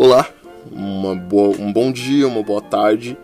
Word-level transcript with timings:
Olá, 0.00 0.30
uma 0.70 1.16
boa, 1.16 1.56
um 1.58 1.72
bom 1.72 1.90
dia, 1.90 2.28
uma 2.28 2.40
boa 2.40 2.62
tarde. 2.62 3.18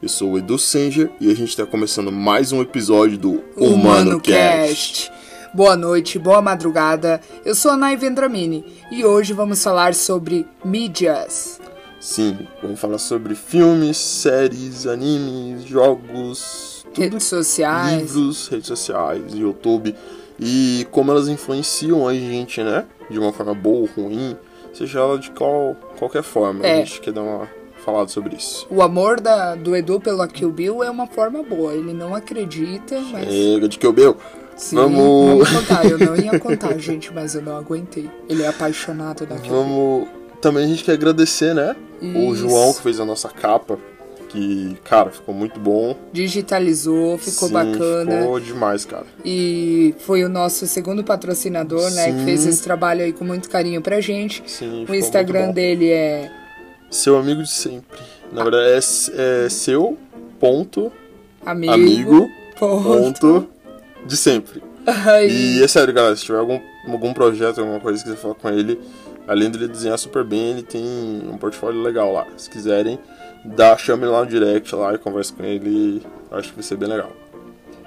Eu 0.00 0.08
sou 0.08 0.30
o 0.30 0.38
Edu 0.38 0.56
Sanger 0.60 1.10
e 1.20 1.28
a 1.28 1.34
gente 1.34 1.48
está 1.48 1.66
começando 1.66 2.12
mais 2.12 2.52
um 2.52 2.62
episódio 2.62 3.18
do 3.18 3.42
Humano 3.56 4.20
Cast. 4.20 5.10
Boa 5.52 5.74
noite, 5.76 6.20
boa 6.20 6.40
madrugada. 6.40 7.20
Eu 7.44 7.56
sou 7.56 7.72
a 7.72 7.76
Nai 7.76 7.96
Vendramini 7.96 8.64
e 8.92 9.04
hoje 9.04 9.32
vamos 9.32 9.60
falar 9.60 9.92
sobre 9.92 10.46
mídias. 10.64 11.60
Sim, 11.98 12.46
vamos 12.62 12.78
falar 12.78 12.98
sobre 12.98 13.34
filmes, 13.34 13.96
séries, 13.96 14.86
animes, 14.86 15.64
jogos, 15.64 16.86
Redes 16.94 17.24
sociais. 17.24 18.02
livros, 18.02 18.46
redes 18.46 18.68
sociais, 18.68 19.34
YouTube 19.34 19.96
e 20.38 20.86
como 20.92 21.10
elas 21.10 21.26
influenciam 21.26 22.06
a 22.06 22.14
gente, 22.14 22.62
né? 22.62 22.86
De 23.10 23.18
uma 23.18 23.32
forma 23.32 23.52
boa 23.52 23.80
ou 23.80 23.86
ruim, 24.04 24.36
seja 24.72 24.98
ela 25.00 25.18
de 25.18 25.30
qual, 25.30 25.74
qualquer 25.98 26.22
forma. 26.22 26.66
É. 26.66 26.74
A 26.74 26.84
gente 26.84 27.00
quer 27.00 27.12
dar 27.12 27.22
uma 27.22 27.48
falada 27.84 28.08
sobre 28.08 28.36
isso. 28.36 28.66
O 28.70 28.82
amor 28.82 29.20
da, 29.20 29.54
do 29.54 29.74
Edu 29.74 30.00
pelo 30.00 30.26
Kill 30.28 30.50
Bill 30.50 30.82
é 30.82 30.90
uma 30.90 31.06
forma 31.06 31.42
boa. 31.42 31.72
Ele 31.72 31.92
não 31.92 32.14
acredita, 32.14 33.00
mas. 33.12 33.26
Chega 33.32 33.68
de 33.68 33.78
eu 33.82 33.92
meu. 33.92 34.16
Sim, 34.56 34.76
vamos- 34.76 35.48
contar. 35.48 35.86
Eu 35.86 35.98
não 35.98 36.14
ia 36.16 36.38
contar, 36.38 36.76
gente, 36.78 37.12
mas 37.12 37.34
eu 37.34 37.40
não 37.42 37.56
aguentei. 37.56 38.10
Ele 38.28 38.42
é 38.42 38.48
apaixonado 38.48 39.24
da 39.26 39.36
Kill 39.36 39.50
Bill. 39.50 39.62
Vamos. 39.62 40.08
Também 40.40 40.64
a 40.64 40.68
gente 40.68 40.84
quer 40.84 40.92
agradecer, 40.92 41.54
né? 41.54 41.76
O 42.02 42.32
Isso. 42.32 42.36
João 42.48 42.72
que 42.72 42.82
fez 42.82 42.98
a 42.98 43.04
nossa 43.04 43.28
capa. 43.28 43.78
Que, 44.30 44.76
cara, 44.84 45.10
ficou 45.10 45.34
muito 45.34 45.58
bom. 45.58 45.96
Digitalizou, 46.12 47.18
ficou 47.18 47.48
Sim, 47.48 47.54
bacana. 47.54 48.20
Ficou 48.20 48.38
demais, 48.38 48.84
cara. 48.84 49.06
E 49.24 49.92
foi 49.98 50.22
o 50.22 50.28
nosso 50.28 50.68
segundo 50.68 51.02
patrocinador, 51.02 51.90
né? 51.90 52.12
Que 52.12 52.18
Sim. 52.20 52.24
fez 52.24 52.46
esse 52.46 52.62
trabalho 52.62 53.02
aí 53.02 53.12
com 53.12 53.24
muito 53.24 53.50
carinho 53.50 53.82
pra 53.82 54.00
gente. 54.00 54.40
Sim, 54.46 54.86
O 54.88 54.94
Instagram 54.94 55.50
dele 55.50 55.90
é 55.90 56.30
Seu 56.88 57.18
amigo 57.18 57.42
de 57.42 57.50
sempre. 57.50 57.98
Na 58.32 58.44
verdade, 58.44 58.66
é, 58.70 59.46
é 59.46 59.48
seu 59.48 59.98
ponto 60.38 60.92
amigo. 61.44 61.72
amigo 61.72 62.30
ponto. 62.56 62.82
ponto 62.84 63.48
de 64.06 64.16
sempre. 64.16 64.62
Ai, 64.86 65.28
E 65.28 65.62
é 65.62 65.66
sério, 65.66 65.92
galera, 65.92 66.14
se 66.14 66.24
tiver 66.24 66.38
algum, 66.38 66.60
algum 66.86 67.12
projeto, 67.12 67.60
alguma 67.60 67.80
coisa 67.80 68.00
que 68.02 68.08
você 68.10 68.16
falar 68.16 68.34
com 68.34 68.48
ele, 68.48 68.78
além 69.26 69.50
dele 69.50 69.66
desenhar 69.66 69.98
super 69.98 70.22
bem, 70.22 70.50
ele 70.52 70.62
tem 70.62 70.82
um 71.28 71.36
portfólio 71.36 71.82
legal 71.82 72.12
lá. 72.12 72.26
Se 72.36 72.48
quiserem, 72.48 72.96
dá, 73.44 73.76
chame 73.76 74.04
ele 74.04 74.12
lá 74.12 74.20
no 74.20 74.26
direct 74.26 74.74
lá 74.74 74.94
e 74.94 74.98
converse 74.98 75.32
com 75.32 75.44
ele. 75.44 76.02
Acho 76.30 76.50
que 76.50 76.54
vai 76.56 76.62
ser 76.62 76.76
bem 76.76 76.88
legal. 76.88 77.12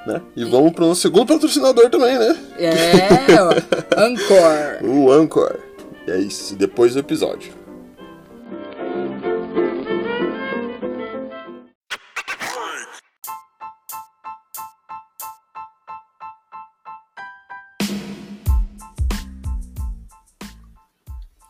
Né? 0.05 0.21
E 0.35 0.43
vamos 0.43 0.73
pro 0.73 0.85
nosso 0.85 1.01
segundo 1.01 1.27
patrocinador 1.27 1.89
também, 1.89 2.17
né? 2.17 2.37
É, 2.57 2.73
ó, 3.39 3.51
Anchor. 3.97 4.89
O 4.89 5.11
Anchor. 5.11 5.59
E 6.05 6.11
é 6.11 6.17
isso, 6.17 6.55
depois 6.55 6.93
do 6.93 6.99
episódio. 6.99 7.63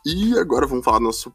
E 0.06 0.38
agora 0.38 0.66
vamos 0.66 0.84
falar 0.84 0.98
do 0.98 1.04
nosso 1.04 1.34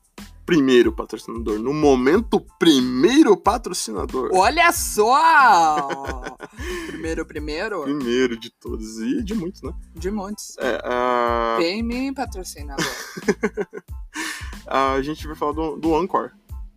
primeiro 0.50 0.92
patrocinador. 0.92 1.60
No 1.60 1.72
momento, 1.72 2.44
primeiro 2.58 3.38
patrocinador. 3.38 4.32
Olha 4.34 4.72
só! 4.72 5.88
Primeiro, 6.88 7.26
primeiro, 7.26 7.84
Primeiro 7.84 8.38
de 8.38 8.50
todos 8.50 9.00
e 9.00 9.24
de 9.24 9.34
muitos, 9.34 9.62
né? 9.62 9.72
de 9.96 10.12
muitos. 10.12 10.58
É, 10.58 10.82
a, 10.84 11.56
Vem 11.58 11.82
me 11.82 12.14
patrocinar 12.14 12.76
a 14.68 15.02
gente 15.02 15.26
vai 15.26 15.36
falar 15.36 15.54
do, 15.54 15.78
do 15.78 15.96
Anchor, 15.96 16.32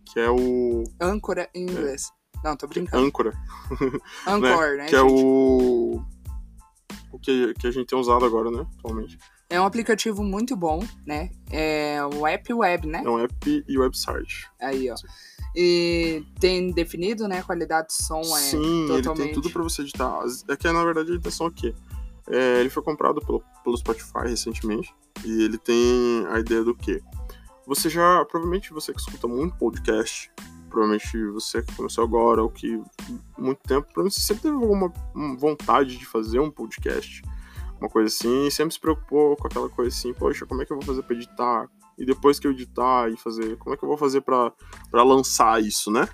que 0.05 0.19
é 0.19 0.29
o 0.29 0.83
Âncora 1.01 1.49
em 1.53 1.63
inglês. 1.63 2.09
Não, 2.43 2.55
tô 2.55 2.67
brincando. 2.67 3.03
Âncora, 3.03 3.33
Anchor, 4.25 4.77
né, 4.77 4.85
que 4.85 4.95
é 4.95 4.99
gente? 4.99 5.11
o 5.11 6.01
o 7.11 7.19
que, 7.19 7.53
que 7.55 7.67
a 7.67 7.71
gente 7.71 7.87
tem 7.87 7.99
usado 7.99 8.23
agora, 8.23 8.49
né, 8.49 8.65
atualmente. 8.77 9.17
É 9.53 9.61
um 9.61 9.65
aplicativo 9.65 10.23
muito 10.23 10.55
bom, 10.55 10.83
né? 11.05 11.29
É 11.51 11.99
um 12.11 12.25
app 12.25 12.51
web, 12.51 12.87
né? 12.87 13.03
É 13.05 13.07
um 13.07 13.19
app 13.19 13.63
e 13.67 13.77
website. 13.77 14.49
Aí, 14.59 14.89
ó. 14.89 14.95
E 15.55 16.25
tem 16.39 16.71
definido, 16.71 17.27
né? 17.27 17.37
A 17.37 17.43
qualidade 17.43 17.89
do 17.89 17.93
som 17.93 18.21
é 18.21 18.39
Sim, 18.39 18.85
ele 18.85 19.03
totalmente... 19.03 19.25
tem 19.25 19.33
tudo 19.35 19.51
pra 19.51 19.61
você 19.61 19.83
editar. 19.83 20.21
É 20.49 20.55
que 20.55 20.71
na 20.71 20.83
verdade 20.83 21.11
a 21.11 21.13
editação 21.13 21.45
aqui. 21.45 21.75
É, 22.27 22.61
ele 22.61 22.71
foi 22.71 22.81
comprado 22.81 23.21
pelo, 23.21 23.43
pelo 23.63 23.77
Spotify 23.77 24.25
recentemente 24.25 24.91
e 25.23 25.43
ele 25.43 25.59
tem 25.59 26.25
a 26.31 26.39
ideia 26.39 26.63
do 26.63 26.73
quê? 26.73 26.99
Você 27.67 27.91
já, 27.91 28.25
provavelmente 28.25 28.73
você 28.73 28.91
que 28.91 29.01
escuta 29.01 29.27
muito 29.27 29.55
podcast, 29.57 30.31
provavelmente 30.67 31.27
você 31.27 31.61
que 31.61 31.75
começou 31.75 32.03
agora 32.03 32.41
ou 32.41 32.49
que 32.49 32.81
muito 33.37 33.59
tempo, 33.59 33.83
provavelmente 33.83 34.15
você 34.15 34.21
sempre 34.21 34.41
teve 34.41 34.55
alguma 34.55 34.91
vontade 35.37 35.95
de 35.95 36.05
fazer 36.07 36.39
um 36.39 36.49
podcast, 36.49 37.21
uma 37.83 37.89
coisa 37.89 38.07
assim, 38.07 38.47
e 38.47 38.51
sempre 38.51 38.73
se 38.73 38.79
preocupou 38.79 39.35
com 39.35 39.47
aquela 39.47 39.69
coisa 39.69 39.95
assim, 39.95 40.13
poxa, 40.13 40.45
como 40.45 40.61
é 40.61 40.65
que 40.65 40.71
eu 40.71 40.77
vou 40.77 40.85
fazer 40.85 41.03
pra 41.03 41.15
editar? 41.15 41.67
E 41.97 42.05
depois 42.05 42.39
que 42.39 42.47
eu 42.47 42.51
editar 42.51 43.09
e 43.09 43.17
fazer, 43.17 43.57
como 43.57 43.75
é 43.75 43.77
que 43.77 43.83
eu 43.83 43.89
vou 43.89 43.97
fazer 43.97 44.21
pra 44.21 44.51
pra 44.89 45.03
lançar 45.03 45.61
isso, 45.61 45.91
né? 45.91 46.07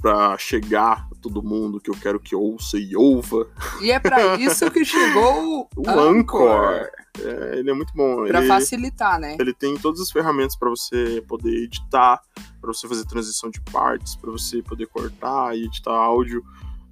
Pra 0.00 0.36
chegar 0.38 1.06
a 1.12 1.14
todo 1.20 1.42
mundo 1.44 1.78
que 1.80 1.88
eu 1.90 1.94
quero 1.94 2.18
que 2.18 2.34
ouça 2.34 2.76
e 2.78 2.96
ouva. 2.96 3.46
E 3.80 3.90
é 3.92 4.00
pra 4.00 4.34
isso 4.40 4.68
que 4.70 4.84
chegou 4.84 5.68
O 5.76 5.88
Anchor. 5.88 6.88
É, 7.20 7.58
ele 7.58 7.70
é 7.70 7.74
muito 7.74 7.92
bom. 7.94 8.26
Pra 8.26 8.38
ele, 8.40 8.48
facilitar, 8.48 9.20
né? 9.20 9.36
ele 9.38 9.52
tem 9.52 9.76
todas 9.76 10.00
as 10.00 10.10
ferramentas 10.10 10.56
pra 10.56 10.70
você 10.70 11.22
poder 11.28 11.64
editar, 11.64 12.20
pra 12.60 12.72
você 12.72 12.88
fazer 12.88 13.04
transição 13.04 13.50
de 13.50 13.60
partes, 13.60 14.16
pra 14.16 14.30
você 14.30 14.62
poder 14.62 14.86
cortar 14.86 15.54
e 15.56 15.66
editar 15.66 15.92
áudio, 15.92 16.42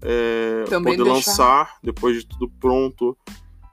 é, 0.03 0.65
poder 0.69 0.97
deixar- 0.99 1.13
lançar 1.13 1.79
depois 1.83 2.17
de 2.19 2.27
tudo 2.27 2.49
pronto. 2.61 3.17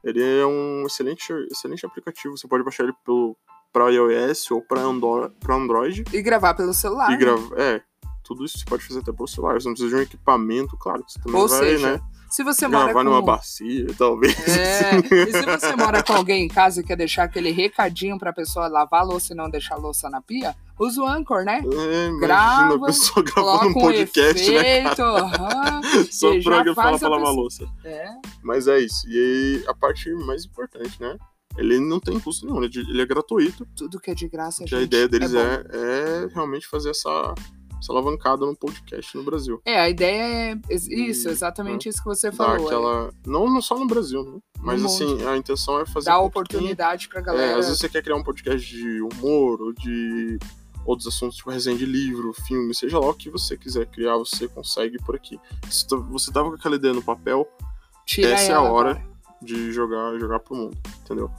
Ele 0.07 0.23
é 0.23 0.45
um 0.45 0.83
excelente, 0.85 1.31
excelente 1.51 1.85
aplicativo. 1.85 2.37
Você 2.37 2.47
pode 2.47 2.63
baixar 2.63 2.83
ele 2.83 2.93
pelo 3.05 3.35
para 3.73 3.89
iOS 3.91 4.49
ou 4.51 4.61
para 4.61 4.81
Andro- 4.81 5.31
Android 5.49 6.03
E 6.13 6.21
gravar 6.21 6.53
pelo 6.53 6.73
celular. 6.73 7.11
e 7.11 7.17
gravar. 7.17 7.59
É, 7.59 7.81
tudo 8.23 8.45
isso 8.45 8.57
você 8.57 8.65
pode 8.65 8.83
fazer 8.83 9.01
até 9.01 9.11
pelo 9.11 9.27
celular. 9.27 9.59
Você 9.59 9.67
não 9.67 9.73
precisa 9.73 9.89
de 9.95 10.01
um 10.01 10.03
equipamento, 10.03 10.77
claro. 10.77 11.03
Você 11.07 11.19
também 11.19 11.39
Ou 11.41 11.47
vai, 11.47 11.59
seja, 11.59 11.93
né? 11.97 12.01
Se 12.29 12.43
você 12.43 12.67
mora 12.67 12.85
Gravar 12.85 13.03
com... 13.03 13.09
numa 13.09 13.21
bacia, 13.21 13.87
talvez. 13.97 14.35
É, 14.47 14.95
e 14.97 15.31
se 15.31 15.45
você 15.45 15.75
mora 15.75 16.03
com 16.03 16.13
alguém 16.13 16.43
em 16.45 16.47
casa 16.47 16.81
e 16.81 16.83
quer 16.83 16.97
deixar 16.97 17.23
aquele 17.23 17.51
recadinho 17.51 18.17
pra 18.17 18.33
pessoa 18.33 18.67
lavar 18.67 19.01
a 19.01 19.03
louça 19.03 19.33
e 19.33 19.35
não 19.35 19.49
deixar 19.49 19.75
a 19.75 19.77
louça 19.77 20.09
na 20.09 20.21
pia, 20.21 20.55
usa 20.79 21.01
o 21.01 21.07
Anchor, 21.07 21.43
né? 21.45 21.61
É, 21.63 22.19
Grava, 22.19 22.75
a 22.75 22.79
pessoa 22.87 23.23
gravando 23.23 23.67
um 23.67 23.69
um 23.69 23.73
podcast, 23.73 24.51
né? 24.51 24.79
efeito, 24.79 25.01
aham, 25.01 25.81
Só 26.11 26.33
e 26.33 26.43
pra 26.43 26.63
falar 26.75 26.99
pra 26.99 27.07
a 27.07 27.11
lavar 27.11 27.27
a 27.27 27.31
louça. 27.31 27.65
É, 27.85 28.09
Mas 28.43 28.67
é 28.67 28.79
isso. 28.79 29.07
E 29.09 29.17
aí, 29.17 29.63
a 29.67 29.73
parte 29.73 30.11
mais 30.25 30.45
importante, 30.45 31.01
né? 31.01 31.17
Ele 31.57 31.79
não 31.79 31.99
tem 31.99 32.19
custo 32.19 32.45
nenhum, 32.45 32.63
ele 32.63 32.99
é 32.99 33.01
é 33.01 33.05
gratuito. 33.05 33.65
tudo 33.75 33.99
que 33.99 34.11
é 34.11 34.13
de 34.13 34.27
graça, 34.27 34.63
Que 34.63 34.69
gente, 34.69 34.79
a 34.79 34.83
ideia 34.83 35.07
deles 35.07 35.31
bom. 35.31 35.39
é, 35.39 35.63
é 35.73 36.27
realmente 36.33 36.67
fazer 36.67 36.91
essa, 36.91 37.33
essa 37.79 37.91
alavancada 37.91 38.45
no 38.45 38.55
podcast 38.55 39.15
no 39.17 39.23
Brasil. 39.23 39.61
É, 39.65 39.79
a 39.79 39.89
ideia 39.89 40.53
é 40.69 40.73
is- 40.73 40.87
isso, 40.87 41.27
E, 41.27 41.31
exatamente 41.31 41.87
isso 41.89 41.99
que 41.99 42.05
você 42.05 42.31
falou. 42.31 42.57
é 42.57 42.65
aquela. 42.65 43.09
Não, 43.25 43.49
não 43.49 43.61
só 43.61 43.77
no 43.77 43.87
Brasil, 43.87 44.23
né? 44.23 44.39
Mas 44.59 44.81
No 44.81 44.87
assim, 44.87 45.25
a 45.25 45.37
intenção 45.37 45.79
é 45.79 45.85
fazer. 45.85 46.07
Dar 46.07 46.17
quem- 46.17 46.25
oportunidade 46.25 47.07
pra 47.09 47.19
É, 47.19 47.23
galera. 47.23 47.51
às 47.59 47.65
vezes 47.67 47.79
você 47.79 47.87
quer 47.89 48.01
criar 48.01 48.15
um 48.15 48.23
podcast 48.23 48.67
de 48.75 49.01
humor 49.01 49.61
ou 49.61 49.73
de 49.73 50.37
outros 50.85 51.07
assuntos, 51.07 51.37
tipo 51.37 51.49
resenha 51.51 51.77
de 51.77 51.85
livro, 51.85 52.33
filme, 52.33 52.73
seja 52.73 52.97
lá 52.97 53.09
o 53.09 53.13
que 53.13 53.29
você 53.29 53.57
quiser 53.57 53.85
criar, 53.87 54.15
você 54.17 54.47
consegue 54.47 54.97
por 54.99 55.15
aqui. 55.15 55.37
Se 55.69 55.85
você 56.09 56.31
tava 56.31 56.49
com 56.49 56.55
aquela 56.55 56.75
ideia 56.77 56.93
no 56.93 57.03
papel, 57.03 57.47
Tira 58.05 58.29
essa 58.31 58.51
é 58.53 58.55
a 58.55 58.61
hora. 58.61 58.95
cara. 58.95 59.17
de 59.39 59.71
jogar, 59.71 60.17
jogar 60.17 60.39
pro 60.39 60.55
mundo, 60.55 60.75
entendeu? 61.03 61.29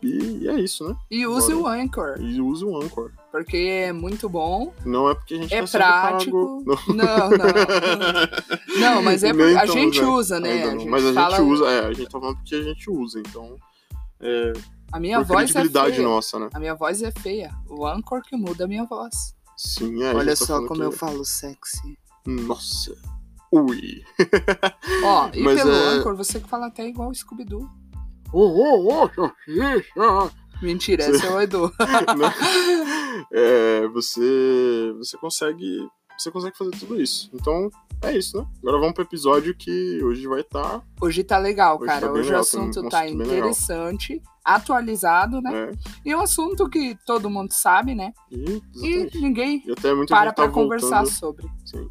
E, 0.00 0.46
é 0.48 0.60
isso, 0.60 0.86
né? 0.88 0.94
E 1.10 1.26
use 1.26 1.52
Bora. 1.54 1.76
o 1.76 1.82
Anchor, 1.82 2.14
E 2.20 2.40
use 2.40 2.64
o 2.64 2.76
Anchor. 2.80 3.10
Porque 3.32 3.56
é 3.56 3.92
muito 3.92 4.28
bom, 4.28 4.72
Não 4.84 5.10
é 5.10 5.14
porque 5.14 5.34
a 5.34 5.36
gente 5.38 5.52
é 5.54 5.60
tá 5.60 5.66
sendo 5.66 5.80
prático. 5.80 6.64
pago. 6.64 6.94
Não, 6.94 7.30
não. 7.30 8.80
Não, 8.80 9.02
mas 9.02 9.24
é 9.24 9.32
por... 9.32 9.38
Nem 9.46 9.56
a 9.56 9.64
então, 9.64 9.74
gente 9.74 10.00
né? 10.00 10.06
usa, 10.06 10.38
né? 10.40 10.52
Ainda 10.52 10.68
A 10.68 10.72
não. 10.72 10.78
gente 10.80 10.90
Mas 10.90 11.06
a 11.06 11.12
fala... 11.12 11.36
gente 11.38 11.46
usa, 11.48 11.64
é, 11.70 11.86
a 11.86 11.92
gente 11.92 12.10
tá 12.10 12.20
falando 12.20 12.36
porque 12.36 12.54
a 12.54 12.62
gente 12.62 12.90
usa, 12.90 13.18
então. 13.20 13.56
É, 14.20 14.52
A 14.92 15.00
minha 15.00 15.18
por 15.18 15.26
voz 15.26 15.56
é 15.56 15.64
feia. 15.64 16.02
nossa, 16.02 16.38
né? 16.38 16.48
A 16.54 16.60
minha 16.60 16.74
voz 16.74 17.02
é 17.02 17.10
feia. 17.10 17.50
O 17.68 17.86
Anchor 17.86 18.22
que 18.22 18.36
muda 18.36 18.64
a 18.64 18.68
minha 18.68 18.84
voz. 18.84 19.34
Sim, 19.56 20.02
é. 20.04 20.14
Olha 20.14 20.36
tá 20.36 20.44
só 20.44 20.58
como 20.66 20.80
que- 20.80 20.86
eu 20.86 20.92
falo 20.92 21.24
sexy. 21.24 21.98
Nossa. 22.26 22.94
Ui. 23.50 24.02
Ó, 25.04 25.28
e 25.34 25.40
Mas 25.42 25.58
pelo 25.58 25.72
é- 25.72 25.88
Anchor, 25.96 26.14
você 26.16 26.38
que 26.40 26.48
fala 26.48 26.66
até 26.66 26.86
igual 26.86 27.10
o 27.10 27.14
Scooby-Doo. 27.14 27.68
Ô, 28.32 28.40
ô, 28.40 29.04
ô, 29.04 29.10
salsicha. 29.14 30.34
Mentira, 30.62 31.04
esse 31.04 31.26
é 31.26 31.30
o 31.30 31.40
Edu. 31.40 31.72
Né? 32.16 32.32
É, 33.32 33.88
você, 33.88 34.92
você 34.96 35.16
consegue 35.18 35.88
você 36.18 36.30
consegue 36.30 36.56
fazer 36.56 36.70
tudo 36.72 37.00
isso. 37.00 37.30
Então, 37.32 37.68
é 38.02 38.16
isso, 38.16 38.38
né? 38.38 38.46
Agora 38.62 38.78
vamos 38.78 38.94
pro 38.94 39.02
episódio 39.02 39.54
que 39.56 40.02
hoje 40.02 40.26
vai 40.26 40.40
estar. 40.40 40.62
Tá... 40.62 40.82
Hoje 41.00 41.24
tá 41.24 41.38
legal, 41.38 41.76
hoje 41.76 41.86
cara. 41.86 42.06
Tá 42.06 42.12
hoje 42.12 42.22
legal, 42.22 42.38
o 42.38 42.42
assunto 42.42 42.88
tá, 42.88 43.08
interessante, 43.08 44.12
legal. 44.12 44.26
atualizado, 44.44 45.40
né? 45.40 45.70
É. 45.70 45.72
E 46.04 46.12
é 46.12 46.16
um 46.16 46.20
assunto 46.20 46.68
que 46.68 46.96
todo 47.06 47.30
mundo 47.30 47.52
sabe, 47.52 47.94
né? 47.94 48.12
E, 48.30 48.62
e 48.76 49.20
ninguém 49.20 49.62
e 49.66 49.72
até 49.72 49.94
muita 49.94 50.14
para 50.14 50.26
gente 50.26 50.36
tá 50.36 50.42
pra 50.44 50.52
conversar 50.52 51.06
sobre. 51.06 51.46
Sim. 51.64 51.88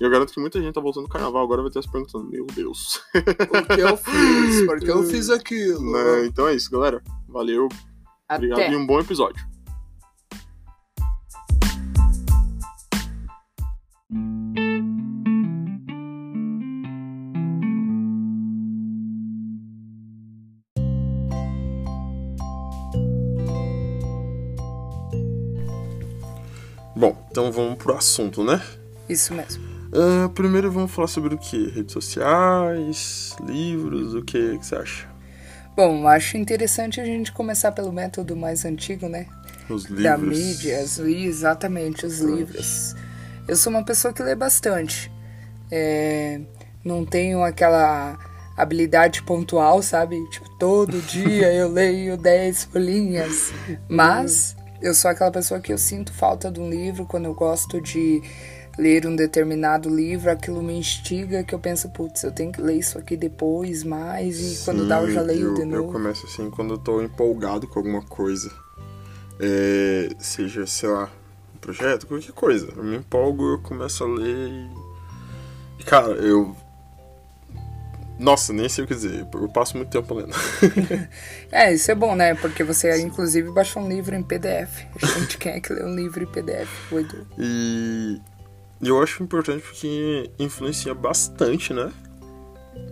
E 0.00 0.04
eu 0.04 0.10
garanto 0.10 0.32
que 0.32 0.40
muita 0.40 0.60
gente 0.60 0.74
tá 0.74 0.80
voltando 0.80 1.04
no 1.04 1.08
carnaval, 1.08 1.44
agora 1.44 1.62
vai 1.62 1.70
ter 1.70 1.82
se 1.82 1.90
perguntando, 1.90 2.28
meu 2.28 2.46
Deus. 2.46 3.00
O 3.14 3.74
que 3.74 3.80
eu 3.80 3.96
fiz? 3.96 4.66
Por 4.66 4.80
que 4.80 4.90
eu 4.90 5.02
fiz 5.08 5.30
aquilo? 5.30 5.92
Né? 5.92 6.26
Então 6.26 6.48
é 6.48 6.54
isso, 6.54 6.70
galera. 6.70 7.02
Valeu. 7.28 7.68
Até. 8.32 8.46
Obrigado 8.46 8.72
e 8.72 8.76
um 8.76 8.86
bom 8.86 8.98
episódio. 8.98 9.44
Bom, 26.94 27.26
então 27.30 27.50
vamos 27.50 27.76
pro 27.76 27.94
assunto, 27.94 28.44
né? 28.44 28.62
Isso 29.08 29.34
mesmo. 29.34 29.62
Uh, 29.92 30.28
primeiro 30.30 30.70
vamos 30.70 30.90
falar 30.90 31.08
sobre 31.08 31.34
o 31.34 31.38
que? 31.38 31.68
Redes 31.68 31.92
sociais, 31.92 33.36
livros, 33.44 34.14
o 34.14 34.22
que, 34.22 34.56
que 34.56 34.64
você 34.64 34.76
acha? 34.76 35.11
Bom, 35.74 36.06
acho 36.06 36.36
interessante 36.36 37.00
a 37.00 37.04
gente 37.04 37.32
começar 37.32 37.72
pelo 37.72 37.92
método 37.92 38.36
mais 38.36 38.64
antigo, 38.64 39.08
né? 39.08 39.26
Os 39.70 39.84
livros. 39.84 40.02
Da 40.02 40.18
mídia, 40.18 40.80
exatamente, 40.80 42.04
os 42.04 42.20
livros. 42.20 42.94
Eu 43.48 43.56
sou 43.56 43.72
uma 43.72 43.82
pessoa 43.82 44.12
que 44.12 44.22
lê 44.22 44.34
bastante. 44.34 45.10
É, 45.70 46.40
não 46.84 47.06
tenho 47.06 47.42
aquela 47.42 48.18
habilidade 48.56 49.22
pontual, 49.22 49.82
sabe? 49.82 50.22
Tipo, 50.30 50.48
todo 50.58 51.00
dia 51.08 51.52
eu 51.54 51.68
leio 51.68 52.18
10 52.18 52.64
folhinhas. 52.64 53.52
Mas 53.88 54.54
eu 54.82 54.94
sou 54.94 55.10
aquela 55.10 55.30
pessoa 55.30 55.58
que 55.60 55.72
eu 55.72 55.78
sinto 55.78 56.12
falta 56.12 56.50
de 56.50 56.60
um 56.60 56.68
livro 56.68 57.06
quando 57.06 57.24
eu 57.24 57.34
gosto 57.34 57.80
de 57.80 58.22
ler 58.78 59.06
um 59.06 59.14
determinado 59.14 59.88
livro, 59.88 60.30
aquilo 60.30 60.62
me 60.62 60.74
instiga 60.74 61.44
que 61.44 61.54
eu 61.54 61.58
penso, 61.58 61.88
putz, 61.90 62.22
eu 62.22 62.32
tenho 62.32 62.52
que 62.52 62.60
ler 62.60 62.78
isso 62.78 62.98
aqui 62.98 63.16
depois, 63.16 63.84
mais, 63.84 64.38
e 64.38 64.56
Sim, 64.56 64.64
quando 64.64 64.88
dá 64.88 65.00
eu 65.00 65.10
já 65.10 65.20
leio 65.20 65.48
eu, 65.48 65.54
de 65.54 65.64
novo. 65.64 65.88
Eu 65.88 65.92
começo 65.92 66.26
assim 66.26 66.50
quando 66.50 66.74
eu 66.74 66.78
tô 66.78 67.02
empolgado 67.02 67.66
com 67.66 67.78
alguma 67.78 68.02
coisa. 68.02 68.50
É, 69.40 70.08
seja, 70.18 70.66
sei 70.66 70.88
lá, 70.88 71.10
um 71.54 71.58
projeto, 71.58 72.06
qualquer 72.06 72.32
coisa. 72.32 72.68
Eu 72.76 72.84
me 72.84 72.96
empolgo, 72.96 73.52
eu 73.52 73.58
começo 73.60 74.04
a 74.04 74.06
ler 74.06 74.48
e. 75.78 75.84
Cara, 75.84 76.12
eu 76.12 76.54
nossa, 78.22 78.52
nem 78.52 78.68
sei 78.68 78.84
o 78.84 78.86
que 78.86 78.94
dizer. 78.94 79.26
Eu 79.34 79.48
passo 79.48 79.76
muito 79.76 79.90
tempo 79.90 80.14
lendo. 80.14 80.32
é, 81.50 81.74
isso 81.74 81.90
é 81.90 81.94
bom, 81.94 82.14
né? 82.14 82.34
Porque 82.36 82.62
você, 82.62 83.00
inclusive, 83.00 83.50
baixou 83.50 83.82
um 83.82 83.88
livro 83.88 84.14
em 84.14 84.22
PDF. 84.22 84.84
A 85.02 85.06
gente 85.18 85.38
quer 85.38 85.60
que 85.60 85.72
lê 85.72 85.82
um 85.82 85.94
livro 85.94 86.22
em 86.22 86.26
PDF, 86.26 86.92
o 86.92 87.00
Edu. 87.00 87.26
E 87.36 88.20
eu 88.88 89.02
acho 89.02 89.22
importante 89.22 89.62
porque 89.62 90.30
influencia 90.38 90.94
bastante, 90.94 91.72
né? 91.72 91.92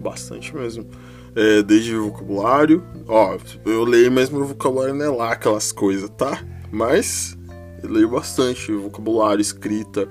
Bastante 0.00 0.54
mesmo. 0.54 0.86
É, 1.34 1.62
desde 1.62 1.96
vocabulário. 1.96 2.84
Ó, 3.06 3.36
eu 3.64 3.84
leio, 3.84 4.10
mas 4.10 4.30
meu 4.30 4.44
vocabulário 4.44 4.94
não 4.94 5.04
é 5.04 5.08
lá 5.08 5.32
aquelas 5.32 5.72
coisas, 5.72 6.08
tá? 6.10 6.44
Mas 6.70 7.36
eu 7.82 7.90
leio 7.90 8.08
bastante 8.08 8.72
vocabulário, 8.72 9.40
escrita. 9.40 10.08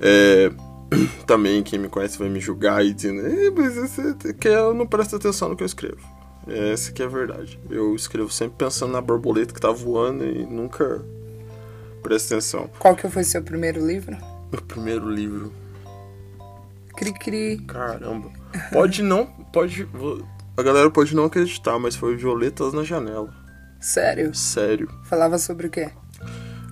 É, 0.00 0.50
também 1.26 1.62
quem 1.62 1.78
me 1.78 1.88
conhece 1.88 2.18
vai 2.18 2.28
me 2.28 2.40
julgar 2.40 2.84
e 2.84 2.92
dizendo, 2.92 3.22
mas 3.56 3.74
você 3.76 4.14
que 4.34 4.48
eu 4.48 4.72
não 4.72 4.86
presto 4.86 5.16
atenção 5.16 5.48
no 5.48 5.56
que 5.56 5.62
eu 5.62 5.66
escrevo. 5.66 5.98
Essa 6.46 6.92
que 6.92 7.02
é 7.02 7.06
a 7.06 7.08
verdade. 7.08 7.60
Eu 7.68 7.94
escrevo 7.94 8.30
sempre 8.30 8.56
pensando 8.56 8.92
na 8.92 9.00
borboleta 9.00 9.52
que 9.52 9.60
tá 9.60 9.70
voando 9.70 10.24
e 10.24 10.46
nunca 10.46 11.04
presto 12.02 12.32
atenção. 12.32 12.70
Qual 12.78 12.96
que 12.96 13.08
foi 13.08 13.24
seu 13.24 13.42
primeiro 13.42 13.84
livro? 13.86 14.16
Meu 14.52 14.62
primeiro 14.62 15.10
livro. 15.10 15.52
Cri 16.96 17.12
cri. 17.12 17.58
Caramba. 17.66 18.30
Pode 18.72 19.02
não, 19.02 19.26
pode, 19.52 19.88
a 20.56 20.62
galera 20.62 20.90
pode 20.90 21.14
não 21.14 21.24
acreditar, 21.24 21.78
mas 21.78 21.94
foi 21.94 22.16
Violetas 22.16 22.72
na 22.72 22.82
Janela. 22.82 23.32
Sério? 23.80 24.34
Sério. 24.34 24.90
Falava 25.04 25.38
sobre 25.38 25.68
o 25.68 25.70
quê? 25.70 25.90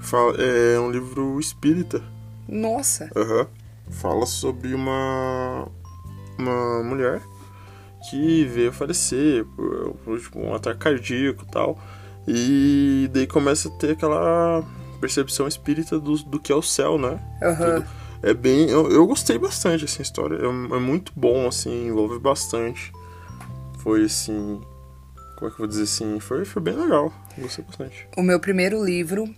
Fala, 0.00 0.36
é 0.38 0.80
um 0.80 0.90
livro 0.90 1.38
espírita. 1.38 2.02
Nossa. 2.48 3.10
Aham. 3.14 3.40
Uhum 3.40 3.66
fala 3.90 4.26
sobre 4.26 4.74
uma 4.74 5.68
uma 6.38 6.82
mulher 6.82 7.22
que 8.10 8.44
veio 8.44 8.72
falecer 8.72 9.44
por, 9.56 9.94
por 10.04 10.20
tipo, 10.20 10.38
um 10.38 10.54
ataque 10.54 10.78
cardíaco 10.78 11.44
e 11.44 11.50
tal. 11.50 11.78
E 12.28 13.10
daí 13.12 13.26
começa 13.26 13.68
a 13.68 13.72
ter 13.72 13.92
aquela 13.92 14.62
percepção 14.96 15.46
espírita 15.46 15.98
do, 15.98 16.16
do 16.24 16.40
que 16.40 16.52
é 16.52 16.54
o 16.54 16.62
céu, 16.62 16.98
né? 16.98 17.18
Uhum. 17.42 17.84
É 18.22 18.34
bem. 18.34 18.68
Eu, 18.70 18.90
eu 18.90 19.06
gostei 19.06 19.38
bastante 19.38 19.82
dessa 19.82 20.02
história. 20.02 20.36
É, 20.36 20.46
é, 20.46 20.78
muito 20.80 21.12
bom, 21.14 21.46
assim, 21.46 21.88
envolve 21.88 22.18
bastante. 22.18 22.92
Foi 23.78 24.04
assim. 24.04 24.60
Como 25.38 25.50
é 25.50 25.54
que 25.54 25.54
eu 25.54 25.58
vou 25.58 25.66
dizer 25.66 25.82
assim? 25.82 26.18
Foi, 26.18 26.44
foi 26.44 26.62
bem 26.62 26.74
legal. 26.74 27.12
Gostei 27.38 27.64
bastante. 27.64 28.08
O 28.16 28.22
meu 28.22 28.40
primeiro 28.40 28.82
livro. 28.84 29.28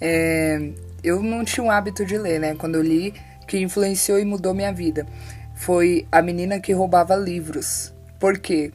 É... 0.00 0.72
Eu 1.02 1.22
não 1.22 1.44
tinha 1.44 1.64
o 1.64 1.70
hábito 1.70 2.04
de 2.04 2.16
ler, 2.16 2.40
né? 2.40 2.54
Quando 2.54 2.76
eu 2.76 2.82
li 2.82 3.12
que 3.46 3.58
influenciou 3.58 4.18
e 4.18 4.24
mudou 4.24 4.54
minha 4.54 4.72
vida 4.72 5.06
foi 5.54 6.06
A 6.10 6.20
Menina 6.20 6.60
que 6.60 6.72
Roubava 6.72 7.16
Livros. 7.16 7.92
Por 8.18 8.38
quê? 8.38 8.72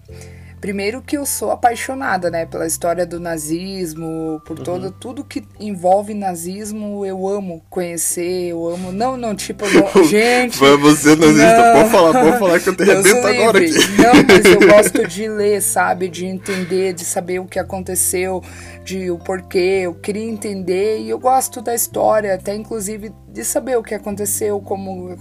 Primeiro 0.60 1.02
que 1.02 1.18
eu 1.18 1.26
sou 1.26 1.52
apaixonada, 1.52 2.30
né, 2.30 2.46
pela 2.46 2.68
história 2.68 3.06
do 3.06 3.20
nazismo, 3.20 4.42
por 4.46 4.58
uhum. 4.58 4.64
todo 4.64 4.92
tudo 4.92 5.24
que 5.24 5.44
envolve 5.60 6.14
nazismo, 6.14 7.06
eu 7.06 7.28
amo 7.28 7.64
conhecer, 7.70 8.50
eu 8.50 8.68
amo. 8.68 8.92
Não, 8.92 9.16
não, 9.16 9.34
tipo, 9.34 9.66
não, 9.70 10.04
gente. 10.04 10.58
Você 10.58 11.16
nazista, 11.16 11.74
não. 11.74 11.74
pode 11.74 11.90
falar, 11.90 12.14
pode 12.14 12.40
falar 12.40 12.60
que 12.60 12.70
eu 12.70 12.76
te 12.78 12.84
arrebento 12.84 13.28
agora 13.28 13.60
aqui. 13.60 13.72
Não, 13.72 14.14
mas 14.28 14.46
eu 14.46 14.60
gosto 14.68 15.08
de 15.08 15.30
ler, 15.30 15.62
sabe, 15.62 16.10
de 16.10 16.26
entender, 16.26 16.94
de 16.94 17.06
saber 17.06 17.40
o 17.40 17.46
que 17.46 17.58
aconteceu, 17.60 18.44
de 18.90 19.12
o 19.12 19.20
porquê, 19.20 19.82
eu 19.84 19.94
queria 19.94 20.24
entender 20.24 21.00
e 21.00 21.10
eu 21.10 21.20
gosto 21.20 21.62
da 21.62 21.76
história, 21.76 22.34
até 22.34 22.56
inclusive 22.56 23.14
de 23.28 23.44
saber 23.46 23.78
o 23.78 23.84
que 23.84 23.94
aconteceu, 23.94 24.60
como 24.60 25.16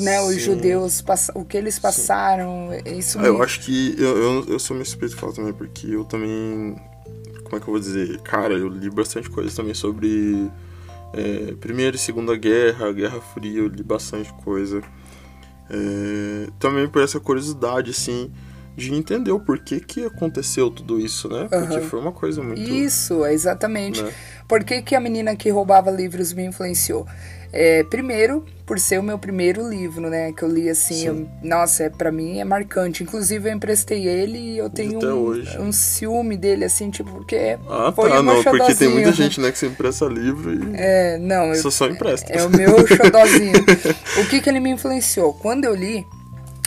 né, 0.00 0.22
os 0.22 0.40
judeus, 0.40 1.04
o 1.34 1.44
que 1.44 1.58
eles 1.58 1.78
passaram. 1.78 2.70
Isso 2.86 3.18
ah, 3.18 3.24
Eu 3.24 3.42
acho 3.42 3.60
que 3.60 3.94
eu, 3.98 4.16
eu, 4.16 4.44
eu 4.48 4.58
sou 4.58 4.74
meio 4.74 4.86
suspeito 4.86 5.14
de 5.14 5.20
falar 5.20 5.34
também, 5.34 5.52
porque 5.52 5.88
eu 5.88 6.04
também. 6.04 6.74
Como 7.44 7.56
é 7.56 7.60
que 7.60 7.68
eu 7.68 7.72
vou 7.72 7.78
dizer? 7.78 8.18
Cara, 8.22 8.54
eu 8.54 8.68
li 8.68 8.88
bastante 8.88 9.28
coisa 9.28 9.54
também 9.54 9.74
sobre 9.74 10.50
é, 11.12 11.52
Primeira 11.60 11.94
e 11.94 11.98
Segunda 11.98 12.34
Guerra, 12.34 12.90
Guerra 12.92 13.20
Fria, 13.20 13.58
eu 13.58 13.68
li 13.68 13.82
bastante 13.82 14.32
coisa. 14.42 14.80
É, 15.68 16.48
também 16.58 16.88
por 16.88 17.02
essa 17.02 17.20
curiosidade, 17.20 17.90
assim 17.90 18.32
de 18.76 18.94
entender 18.94 19.32
o 19.32 19.40
porquê 19.40 19.80
que 19.80 20.04
aconteceu 20.04 20.70
tudo 20.70 20.98
isso, 20.98 21.28
né? 21.28 21.46
Porque 21.50 21.76
uhum. 21.76 21.88
foi 21.88 22.00
uma 22.00 22.12
coisa 22.12 22.42
muito. 22.42 22.60
Isso, 22.60 23.24
exatamente. 23.26 24.02
Né? 24.02 24.12
Por 24.48 24.64
que, 24.64 24.82
que 24.82 24.94
a 24.94 25.00
menina 25.00 25.36
que 25.36 25.50
roubava 25.50 25.90
livros 25.90 26.32
me 26.32 26.44
influenciou? 26.44 27.06
É, 27.54 27.84
primeiro, 27.84 28.46
por 28.64 28.78
ser 28.78 28.98
o 28.98 29.02
meu 29.02 29.18
primeiro 29.18 29.68
livro, 29.68 30.08
né? 30.08 30.32
Que 30.32 30.42
eu 30.42 30.48
li 30.48 30.70
assim, 30.70 31.06
eu, 31.06 31.28
nossa, 31.42 31.84
é, 31.84 31.90
para 31.90 32.10
mim 32.10 32.38
é 32.38 32.44
marcante. 32.44 33.02
Inclusive, 33.02 33.50
eu 33.50 33.52
emprestei 33.54 34.08
ele 34.08 34.38
e 34.38 34.58
eu 34.58 34.70
tenho 34.70 34.98
um, 34.98 35.66
um, 35.66 35.70
ciúme 35.70 36.34
dele, 36.34 36.64
assim, 36.64 36.88
tipo, 36.88 37.10
porque. 37.12 37.58
Ah, 37.68 37.92
foi 37.94 38.08
tá, 38.08 38.22
não, 38.22 38.42
porque 38.42 38.74
tem 38.74 38.88
muita 38.88 39.12
gente, 39.12 39.38
né, 39.38 39.52
que 39.52 39.58
se 39.58 39.66
empresta 39.66 40.06
livro 40.06 40.54
e. 40.54 40.60
É, 40.74 41.18
não. 41.18 41.54
Você 41.54 41.70
só 41.70 41.86
empresta. 41.88 42.32
É, 42.32 42.38
é 42.38 42.44
o 42.44 42.48
meu 42.48 42.86
xodozinho. 42.88 43.52
o 44.18 44.26
que 44.30 44.40
que 44.40 44.48
ele 44.48 44.60
me 44.60 44.70
influenciou? 44.70 45.34
Quando 45.34 45.66
eu 45.66 45.74
li, 45.74 46.06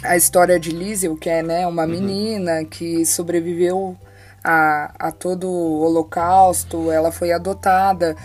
a 0.08 0.18
história 0.18 0.60
de 0.60 0.72
Liesel, 0.72 1.16
que 1.16 1.30
é 1.30 1.42
né, 1.44 1.68
uma 1.68 1.84
uhum. 1.84 1.90
menina 1.90 2.66
que 2.66 3.06
sobreviveu 3.06 3.98
a, 4.44 5.08
a 5.08 5.12
todo 5.12 5.48
o 5.48 5.82
holocausto, 5.82 6.92
ela 6.92 7.12
foi 7.12 7.32
adotada 7.32 8.16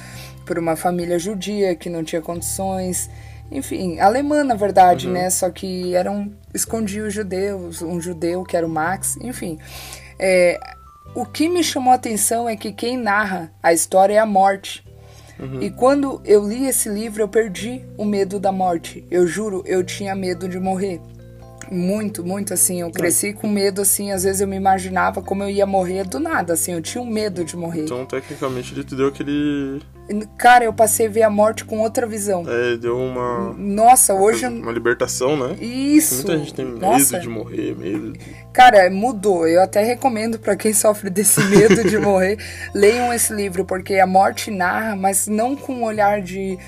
por 0.45 0.59
uma 0.59 0.77
família 0.77 1.19
judia 1.19 1.75
que 1.75 1.89
não 1.89 2.05
tinha 2.05 2.21
condições, 2.21 3.09
enfim, 3.51 3.99
alemã 3.99 4.45
na 4.45 4.55
verdade, 4.55 5.07
uhum. 5.07 5.15
né, 5.15 5.31
só 5.31 5.51
que 5.51 5.95
eram, 5.95 6.33
escondiam 6.55 7.07
os 7.07 7.15
judeus, 7.15 7.83
um 7.83 8.01
judeu 8.01 8.45
que 8.45 8.57
era 8.57 8.67
o 8.67 8.71
Max, 8.71 9.17
enfim, 9.21 9.59
é, 10.19 10.59
o 11.15 11.25
que 11.25 11.49
me 11.49 11.65
chamou 11.65 11.93
a 11.93 11.97
atenção 11.97 12.49
é 12.49 12.57
que 12.57 12.73
quem 12.73 12.97
narra 12.97 13.51
a 13.63 13.73
história 13.73 14.15
é 14.15 14.19
a 14.19 14.27
morte, 14.27 14.85
Uhum. 15.41 15.63
E 15.63 15.71
quando 15.71 16.21
eu 16.23 16.47
li 16.47 16.67
esse 16.67 16.89
livro, 16.91 17.23
eu 17.23 17.29
perdi 17.29 17.83
o 17.97 18.05
medo 18.05 18.39
da 18.39 18.53
morte. 18.53 19.07
Eu 19.11 19.27
juro, 19.27 19.63
eu 19.67 19.83
tinha 19.83 20.15
medo 20.15 20.47
de 20.47 20.61
morrer. 20.61 21.01
Muito, 21.71 22.25
muito, 22.25 22.53
assim. 22.53 22.81
Eu 22.81 22.91
cresci 22.91 23.33
com 23.33 23.47
medo, 23.49 23.81
assim. 23.83 24.11
Às 24.11 24.25
vezes 24.25 24.41
eu 24.41 24.49
me 24.49 24.57
imaginava 24.57 25.23
como 25.23 25.43
eu 25.45 25.51
ia 25.51 25.65
morrer 25.67 26.05
do 26.05 26.19
nada, 26.19 26.55
assim. 26.55 26.73
Eu 26.73 26.83
tinha 26.83 27.01
um 27.03 27.07
medo 27.07 27.45
de 27.45 27.57
morrer. 27.57 27.85
Então, 27.85 28.05
tecnicamente, 28.05 28.75
ele 28.75 28.83
te 28.85 28.95
deu 28.97 29.07
aquele. 29.09 29.81
Cara, 30.37 30.65
eu 30.65 30.73
passei 30.73 31.07
a 31.07 31.09
ver 31.09 31.23
a 31.23 31.31
morte 31.31 31.65
com 31.65 31.79
outra 31.79 32.05
visão. 32.07 32.45
É, 32.49 32.77
deu 32.77 32.99
uma. 32.99 33.55
Nossa, 33.57 34.13
hoje. 34.15 34.45
Uma 34.47 34.73
libertação, 34.73 35.37
né? 35.37 35.55
Isso. 35.65 36.17
Muita 36.17 36.39
gente 36.39 36.55
tem 36.55 36.65
medo 36.65 36.81
Nossa. 36.81 37.21
de 37.21 37.29
morrer, 37.29 37.77
medo. 37.79 38.13
de- 38.15 38.19
Cara, 38.53 38.91
mudou. 38.91 39.47
Eu 39.47 39.63
até 39.63 39.85
recomendo 39.85 40.39
pra 40.39 40.57
quem 40.57 40.73
sofre 40.75 41.09
desse 41.09 41.41
medo 41.45 41.89
de 41.89 41.97
morrer, 41.99 42.37
leiam 42.75 43.13
esse 43.15 43.33
livro, 43.33 43.65
porque 43.65 43.95
a 43.97 44.07
morte 44.07 44.51
narra, 44.51 44.97
mas 44.97 45.29
não 45.29 45.55
com 45.55 45.75
um 45.75 45.85
olhar 45.85 46.21
de, 46.21 46.59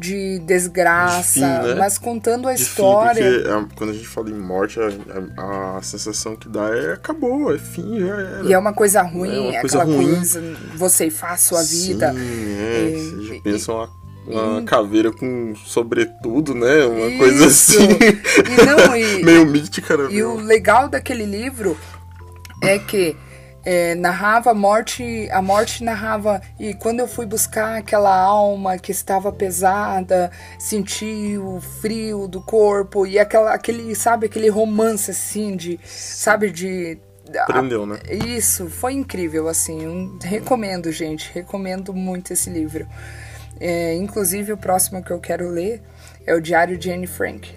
de 0.00 0.38
desgraça, 0.40 1.22
De 1.22 1.34
fim, 1.34 1.40
né? 1.68 1.74
mas 1.78 1.98
contando 1.98 2.48
a 2.48 2.52
de 2.54 2.64
fim, 2.64 2.70
história. 2.70 3.22
porque 3.32 3.48
ah, 3.50 3.66
quando 3.76 3.90
a 3.90 3.92
gente 3.92 4.08
fala 4.08 4.30
em 4.30 4.34
morte, 4.34 4.80
a, 4.80 4.88
a- 5.42 5.78
a 5.78 5.82
sensação 5.82 6.34
que 6.34 6.48
dá 6.48 6.70
é 6.74 6.94
acabou, 6.94 7.54
é 7.54 7.58
fim, 7.58 8.00
já 8.00 8.06
era. 8.20 8.42
E 8.44 8.52
é 8.52 8.58
uma 8.58 8.72
coisa 8.72 9.02
ruim, 9.02 9.36
É 9.36 9.40
uma 9.40 9.56
é 9.56 9.60
coisa 9.60 9.78
aquela 9.82 9.96
ruim. 9.96 10.14
coisa, 10.16 10.42
você 10.74 11.10
faz 11.10 11.42
sua 11.42 11.62
vida. 11.62 12.12
Sim, 12.12 12.18
é, 12.18 12.92
É, 12.92 12.98
você 12.98 13.26
já 13.26 13.34
e- 13.34 13.40
pensa 13.42 13.72
uma, 13.72 13.90
uma 14.26 14.62
caveira 14.62 15.12
com 15.12 15.54
sobretudo, 15.66 16.54
né? 16.54 16.84
Uma 16.86 17.18
coisa 17.18 17.46
Isso. 17.46 17.78
assim. 17.78 17.88
E 17.92 18.66
não, 18.66 18.96
e- 18.96 19.22
Meio 19.24 19.44
mítica, 19.46 19.96
né? 19.96 20.08
E 20.10 20.22
o 20.22 20.36
legal 20.36 20.88
daquele 20.88 21.24
livro 21.26 21.76
é 22.62 22.78
que 22.78 23.16
é, 23.64 23.94
narrava 23.94 24.50
a 24.50 24.54
morte, 24.54 25.28
a 25.30 25.42
morte 25.42 25.84
narrava 25.84 26.40
e 26.58 26.72
quando 26.74 27.00
eu 27.00 27.08
fui 27.08 27.26
buscar 27.26 27.78
aquela 27.78 28.14
alma 28.14 28.78
que 28.78 28.90
estava 28.92 29.30
pesada, 29.32 30.30
senti 30.58 31.36
o 31.38 31.60
frio 31.60 32.26
do 32.26 32.40
corpo 32.40 33.06
e 33.06 33.18
aquela, 33.18 33.52
aquele, 33.52 33.94
sabe, 33.94 34.26
aquele 34.26 34.48
romance 34.48 35.10
assim 35.10 35.56
de, 35.56 35.78
sabe, 35.84 36.50
de 36.50 36.98
Prendeu, 37.46 37.86
né? 37.86 37.98
isso, 38.26 38.68
foi 38.68 38.92
incrível, 38.94 39.46
assim. 39.46 39.86
um- 39.86 40.18
recomendo, 40.20 40.90
gente. 40.90 41.30
Recomendo 41.32 41.94
muito 41.94 42.32
esse 42.32 42.50
livro. 42.50 42.88
É, 43.60 43.94
inclusive, 43.94 44.52
o 44.52 44.56
próximo 44.56 45.00
que 45.02 45.12
eu 45.12 45.20
quero 45.20 45.48
ler 45.48 45.80
é 46.26 46.34
o 46.34 46.40
Diário 46.40 46.76
de 46.76 46.90
Anne 46.90 47.06
Frank. 47.06 47.56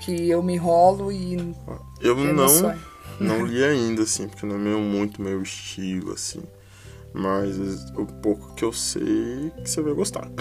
Que 0.00 0.28
eu 0.28 0.42
me 0.42 0.54
enrolo 0.54 1.12
e. 1.12 1.54
Eu 2.00 2.18
É 2.18 2.32
não. 2.32 2.74
Não 3.20 3.44
li 3.46 3.62
ainda, 3.64 4.02
assim, 4.02 4.28
porque 4.28 4.44
não 4.46 4.56
é 4.56 4.58
meu, 4.58 4.78
muito 4.80 5.20
meu 5.22 5.42
estilo, 5.42 6.12
assim. 6.12 6.42
Mas 7.14 7.58
o 7.96 8.06
pouco 8.06 8.54
que 8.54 8.64
eu 8.64 8.72
sei 8.72 9.52
que 9.62 9.68
você 9.68 9.82
vai 9.82 9.92
gostar. 9.94 10.28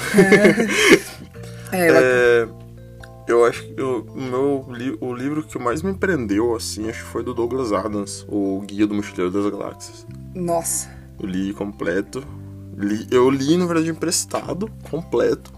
É, 1.73 1.87
ela- 1.87 1.99
É, 2.01 2.47
eu 3.29 3.45
acho 3.45 3.63
que 3.63 3.73
eu- 3.79 4.05
o 4.09 4.21
meu 4.21 4.65
li- 4.69 4.97
o 4.99 5.13
livro 5.13 5.41
que 5.43 5.57
mais 5.57 5.81
me 5.81 5.93
prendeu, 5.93 6.53
assim, 6.55 6.89
acho 6.89 7.03
que 7.05 7.09
foi 7.11 7.23
do 7.23 7.33
Douglas 7.33 7.71
Adams, 7.71 8.25
o 8.27 8.59
Guia 8.65 8.85
do 8.85 8.93
Mochileiro 8.93 9.31
das 9.31 9.49
Galáxias. 9.49 10.05
Nossa. 10.35 10.89
Eu 11.19 11.27
li 11.27 11.53
completo. 11.53 12.23
Li- 12.75 13.07
eu 13.11 13.29
li, 13.29 13.55
na 13.57 13.65
verdade, 13.65 13.89
emprestado, 13.89 14.69
completo. 14.89 15.51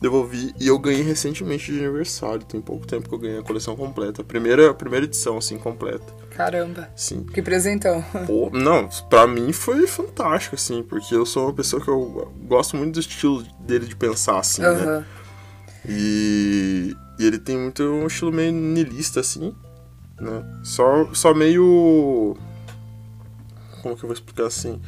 Devolvi 0.00 0.54
e 0.60 0.66
eu 0.66 0.78
ganhei 0.78 1.02
recentemente 1.02 1.72
de 1.72 1.78
aniversário. 1.78 2.44
Tem 2.44 2.60
pouco 2.60 2.86
tempo 2.86 3.08
que 3.08 3.14
eu 3.14 3.18
ganhei 3.18 3.38
a 3.38 3.42
coleção 3.42 3.74
completa. 3.76 4.22
A 4.22 4.24
primeira, 4.24 4.70
a 4.70 4.74
primeira 4.74 5.06
edição, 5.06 5.38
assim, 5.38 5.56
completa. 5.56 6.12
Caramba. 6.30 6.90
Sim. 6.94 7.24
Que 7.24 7.40
presentão. 7.40 8.04
Pô, 8.26 8.50
não, 8.52 8.88
pra 9.08 9.26
mim 9.26 9.52
foi 9.52 9.86
fantástico, 9.86 10.56
assim, 10.56 10.82
porque 10.82 11.14
eu 11.14 11.24
sou 11.24 11.44
uma 11.44 11.54
pessoa 11.54 11.80
que 11.82 11.88
eu 11.88 12.32
gosto 12.46 12.76
muito 12.76 12.94
do 12.94 13.00
estilo 13.00 13.42
dele 13.60 13.86
de 13.86 13.96
pensar, 13.96 14.38
assim, 14.38 14.62
né? 14.62 14.68
Aham. 14.68 15.06
E, 15.86 16.96
e 17.18 17.26
ele 17.26 17.38
tem 17.38 17.56
muito 17.58 17.82
um 17.82 18.06
estilo 18.06 18.32
meio 18.32 18.52
niilista, 18.52 19.20
assim, 19.20 19.54
né? 20.20 20.60
Só, 20.62 21.12
só 21.12 21.34
meio. 21.34 22.36
Como 23.82 23.96
que 23.96 24.04
eu 24.04 24.08
vou 24.08 24.14
explicar 24.14 24.46
assim? 24.46 24.80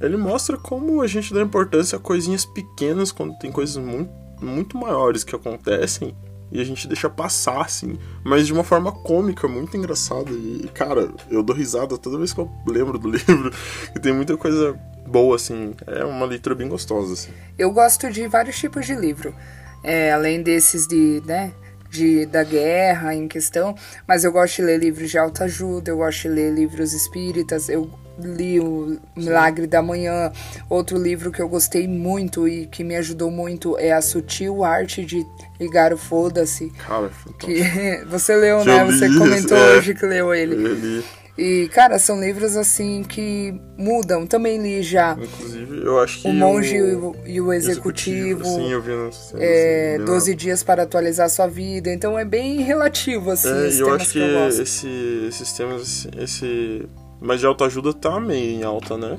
Ele 0.00 0.16
mostra 0.16 0.56
como 0.56 1.00
a 1.00 1.06
gente 1.06 1.32
dá 1.32 1.40
importância 1.40 1.96
a 1.96 2.00
coisinhas 2.00 2.44
pequenas 2.44 3.12
quando 3.12 3.38
tem 3.38 3.52
coisas 3.52 3.76
muito, 3.76 4.10
muito 4.42 4.76
maiores 4.76 5.24
que 5.24 5.34
acontecem 5.34 6.14
e 6.52 6.60
a 6.60 6.64
gente 6.64 6.86
deixa 6.86 7.08
passar, 7.08 7.62
assim, 7.62 7.98
mas 8.22 8.46
de 8.46 8.52
uma 8.52 8.62
forma 8.62 8.92
cômica, 8.92 9.48
muito 9.48 9.74
engraçada. 9.74 10.30
E, 10.30 10.68
cara, 10.74 11.10
eu 11.30 11.42
dou 11.42 11.56
risada 11.56 11.96
toda 11.96 12.18
vez 12.18 12.34
que 12.34 12.40
eu 12.40 12.50
lembro 12.66 12.98
do 12.98 13.08
livro, 13.10 13.50
que 13.90 13.98
tem 13.98 14.12
muita 14.12 14.36
coisa 14.36 14.78
boa, 15.06 15.36
assim. 15.36 15.74
É 15.86 16.04
uma 16.04 16.26
leitura 16.26 16.54
bem 16.54 16.68
gostosa, 16.68 17.14
assim. 17.14 17.30
Eu 17.58 17.72
gosto 17.72 18.10
de 18.10 18.28
vários 18.28 18.58
tipos 18.58 18.84
de 18.84 18.94
livro. 18.94 19.34
É, 19.82 20.12
além 20.12 20.42
desses 20.42 20.86
de, 20.86 21.22
né, 21.24 21.52
de, 21.88 22.26
da 22.26 22.44
guerra 22.44 23.14
em 23.14 23.26
questão, 23.26 23.74
mas 24.06 24.22
eu 24.22 24.30
gosto 24.30 24.56
de 24.56 24.62
ler 24.62 24.78
livros 24.78 25.10
de 25.10 25.18
autoajuda, 25.18 25.90
eu 25.90 25.96
gosto 25.96 26.22
de 26.22 26.28
ler 26.28 26.52
livros 26.52 26.92
espíritas, 26.92 27.70
eu 27.70 27.90
li 28.18 28.60
o 28.60 28.98
Milagre 29.16 29.66
da 29.66 29.80
Manhã. 29.82 30.30
Outro 30.68 30.98
livro 30.98 31.30
que 31.32 31.40
eu 31.40 31.48
gostei 31.48 31.86
muito 31.88 32.46
e 32.48 32.66
que 32.66 32.82
me 32.84 32.96
ajudou 32.96 33.30
muito 33.30 33.78
é 33.78 33.92
A 33.92 34.02
Sutil 34.02 34.64
Arte 34.64 35.04
de 35.04 35.24
Ligar 35.60 35.92
o 35.92 35.96
Foda-se. 35.98 36.70
Cara, 36.86 37.06
é. 37.06 37.32
Que 37.38 38.04
você 38.10 38.34
leu, 38.36 38.64
né? 38.64 38.84
Você 38.84 39.06
li, 39.08 39.18
comentou 39.18 39.56
é. 39.56 39.76
hoje 39.76 39.94
que 39.94 40.04
leu 40.06 40.34
ele. 40.34 40.54
Ele, 40.54 41.04
E, 41.38 41.68
cara, 41.72 41.98
são 41.98 42.20
livros 42.20 42.56
assim 42.56 43.02
que 43.02 43.54
mudam. 43.78 44.26
Também 44.26 44.60
li 44.60 44.82
já 44.82 45.16
inclusive, 45.18 45.82
eu 45.82 45.98
acho 45.98 46.20
que. 46.20 46.28
O 46.28 46.32
Monge 46.32 46.76
e 46.76 46.82
o 46.94 47.16
e 47.24 47.40
o 47.40 47.52
Executivo. 47.52 48.44
Sim, 48.44 48.70
eu 48.70 48.82
vi 48.82 48.90
nas 48.94 49.32
é, 49.38 49.92
assim, 49.94 49.98
vi 49.98 49.98
na- 50.00 50.04
12 50.12 50.34
dias 50.34 50.62
para 50.62 50.82
atualizar 50.82 51.30
sua 51.30 51.46
vida. 51.46 51.90
Então 51.90 52.18
é 52.18 52.24
bem 52.24 52.60
relativo, 52.60 53.30
assim, 53.30 53.48
É, 53.48 53.80
eu 53.80 53.94
acho 53.94 54.06
que, 54.12 54.12
que, 54.12 54.18
eu 54.18 54.40
gosto. 54.40 54.60
esse, 54.62 54.88
esses 55.28 55.52
temas, 55.54 56.06
esse. 56.18 56.86
Mas 57.22 57.40
de 57.40 57.46
autoajuda 57.46 57.92
tá 57.92 58.18
meio 58.20 58.50
em 58.60 58.62
alta, 58.64 58.96
né? 58.98 59.18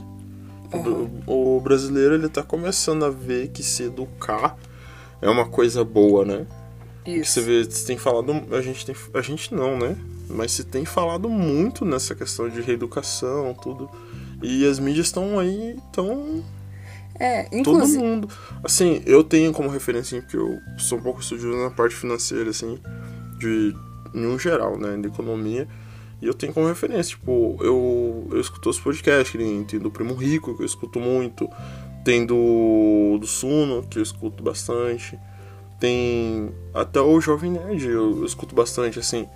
O 0.73 0.79
br- 0.79 1.23
O, 1.27 1.59
brasileiro 1.61 2.15
ele 2.15 2.27
tá 2.29 2.43
começando 2.43 3.05
a 3.05 3.09
ver 3.09 3.49
que 3.49 3.63
se 3.63 3.83
educar 3.83 4.57
é 5.21 5.29
uma 5.29 5.47
coisa 5.47 5.83
boa, 5.83 6.25
né? 6.25 6.45
Isso. 7.05 7.33
Você 7.33 7.41
vê, 7.41 7.63
você 7.63 7.85
tem 7.85 7.97
falado. 7.97 8.33
A 8.51 8.61
gente 8.61 8.85
tem. 8.85 8.95
A 9.13 9.21
gente 9.21 9.53
não, 9.53 9.77
né? 9.77 9.95
Mas 10.29 10.51
se 10.53 10.63
tem 10.63 10.85
falado 10.85 11.29
muito 11.29 11.85
nessa 11.85 12.15
questão 12.15 12.49
de 12.49 12.61
reeducação, 12.61 13.53
tudo. 13.61 13.89
E 14.41 14.65
as 14.65 14.79
mídias 14.79 15.07
estão 15.07 15.37
aí, 15.39 15.77
estão 15.87 16.43
É, 17.19 17.43
todo 17.43 17.59
inclusive. 17.59 18.03
mundo. 18.03 18.29
Assim, 18.63 19.01
eu 19.05 19.23
tenho 19.23 19.51
como 19.53 19.69
referência, 19.69 20.21
porque 20.21 20.37
eu 20.37 20.59
sou 20.77 20.97
um 20.97 21.01
pouco 21.01 21.19
estudioso 21.21 21.57
na 21.57 21.69
parte 21.69 21.95
financeira, 21.95 22.49
assim, 22.49 22.79
de. 23.37 23.75
em 24.13 24.25
um 24.25 24.39
geral, 24.39 24.77
né? 24.77 24.97
De 24.97 25.07
economia. 25.07 25.67
E 26.23 26.27
eu 26.27 26.33
tenho 26.33 26.53
como 26.53 26.65
referência, 26.67 27.17
tipo, 27.17 27.57
eu, 27.59 28.27
eu 28.31 28.39
escuto 28.39 28.69
os 28.69 28.79
podcasts, 28.79 29.29
que 29.29 29.37
nem 29.37 29.61
tem 29.65 29.77
do 29.77 29.91
Primo 29.91 30.13
Rico, 30.13 30.55
que 30.55 30.61
eu 30.63 30.65
escuto 30.65 30.97
muito. 30.99 31.49
Tem 32.05 32.25
do, 32.25 33.17
do 33.19 33.27
Suno, 33.27 33.83
que 33.89 33.99
eu 33.99 34.03
escuto 34.03 34.41
bastante. 34.41 35.19
Tem 35.79 36.49
até 36.73 37.01
o 37.01 37.19
Jovem 37.19 37.51
Nerd, 37.51 37.85
eu, 37.87 38.19
eu 38.19 38.25
escuto 38.25 38.55
bastante, 38.55 38.99
assim. 38.99 39.27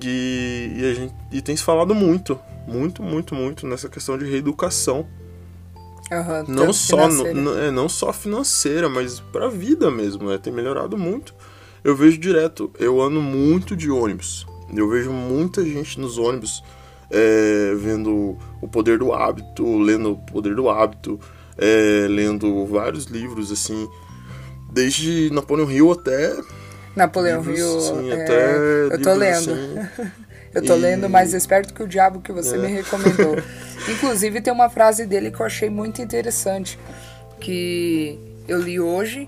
E, 0.00 0.72
e, 0.76 0.84
a 0.90 0.94
gente, 0.94 1.14
e 1.32 1.42
tem 1.42 1.56
se 1.56 1.62
falado 1.64 1.92
muito, 1.92 2.38
muito, 2.68 3.02
muito, 3.02 3.34
muito 3.34 3.66
nessa 3.66 3.88
questão 3.88 4.16
de 4.16 4.24
reeducação 4.24 5.04
aham, 6.12 6.44
não 6.46 6.72
só 6.72 6.96
no- 7.08 7.24
financeira. 7.24 7.34
n- 7.40 7.66
é, 7.66 7.70
não 7.72 7.88
só 7.88 8.12
financeira, 8.12 8.88
mas 8.88 9.18
pra 9.18 9.48
vida 9.48 9.90
mesmo, 9.90 10.28
né? 10.30 10.38
Tem 10.38 10.52
melhorado 10.52 10.96
muito. 10.96 11.34
Eu 11.82 11.96
vejo 11.96 12.16
direto, 12.18 12.70
eu 12.78 13.00
ando 13.02 13.20
muito 13.20 13.74
de 13.74 13.90
ônibus. 13.90 14.46
Eu 14.74 14.88
vejo 14.88 15.12
muita 15.12 15.64
gente 15.64 16.00
nos 16.00 16.18
ônibus 16.18 16.62
é, 17.10 17.74
vendo 17.76 18.36
o 18.60 18.68
poder 18.68 18.98
do 18.98 19.12
hábito, 19.12 19.76
lendo 19.78 20.12
o 20.12 20.16
poder 20.16 20.54
do 20.54 20.68
hábito, 20.70 21.20
é, 21.58 22.06
lendo 22.08 22.64
vários 22.66 23.04
livros 23.04 23.52
assim, 23.52 23.86
desde 24.72 25.30
Napoleão 25.30 25.70
Hill 25.70 25.92
até 25.92 26.34
Napoleão 26.96 27.40
livros, 27.42 27.58
Hill. 27.58 27.78
assim, 27.78 28.10
é, 28.10 28.14
até 28.14 28.56
eu 28.84 28.90
tô 29.02 29.14
livros, 29.14 29.18
lendo. 29.18 29.52
assim. 29.52 30.12
Eu 30.54 30.62
tô 30.62 30.74
E- 30.74 30.80
lendo 30.80 31.08
mais 31.08 31.32
Esperto 31.32 31.72
que 31.72 31.82
o 31.82 31.88
Diabo 31.88 32.20
que 32.20 32.30
você 32.30 32.56
É. 32.56 32.58
me 32.58 32.66
recomendou. 32.66 33.38
Inclusive 33.88 34.38
tem 34.42 34.52
uma 34.52 34.68
frase 34.68 35.06
dele 35.06 35.30
que 35.30 35.40
eu 35.40 35.46
achei 35.46 35.70
muito 35.70 36.02
interessante, 36.02 36.78
que 37.40 38.18
eu 38.46 38.60
li 38.60 38.78
hoje, 38.78 39.26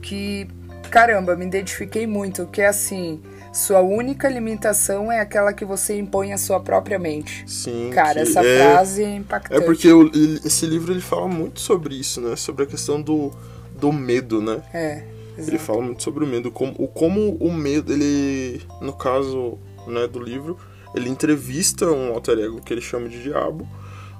que 0.00 0.46
caramba, 0.92 1.34
me 1.34 1.44
identifiquei 1.44 2.06
muito, 2.06 2.46
que 2.46 2.60
é 2.62 2.68
assim, 2.68 3.20
sua 3.54 3.80
única 3.80 4.28
limitação 4.28 5.10
é 5.12 5.20
aquela 5.20 5.52
que 5.52 5.64
você 5.64 5.96
impõe 5.98 6.32
à 6.32 6.38
sua 6.38 6.58
própria 6.60 6.98
mente. 6.98 7.44
Sim, 7.46 7.90
Cara, 7.94 8.20
essa 8.20 8.44
é- 8.44 8.58
frase 8.58 9.02
é 9.04 9.14
impactante. 9.16 9.62
É 9.62 9.64
porque 9.64 9.88
ele- 9.88 10.40
esse 10.44 10.66
livro 10.66 10.92
ele 10.92 11.00
fala 11.00 11.28
muito 11.28 11.60
sobre 11.60 11.94
isso, 11.94 12.20
né? 12.20 12.34
Sobre 12.36 12.64
a 12.64 12.66
questão 12.66 13.00
do, 13.00 13.30
do 13.78 13.92
medo, 13.92 14.42
né? 14.42 14.62
É, 14.72 15.04
Ele 15.36 15.58
fala 15.58 15.82
muito 15.82 16.00
sobre 16.02 16.22
o 16.24 16.26
medo, 16.28 16.50
como, 16.50 16.72
o 16.78 16.86
como 16.86 17.36
o 17.40 17.52
medo, 17.52 17.92
ele, 17.92 18.62
no 18.80 18.92
caso 18.92 19.58
né, 19.86 20.06
do 20.06 20.20
livro, 20.20 20.56
ele 20.94 21.08
entrevista 21.08 21.86
um 21.90 22.12
alter 22.12 22.38
ego 22.38 22.60
que 22.62 22.72
ele 22.72 22.80
chama 22.80 23.08
de 23.08 23.20
diabo, 23.20 23.68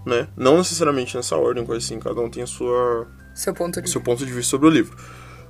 né? 0.04 0.26
Não 0.36 0.58
necessariamente 0.58 1.16
nessa 1.16 1.36
ordem, 1.36 1.64
coisa 1.64 1.84
assim, 1.84 2.00
cada 2.00 2.20
um 2.20 2.28
tem 2.28 2.42
a 2.42 2.46
sua, 2.48 3.06
Seu 3.34 3.54
ponto 3.54 3.80
de 3.80 3.88
seu 3.88 4.00
ponto 4.00 4.26
de 4.26 4.32
vista 4.32 4.50
sobre 4.50 4.66
o 4.68 4.70
livro. 4.70 4.96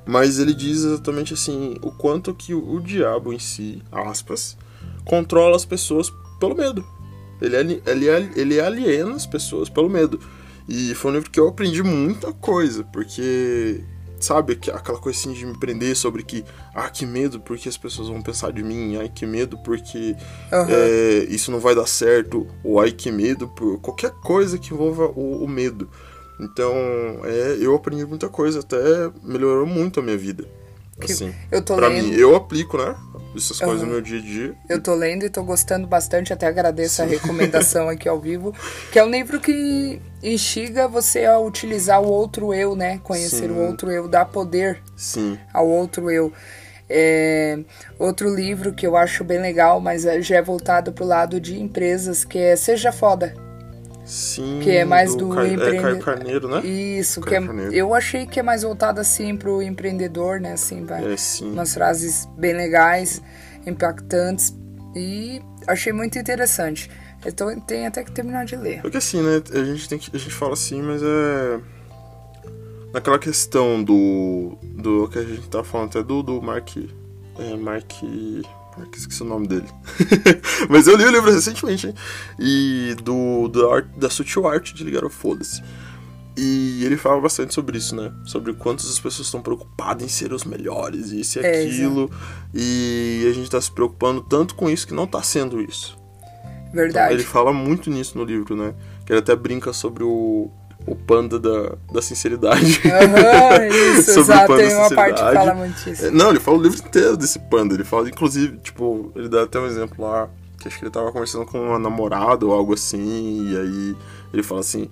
Mas 0.06 0.38
ele 0.38 0.52
diz 0.54 0.84
exatamente 0.84 1.32
assim, 1.34 1.76
o 1.82 1.90
quanto 1.90 2.34
que 2.34 2.52
o, 2.54 2.75
o 2.75 2.80
diabo 2.80 3.32
em 3.32 3.38
si, 3.38 3.82
aspas, 3.90 4.56
controla 5.04 5.56
as 5.56 5.64
pessoas 5.64 6.12
pelo 6.38 6.54
medo. 6.54 6.84
Ele, 7.40 7.82
ele, 7.87 8.06
ele 8.37 8.61
aliena 8.61 9.14
as 9.14 9.26
pessoas 9.26 9.68
pelo 9.68 9.88
medo. 9.88 10.20
E 10.68 10.94
foi 10.94 11.11
um 11.11 11.14
livro 11.14 11.30
que 11.30 11.38
eu 11.40 11.49
aprendi 11.49 11.82
muita 11.82 12.32
coisa, 12.32 12.84
porque, 12.84 13.82
sabe, 14.18 14.56
que- 14.56 14.70
aquela 14.70 14.99
coisa 14.99 15.18
assim 15.18 15.32
de 15.32 15.44
me 15.44 15.58
prender 15.58 15.94
sobre 15.94 16.23
que, 16.23 16.44
ah, 16.75 16.88
que 16.88 17.04
medo 17.04 17.40
porque 17.40 17.68
as 17.68 17.76
pessoas 17.76 18.08
vão 18.08 18.23
pensar 18.23 18.50
de 18.52 18.62
mim, 18.62 18.96
ai, 18.96 19.11
que 19.14 19.26
medo 19.26 19.58
porque 19.58 20.16
Aham. 20.52 20.70
é, 20.70 21.26
isso 21.28 21.50
não 21.50 21.61
vai 21.61 21.75
dar 21.75 21.87
certo, 21.87 22.46
ou 22.62 22.80
ai, 22.80 22.92
que 22.92 23.11
medo 23.12 23.49
por 23.49 23.78
qualquer 23.80 24.11
coisa 24.12 24.56
que 24.58 24.73
envolva 24.73 25.06
o, 25.06 25.44
o 25.44 25.49
medo. 25.49 25.88
Então, 26.41 26.75
é, 27.25 27.57
eu 27.61 27.75
aprendi 27.75 28.05
muita 28.05 28.29
coisa, 28.29 28.61
até 28.61 28.76
melhorou 29.23 29.67
muito 29.67 30.00
a 30.00 30.03
minha 30.03 30.17
vida. 30.19 30.45
Assim, 31.03 31.35
Eu 31.50 31.61
tô 31.61 31.75
pra 31.75 31.88
lendo. 31.88 32.05
mim, 32.09 32.14
eu 32.14 32.37
aplico, 32.37 32.79
né? 32.79 32.95
Essas 33.37 33.59
coisas 33.59 33.79
Aham. 33.81 33.87
no 33.87 33.93
meu 33.95 34.00
dia 34.00 34.19
a 34.19 34.23
dia. 34.23 34.55
Eu 34.69 34.81
tô 34.81 34.95
lendo 34.95 35.25
e 35.25 35.31
tô 35.31 35.43
gostando 35.43 35.88
bastante, 35.88 36.33
até 36.33 36.47
agradeço 36.47 37.03
a 37.03 37.05
recomendação 37.05 37.88
aqui 37.88 38.09
ao 38.09 38.21
vivo, 38.21 38.55
que 38.93 38.99
é 39.00 39.05
um 39.05 39.11
livro 39.11 39.41
que 39.41 40.00
instiga 40.23 40.87
você 40.87 41.25
a 41.25 41.37
utilizar 41.41 42.00
o 42.00 42.07
outro 42.09 42.55
eu, 42.55 42.76
né? 42.76 43.00
Conhecer 43.03 43.49
Sim. 43.49 43.50
o 43.50 43.59
outro 43.67 43.91
eu, 43.91 44.07
dar 44.07 44.25
poder 44.26 44.81
Sim. 44.97 45.37
ao 45.53 45.69
outro 45.69 46.11
eu. 46.11 46.33
É, 46.88 47.59
outro 47.99 48.33
livro 48.33 48.73
que 48.73 48.87
eu 48.87 48.97
acho 48.97 49.25
bem 49.25 49.41
legal, 49.41 49.81
mas 49.81 50.05
é- 50.07 50.21
já 50.23 50.37
é 50.37 50.43
voltado 50.43 50.93
pro 50.93 51.05
lado 51.05 51.41
de 51.41 51.59
empresas, 51.61 52.25
que 52.25 52.38
é 52.38 52.55
Seja 52.55 52.93
Foda. 52.93 53.35
Sim. 54.04 54.61
Que 54.62 54.70
é 54.73 54.84
mais 54.84 55.14
do 55.14 55.28
Caio, 55.30 55.62
é 55.62 55.80
Caio 55.80 55.99
Carneiro, 56.00 56.49
né? 56.49 56.61
Isso, 56.66 57.20
que 57.20 57.30
Caio 57.30 57.44
é, 57.44 57.46
Carneiro. 57.46 57.75
eu 57.75 57.94
achei 57.94 58.26
que 58.26 58.38
é 58.38 58.42
mais 58.42 58.62
voltado 58.62 59.00
assim 59.00 59.37
pro 59.37 59.62
empreendedor, 59.62 60.40
né? 60.40 60.52
Assim, 60.52 60.84
vai 60.84 61.12
É, 61.12 61.16
sim. 61.16 61.52
umas 61.52 61.73
frases 61.73 62.28
bem 62.37 62.52
legais, 62.52 63.23
impactantes 63.66 64.54
e 64.94 65.40
achei 65.66 65.92
muito 65.92 66.18
interessante. 66.18 66.90
Então 67.26 67.58
tem 67.61 67.87
até 67.87 68.04
que 68.04 68.12
terminar 68.12 68.44
de 68.44 68.56
ler. 68.56 68.82
Porque 68.82 68.99
assim, 68.99 69.23
né? 69.23 69.42
A 69.52 69.64
gente 69.64 69.88
tem 69.88 69.99
que. 69.99 70.14
A 70.14 70.18
gente 70.18 70.34
fala 70.34 70.52
assim, 70.52 70.82
mas 70.82 71.02
é. 71.02 71.61
Naquela 72.92 73.18
questão 73.18 73.82
do. 73.82 74.58
Do 74.62 75.08
que 75.08 75.18
a 75.18 75.25
gente 75.25 75.49
tá 75.49 75.64
falando 75.64 75.88
até 75.88 76.02
do, 76.02 76.23
do 76.23 76.42
Mark. 76.42 76.76
É, 77.38 77.56
Mark. 77.56 77.90
Mark, 78.76 78.95
esqueci 78.97 79.23
o 79.23 79.26
nome 79.26 79.47
dele. 79.47 79.66
mas 80.69 80.87
eu 80.87 80.97
li 80.97 81.04
o 81.04 81.11
livro 81.11 81.31
recentemente, 81.31 81.87
hein? 81.87 81.95
E 82.38 82.97
do, 83.02 83.49
do 83.49 83.71
art, 83.71 83.87
da 83.97 84.11
sutil 84.11 84.47
arte 84.47 84.75
de 84.75 84.85
ligar 84.85 85.04
o 85.04 85.11
foda-se. 85.11 85.62
E 86.37 86.85
ele 86.85 86.97
fala 86.97 87.21
bastante 87.21 87.54
sobre 87.54 87.78
isso, 87.78 87.95
né? 87.95 88.12
Sobre 88.25 88.52
quantas 88.54 88.90
as 88.90 88.99
pessoas 88.99 89.28
estão 89.28 89.40
preocupadas 89.40 90.04
em 90.04 90.09
ser 90.09 90.33
os 90.33 90.45
melhores, 90.45 91.12
e 91.12 91.21
isso 91.21 91.38
e 91.38 91.47
É, 91.47 91.64
aquilo. 91.64 92.11
E 92.52 93.25
a 93.31 93.33
gente 93.33 93.49
tá 93.49 93.61
se 93.61 93.71
preocupando 93.71 94.21
tanto 94.21 94.57
com 94.57 94.69
isso 94.69 94.87
que 94.87 94.95
não 94.95 95.07
tá 95.07 95.23
sendo 95.23 95.61
isso. 95.61 95.97
Verdade. 96.73 97.14
Ele 97.14 97.23
fala 97.23 97.52
muito 97.52 97.88
nisso 97.88 98.19
no 98.19 98.25
livro, 98.25 98.57
né? 98.57 98.75
Que 99.07 99.12
ele 99.12 99.21
até 99.21 99.37
brinca 99.37 99.73
sobre 99.73 100.02
o, 100.02 100.50
o 100.87 100.95
panda 100.95 101.38
da, 101.38 101.73
da 101.93 102.03
sinceridade. 102.03 102.81
Aham, 102.85 103.67
isso, 103.99 104.12
Sobre 104.14 104.33
o 104.33 104.35
exato. 104.35 104.47
panda 104.49 104.62
da 104.62 104.69
Tem 104.69 104.76
uma 104.76 104.91
parte 104.91 105.23
que 105.23 105.33
fala 105.33 105.55
muito 105.55 105.88
É, 105.88 105.93
isso. 105.93 106.11
Não, 106.12 106.31
ele 106.31 106.41
fala 106.41 106.59
o 106.59 106.62
livro 106.62 106.79
inteiro 106.79 107.17
desse 107.17 107.38
panda. 107.38 107.75
Ele 107.75 107.85
fala, 107.85 108.09
inclusive, 108.09 108.57
tipo, 108.59 109.11
ele 109.17 109.29
dá 109.29 109.43
até 109.45 109.59
um 109.59 109.67
exemplo 109.67 110.05
lá, 110.05 110.29
que 110.59 110.69
acho 110.69 110.79
que 110.79 110.85
ele 110.85 110.91
tava 110.91 111.11
conversando 111.11 111.47
com 111.47 111.59
uma 111.59 111.79
namorada 111.79 112.45
ou 112.45 112.53
algo 112.53 112.75
assim, 112.75 113.49
e 113.50 113.57
aí 113.57 113.97
ele 114.33 114.43
fala 114.43 114.61
assim. 114.61 114.88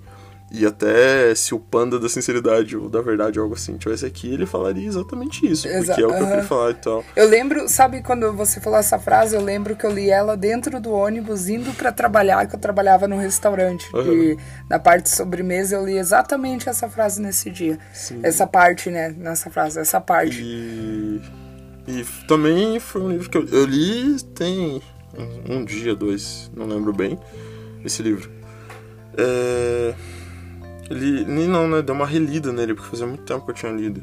E 0.55 0.67
até 0.67 1.35
se 1.35 1.55
o 1.55 1.59
panda 1.59 1.99
da 1.99 2.11
sinceridade 2.11 2.77
ou 2.77 2.87
da 2.87 3.01
verdade 3.01 3.39
ou 3.39 3.45
algo 3.45 3.55
assim 3.55 3.79
tivesse 3.79 4.05
aqui, 4.05 4.35
ele 4.35 4.45
falaria 4.45 4.87
exatamente 4.87 5.47
isso. 5.51 5.67
Exa- 5.67 5.95
porque 5.95 6.03
é 6.03 6.07
o 6.07 6.15
que 6.15 6.23
eu 6.23 6.27
queria 6.27 6.43
falar 6.45 6.71
e 6.73 6.75
tal. 6.75 7.03
Eu 7.17 7.27
lembro, 7.27 7.67
sabe 7.71 8.03
quando 8.03 8.31
você 8.35 8.61
falou 8.61 8.79
essa 8.79 8.99
frase, 8.99 9.35
eu 9.35 9.41
lembro 9.43 9.75
que 9.75 9.87
eu 9.87 9.91
li 9.91 10.11
ela 10.11 10.37
dentro 10.37 10.79
do 10.79 10.93
ônibus 10.93 11.49
indo 11.49 11.73
pra 11.73 11.91
trabalhar, 11.91 12.47
que 12.47 12.55
eu 12.55 12.61
trabalhava 12.61 13.09
no 13.09 13.17
restaurante. 13.17 13.87
E 13.95 14.37
na 14.69 14.79
parte 14.79 15.05
de 15.05 15.11
sobremesa 15.11 15.77
eu 15.77 15.87
li 15.87 15.97
exatamente 15.97 16.69
essa 16.69 16.87
frase 16.87 17.23
nesse 17.23 17.49
dia. 17.51 17.79
Sim. 17.95 18.21
Essa 18.23 18.47
parte, 18.47 18.91
né? 18.91 19.15
Nessa 19.17 19.49
frase, 19.49 19.81
essa 19.81 20.03
parte. 20.03 20.43
E, 20.43 21.21
e 21.89 22.05
também 22.29 22.79
foi 22.79 23.01
um 23.01 23.09
livro 23.11 23.31
que 23.31 23.39
eu, 23.39 23.47
eu 23.51 23.65
li 23.65 24.21
tem 24.35 24.83
um 25.49 25.65
dia, 25.65 25.95
dois, 25.95 26.51
não 26.55 26.67
lembro 26.67 26.93
bem, 26.93 27.19
esse 27.85 28.03
livro. 28.03 28.31
É, 29.17 29.95
ele, 30.91 31.25
nem 31.25 31.49
não, 31.49 31.69
né? 31.69 31.83
Deu 31.83 31.95
uma 31.95 32.07
relida 32.07 32.53
nele, 32.53 32.75
porque 32.75 32.90
fazia 32.90 33.07
muito 33.07 33.23
tempo 33.23 33.45
que 33.45 33.51
eu 33.51 33.55
tinha 33.55 33.73
lido. 33.73 34.03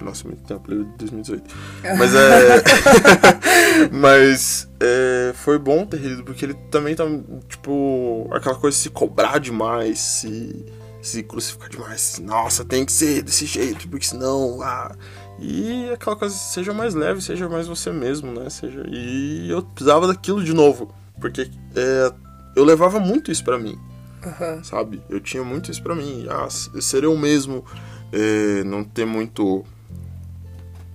Nossa, 0.00 0.28
muito 0.28 0.42
tempo, 0.44 0.70
li 0.70 0.82
em 0.82 0.96
2018. 0.96 1.54
Mas 1.98 2.14
é. 2.14 2.62
Mas 3.92 4.68
é, 4.80 5.32
foi 5.34 5.58
bom 5.58 5.84
ter 5.84 5.98
lido, 5.98 6.24
porque 6.24 6.44
ele 6.44 6.54
também 6.70 6.94
tá, 6.94 7.04
tipo, 7.48 8.28
aquela 8.32 8.54
coisa 8.54 8.76
de 8.76 8.82
se 8.82 8.90
cobrar 8.90 9.38
demais, 9.38 9.98
se, 9.98 10.66
se 11.02 11.22
crucificar 11.22 11.68
demais. 11.68 12.20
Nossa, 12.22 12.64
tem 12.64 12.84
que 12.84 12.92
ser 12.92 13.22
desse 13.22 13.46
jeito, 13.46 13.88
porque 13.88 14.06
senão. 14.06 14.60
Ah. 14.62 14.94
E 15.40 15.90
aquela 15.92 16.16
coisa, 16.16 16.34
seja 16.34 16.72
mais 16.72 16.94
leve, 16.94 17.20
seja 17.20 17.48
mais 17.48 17.68
você 17.68 17.92
mesmo, 17.92 18.32
né? 18.32 18.50
Seja, 18.50 18.84
e 18.88 19.48
eu 19.48 19.62
precisava 19.62 20.08
daquilo 20.08 20.42
de 20.42 20.52
novo, 20.52 20.92
porque 21.20 21.48
é, 21.76 22.12
eu 22.56 22.64
levava 22.64 22.98
muito 22.98 23.30
isso 23.30 23.44
pra 23.44 23.56
mim 23.56 23.78
Aham. 24.24 24.62
sabe? 24.64 25.02
Eu 25.08 25.20
tinha 25.20 25.44
muito 25.44 25.70
isso 25.70 25.82
pra 25.82 25.94
mim. 25.94 26.26
Ah, 26.28 26.48
ser 26.50 27.04
eu 27.04 27.16
mesmo, 27.16 27.64
é, 28.12 28.64
não 28.64 28.82
ter 28.84 29.04
muito. 29.04 29.64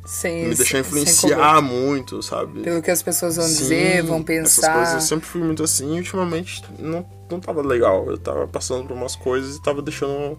Sem, 0.06 0.50
me 0.50 0.56
deixar 0.56 0.72
sem 0.72 0.80
influenciar 0.82 1.62
muito, 1.62 2.22
sabe? 2.22 2.62
Pelo 2.62 2.82
que 2.82 2.92
as 2.92 3.02
pessoas 3.02 3.38
vão 3.38 3.46
Sim, 3.48 3.54
dizer, 3.54 4.04
vão 4.04 4.18
Essas 4.18 4.56
pensar. 4.56 4.74
coisas 4.74 4.94
eu 4.96 5.02
sempre 5.02 5.26
fui 5.26 5.42
muito 5.42 5.64
assim 5.64 5.96
e 5.96 6.00
ultimamente 6.00 6.62
não, 6.78 7.06
não 7.32 7.40
tava 7.40 7.62
legal. 7.62 8.06
Eu 8.10 8.18
tava 8.18 8.46
passando 8.46 8.86
por 8.86 8.94
umas 8.98 9.16
coisas 9.16 9.56
e 9.56 9.62
tava 9.62 9.82
deixando. 9.82 10.38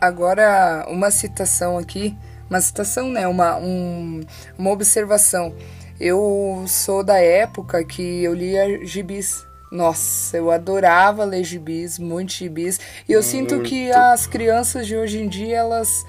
Agora, 0.00 0.86
uma 0.88 1.10
citação 1.10 1.76
aqui, 1.76 2.16
uma 2.48 2.60
citação, 2.60 3.10
né? 3.10 3.26
Uma, 3.26 3.56
um, 3.56 4.20
uma 4.56 4.70
observação. 4.70 5.54
Eu 5.98 6.64
sou 6.68 7.02
da 7.04 7.18
época 7.18 7.84
que 7.84 8.22
eu 8.22 8.32
lia 8.32 8.86
gibis. 8.86 9.44
Nossa, 9.70 10.36
eu 10.36 10.50
adorava 10.50 11.24
ler 11.24 11.44
gibis, 11.44 11.98
muitos 11.98 12.34
gibis. 12.34 12.80
E 13.08 13.12
eu 13.12 13.22
sinto 13.22 13.60
que 13.60 13.84
Muito. 13.84 13.96
as 13.96 14.26
crianças 14.26 14.86
de 14.86 14.96
hoje 14.96 15.18
em 15.22 15.28
dia, 15.28 15.58
elas, 15.58 16.04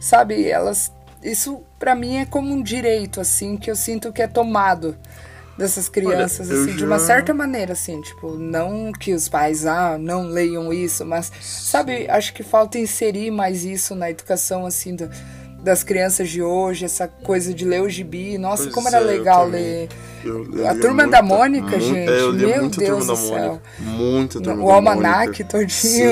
sabe, 0.00 0.48
elas. 0.48 0.92
Isso 1.22 1.62
pra 1.78 1.94
mim 1.94 2.18
é 2.18 2.24
como 2.26 2.52
um 2.52 2.62
direito, 2.62 3.20
assim, 3.20 3.56
que 3.56 3.70
eu 3.70 3.76
sinto 3.76 4.12
que 4.12 4.22
é 4.22 4.28
tomado 4.28 4.96
dessas 5.58 5.88
crianças, 5.90 6.48
eu 6.48 6.62
assim, 6.62 6.74
de 6.76 6.84
uma 6.86 6.98
já- 6.98 7.04
certa 7.06 7.34
maneira, 7.34 7.74
assim, 7.74 8.00
tipo, 8.00 8.30
não 8.36 8.90
que 8.92 9.12
os 9.12 9.28
pais, 9.28 9.66
ah, 9.66 9.98
não 9.98 10.22
leiam 10.22 10.72
isso, 10.72 11.04
mas, 11.04 11.30
sabe, 11.42 12.08
acho 12.08 12.32
que 12.32 12.42
falta 12.42 12.78
inserir 12.78 13.30
mais 13.30 13.62
isso 13.64 13.94
na 13.94 14.08
educação, 14.10 14.64
assim, 14.64 14.94
do- 14.96 15.10
das 15.62 15.82
crianças 15.82 16.28
de 16.28 16.42
hoje, 16.42 16.84
essa 16.84 17.06
coisa 17.08 17.52
de 17.54 17.64
ler 17.64 17.82
o 17.82 17.88
gibi, 17.88 18.38
nossa, 18.38 18.64
Pois 18.64 18.74
como 18.74 18.88
era 18.88 18.98
é, 18.98 19.00
legal 19.00 19.46
ler 19.46 19.88
A 20.68 20.74
Turma 20.74 21.06
da 21.06 21.20
muita- 21.20 21.22
Mônica, 21.22 21.66
muito- 21.78 21.80
gente, 21.84 22.10
É, 22.10 22.20
eu 22.20 22.30
lia 22.32 22.46
meu 22.48 22.60
muito 22.62 22.78
Deus 22.78 23.06
da 23.06 23.12
do 23.14 23.18
céu. 23.18 23.36
Mônica. 23.38 23.62
Muita 23.80 24.40
Turma 24.40 24.64
o 24.64 24.66
da 24.68 24.74
almanac 24.74 25.24
Mônica. 25.26 25.44
todinho. 25.44 25.70
Sim, 25.70 26.02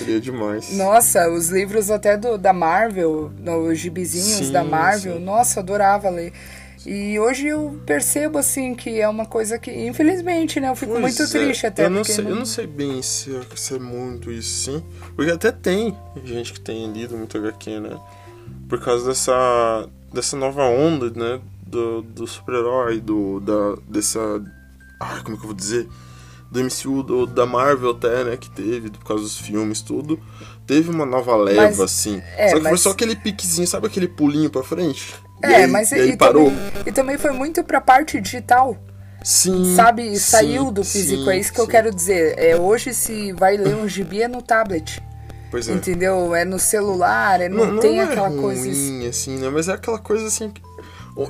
eu 0.00 0.04
lia 0.06 0.20
demais. 0.20 0.72
Nossa, 0.76 1.28
os 1.30 1.48
livros 1.48 1.90
até 1.90 2.16
do, 2.16 2.36
da 2.38 2.52
Marvel, 2.52 3.30
os 3.66 3.78
gibizinhos 3.78 4.46
Sim, 4.46 4.52
da 4.52 4.62
Marvel, 4.64 5.14
sim. 5.16 5.24
nossa, 5.24 5.60
adorava 5.60 6.08
ler. 6.10 6.32
E 6.86 7.18
hoje 7.18 7.48
eu 7.48 7.78
percebo, 7.84 8.38
assim, 8.38 8.74
que 8.74 9.00
é 9.00 9.08
uma 9.08 9.26
coisa 9.26 9.58
que, 9.58 9.70
infelizmente, 9.70 10.58
né, 10.60 10.70
eu 10.70 10.76
fico 10.76 10.92
Pois 10.92 11.02
muito 11.02 11.22
é, 11.22 11.26
triste 11.26 11.66
até. 11.66 11.84
Eu 11.84 11.90
não, 11.90 11.96
porque 12.00 12.12
sei, 12.12 12.24
eu 12.24 12.34
não 12.36 12.46
sei 12.46 12.66
bem 12.66 13.02
se 13.02 13.34
é, 13.34 13.40
se 13.56 13.74
é 13.74 13.78
muito 13.78 14.30
isso, 14.30 14.70
sim. 14.70 14.82
Porque 15.16 15.30
até 15.30 15.50
tem 15.50 15.94
gente 16.24 16.52
que 16.52 16.60
tem 16.60 16.90
lido 16.92 17.16
muito 17.16 17.36
HQ, 17.36 17.80
né? 17.80 17.96
Por 18.68 18.80
causa 18.80 19.06
dessa, 19.08 19.88
dessa 20.12 20.36
nova 20.36 20.62
onda, 20.64 21.10
né? 21.10 21.40
Do, 21.66 22.02
do 22.02 22.26
super-herói, 22.26 23.00
do, 23.00 23.40
da, 23.40 23.76
dessa... 23.88 24.20
Ai, 25.00 25.22
como 25.22 25.36
é 25.36 25.38
que 25.38 25.44
eu 25.44 25.48
vou 25.48 25.54
dizer? 25.54 25.88
Do 26.50 26.60
MCU, 26.64 27.02
do, 27.02 27.26
da 27.26 27.44
Marvel 27.46 27.90
até, 27.90 28.24
né? 28.24 28.36
Que 28.36 28.48
teve, 28.50 28.90
por 28.90 29.04
causa 29.04 29.22
dos 29.22 29.38
filmes, 29.38 29.82
tudo. 29.82 30.18
Teve 30.66 30.90
uma 30.90 31.04
nova 31.06 31.36
leva, 31.36 31.62
Mas- 31.62 31.80
assim. 31.80 32.22
é, 32.36 32.48
Só 32.48 32.56
que 32.56 32.62
foi 32.62 32.70
mas- 32.70 32.80
só 32.80 32.90
aquele 32.90 33.14
piquezinho, 33.16 33.66
sabe 33.66 33.86
aquele 33.86 34.08
pulinho 34.08 34.48
pra 34.50 34.62
frente? 34.62 35.14
É, 35.42 35.56
aí- 35.56 35.66
mas 35.66 35.92
e 35.92 36.12
e, 36.12 36.16
parou. 36.16 36.46
Também, 36.50 36.72
e 36.86 36.92
também 36.92 37.18
foi 37.18 37.30
muito 37.32 37.62
pra 37.62 37.80
parte 37.80 38.20
digital, 38.20 38.76
Sim, 39.22 39.74
sabe? 39.76 40.08
sim, 40.10 40.16
Saiu 40.18 40.70
do 40.70 40.82
físico, 40.82 41.24
sim, 41.24 41.30
é 41.30 41.38
isso 41.38 41.52
que 41.52 41.60
eu 41.60 41.64
sim. 41.66 41.70
quero 41.70 41.94
dizer. 41.94 42.34
É, 42.38 42.56
hoje, 42.56 42.92
se 42.94 43.32
vai 43.32 43.56
ler 43.56 43.76
um 43.76 43.86
gibi, 43.86 44.22
é 44.22 44.28
no 44.28 44.40
tablet, 44.42 45.02
Pois 45.50 45.68
é. 45.68 45.72
entendeu? 45.72 46.34
É 46.34 46.44
no 46.44 46.58
celular, 46.58 47.40
é, 47.40 47.48
não, 47.48 47.78
tem 47.78 48.00
aquela 48.00 48.30
coisa... 48.30 48.62
ruim, 48.62 49.06
assim, 49.06 49.38
né? 49.38 49.48
Mas 49.50 49.68
é 49.68 49.72
aquela 49.72 49.98
coisa 49.98 50.26
assim. 50.26 50.50
que- 50.50 50.62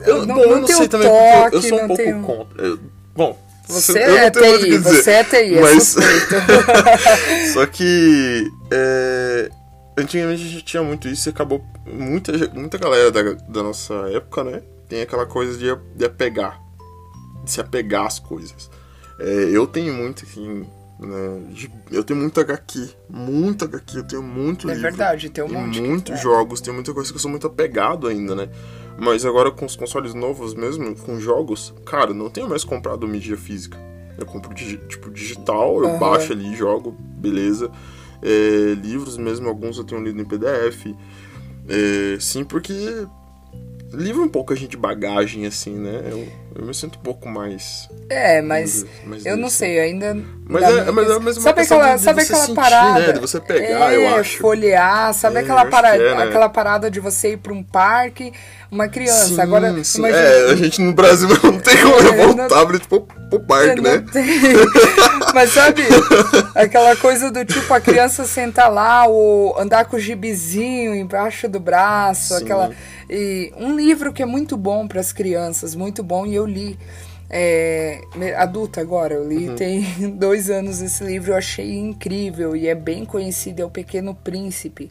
Eu, 0.05 0.27
Não- 0.27 0.35
bom, 0.37 0.43
eu 0.43 0.51
não 0.51 0.61
não 0.63 0.67
sei 0.69 0.89
também, 0.89 1.09
porque 1.09 1.17
eu- 1.17 1.45
eu 1.45 1.51
toque, 1.51 1.69
sou 1.69 1.79
um 1.79 1.81
não 1.83 1.87
pouco 1.89 2.03
tem 2.03 2.23
contra. 2.23 2.63
Eu- 2.67 2.79
bom, 3.15 3.39
Você 3.69 3.99
é 3.99 4.23
não 4.25 4.31
TI, 4.31 4.79
você 4.79 5.11
é 5.11 5.25
TI, 5.25 5.55
é 5.57 5.61
mas- 5.61 5.83
suspeito. 5.85 6.35
Só 7.55 7.67
que. 7.67 8.51
é, 8.71 9.51
antigamente 9.99 10.43
a 10.43 10.47
gente 10.47 10.65
tinha 10.65 10.83
muito 10.83 11.09
isso 11.09 11.29
e 11.29 11.31
acabou. 11.31 11.65
Muita, 11.87 12.33
muita 12.55 12.77
galera 12.79 13.11
da, 13.11 13.23
da 13.49 13.63
nossa 13.63 13.95
época, 14.13 14.45
né? 14.45 14.63
Tem 14.89 15.01
aquela 15.03 15.27
coisa 15.27 15.57
de, 15.59 15.67
de 15.97 16.05
apegar. 16.05 16.61
de 17.45 17.51
se 17.51 17.61
apegar 17.61 18.07
às 18.07 18.19
coisas. 18.19 18.71
É, 19.21 19.49
eu 19.53 19.67
tenho 19.67 19.93
muito, 19.95 20.25
assim, 20.25 20.67
né, 20.99 21.43
eu 21.93 22.03
tenho 22.03 22.19
muito 22.19 22.41
HQ, 22.41 22.89
muito 23.09 23.65
HQ, 23.65 23.99
eu 23.99 24.03
tenho 24.05 24.23
muito 24.23 24.69
É 24.69 24.75
livro. 24.75 24.91
verdade, 24.91 25.31
tem 25.31 25.45
um 25.45 25.49
monte. 25.49 25.81
muitos 25.81 26.19
É. 26.19 26.23
jogos, 26.23 26.61
tem 26.61 26.75
muita 26.75 26.93
coisa 26.93 27.11
que 27.11 27.17
eu 27.17 27.21
sou 27.21 27.31
muito 27.31 27.47
apegado 27.47 28.07
ainda, 28.09 28.35
né? 28.35 28.49
Mas 28.99 29.25
agora 29.25 29.51
com 29.51 29.65
os 29.65 29.77
consoles 29.77 30.13
novos 30.13 30.55
mesmo, 30.55 30.95
com 30.97 31.21
jogos, 31.21 31.73
cara, 31.87 32.13
não 32.13 32.29
tenho 32.29 32.49
mais 32.49 32.65
comprado 32.65 33.07
mídia 33.07 33.37
física. 33.37 33.79
Eu 34.19 34.27
compro 34.27 34.53
tipo 34.55 35.11
digital, 35.11 35.81
eu 35.83 35.91
Aham. 35.91 35.99
baixo 36.01 36.33
ali, 36.33 36.57
jogo, 36.57 36.91
beleza. 36.91 37.71
É, 38.21 38.75
livros 38.75 39.17
mesmo, 39.17 39.49
alguns 39.49 39.79
eu 39.79 39.85
tenho 39.85 40.03
lido 40.03 40.21
em 40.21 40.25
PDF. 40.25 40.87
É, 41.69 42.19
sim, 42.19 42.43
porque 42.43 43.07
livro 43.93 44.23
é 44.23 44.25
um 44.25 44.29
pouco 44.29 44.53
a 44.53 44.57
gente 44.57 44.77
bagagem, 44.77 45.47
assim, 45.47 45.77
né? 45.77 46.03
Eu, 46.11 46.27
eu 46.55 46.65
me 46.67 46.75
sinto 46.75 46.99
um 46.99 47.03
pouco 47.03 47.29
mais. 47.29 47.89
É, 48.11 48.41
mas 48.43 48.85
mais 49.05 49.25
eu 49.27 49.37
não 49.37 49.49
sei, 49.51 49.79
ainda. 49.81 50.17
Mas 50.51 50.63
é- 50.65 50.91
mas 50.91 51.11
é 51.11 51.19
mais 51.19 51.37
uma 51.37 51.43
sabe 51.43 51.61
aquela, 51.63 51.91
de- 51.93 51.99
de 51.99 52.03
sabe 52.05 52.25
você 52.25 52.33
aquela 52.33 52.47
sentir, 52.47 52.55
parada? 52.57 52.99
né? 53.07 53.13
De 53.13 53.21
você 53.21 53.41
pegar, 53.41 53.93
é, 53.93 53.97
eu 53.97 54.15
acho. 54.17 54.39
folhear, 54.39 55.13
sabe 55.15 55.37
É, 55.37 55.41
aquela 55.41 55.67
parada, 55.67 56.03
é, 56.03 56.15
né? 56.17 56.23
aquela 56.25 56.49
parada 56.49 56.91
de 56.91 57.01
você 57.01 57.33
ir 57.33 57.37
pra 57.37 57.53
um 57.53 57.63
parque, 57.63 58.33
uma 58.71 58.89
criança. 58.89 59.27
Sim, 59.27 59.41
Agora, 59.41 59.85
sim. 59.85 59.99
imagina. 59.99 60.23
É, 60.23 60.51
a 60.51 60.57
gente 60.57 60.81
no 60.81 60.93
Brasil 60.95 61.29
não 61.43 61.59
tem 61.61 61.77
como 61.83 61.95
É, 61.97 62.03
levar 62.03 62.35
não- 62.35 62.45
um 62.47 62.49
tablet 62.49 62.89
pro, 62.89 63.01
pro 63.03 63.41
parque, 63.41 63.77
Não 63.81 63.83
né? 63.83 64.05
tem. 64.11 64.25
Mas 65.35 65.53
sabe, 65.53 65.83
aquela 66.55 66.97
coisa 66.97 67.31
do 67.31 67.45
tipo 67.45 67.73
a 67.75 67.81
criança 67.81 68.25
sentar 68.25 68.73
lá 68.73 69.07
ou 69.07 69.59
andar 69.61 69.85
com 69.85 69.97
o 69.97 70.01
gibizinho 70.01 70.95
embaixo 70.95 71.47
do 71.49 71.61
braço, 71.61 72.35
Sim. 72.39 72.45
aquela 72.45 72.71
e 73.11 73.53
um 73.57 73.75
livro 73.77 74.13
que 74.13 74.23
é 74.23 74.27
muito 74.27 74.57
bom 74.57 74.87
para 74.89 75.01
as 75.01 75.13
crianças, 75.13 75.75
muito 75.75 76.03
bom 76.03 76.27
e 76.27 76.38
eu 76.39 76.47
li 76.47 76.79
é, 77.31 78.01
adulta 78.37 78.81
agora, 78.81 79.15
eu 79.15 79.23
Uhum. 79.23 79.29
li 79.29 79.51
tem 79.55 79.83
dois 80.17 80.49
anos 80.51 80.81
esse 80.81 81.05
livro, 81.05 81.33
eu 81.33 81.37
achei 81.37 81.77
incrível 81.79 82.57
e 82.57 82.67
é 82.69 82.75
bem 82.75 83.05
conhecido, 83.05 83.61
é 83.61 83.65
o 83.65 83.71
Pequeno 83.71 84.15
Príncipe. 84.15 84.91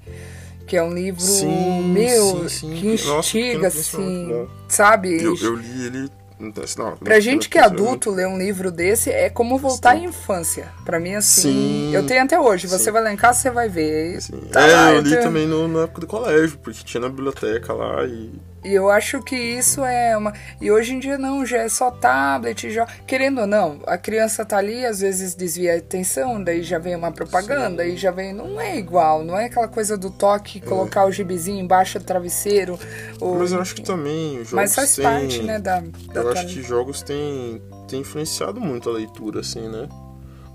Que 0.67 0.75
é 0.75 0.83
um 0.83 0.93
livro 0.93 1.21
Sim, 1.21 1.91
meu 1.93 2.49
sim, 2.49 2.73
sim. 2.73 2.75
que 2.97 3.05
Nossa, 3.07 3.19
instiga 3.19 3.47
é 3.49 3.55
muito 3.57 3.65
assim, 3.67 4.27
bom. 4.27 4.47
sabe? 4.67 5.23
Eu, 5.23 5.33
eu 5.41 5.55
li 5.55 5.85
ele. 5.85 6.09
Não, 6.39 6.51
não, 6.77 6.97
Pra 6.97 7.19
gente 7.21 7.49
que 7.49 7.57
é 7.57 7.63
adulto, 7.63 8.11
ler 8.11 8.27
um 8.27 8.37
livro 8.37 8.69
desse 8.69 9.09
é 9.09 9.27
como 9.29 9.57
voltar 9.57 9.91
à 9.91 9.95
infância. 9.97 10.67
Pra 10.85 10.99
mim, 10.99 11.15
assim, 11.15 11.41
Sim. 11.89 11.95
eu 11.95 12.05
tenho 12.05 12.21
até 12.21 12.37
hoje. 12.39 12.67
Você 12.67 12.91
vai 12.91 13.01
lá 13.01 13.11
em 13.11 13.15
casa, 13.15 13.39
você 13.39 13.49
vai 13.49 13.67
ver. 13.69 14.19
Tá 14.51 14.67
é, 14.67 14.71
lá, 14.73 14.91
eu 14.93 15.01
li 15.01 15.09
tenho- 15.09 15.23
também 15.23 15.47
no, 15.47 15.67
na 15.69 15.83
época 15.83 16.01
do 16.01 16.05
colégio, 16.07 16.59
porque 16.61 16.83
tinha 16.83 17.01
na 17.01 17.09
biblioteca 17.09 17.73
lá 17.73 18.05
e. 18.05 18.29
E 18.63 18.73
eu 18.73 18.89
acho 18.89 19.21
que 19.21 19.35
isso 19.35 19.83
é 19.85 20.17
uma. 20.17 20.33
E 20.59 20.69
hoje 20.71 20.93
em 20.93 20.99
dia 20.99 21.17
não, 21.17 21.45
já 21.45 21.59
é 21.59 21.69
só 21.69 21.89
tablet, 21.91 22.69
já. 22.71 22.85
Querendo 23.05 23.41
ou 23.41 23.47
não, 23.47 23.79
a 23.85 23.97
criança 23.97 24.43
tá 24.43 24.57
ali, 24.57 24.85
às 24.85 24.99
vezes 24.99 25.35
desvia 25.35 25.75
a 25.75 25.77
atenção, 25.77 26.43
daí 26.43 26.63
já 26.63 26.77
vem 26.79 26.95
uma 26.95 27.11
propaganda, 27.11 27.83
Sim. 27.83 27.93
e 27.93 27.97
já 27.97 28.11
vem. 28.11 28.33
Não 28.33 28.59
é 28.59 28.77
igual, 28.77 29.23
não 29.23 29.37
é 29.37 29.45
aquela 29.45 29.67
coisa 29.67 29.95
do 29.97 30.09
toque, 30.09 30.59
colocar 30.59 31.05
o 31.05 31.11
gibizinho 31.11 31.63
embaixo 31.63 31.99
do 31.99 32.05
travesseiro. 32.05 32.77
Ou... 33.21 33.35
Mas 33.35 33.51
eu 33.51 33.61
acho 33.61 33.75
que 33.75 33.83
também 33.83 34.31
os 34.39 34.49
jogos 34.49 34.53
Mas 34.53 34.75
faz 34.75 34.95
têm- 34.95 35.03
parte, 35.05 35.43
né, 35.43 35.59
da. 35.59 35.79
da 35.79 36.21
Eu 36.21 36.29
acho 36.31 36.47
que 36.47 36.61
jogos 36.63 37.01
têm, 37.01 37.61
têm 37.87 38.01
influenciado 38.01 38.59
muito 38.59 38.89
a 38.89 38.93
leitura, 38.93 39.39
assim, 39.41 39.69
né? 39.69 39.87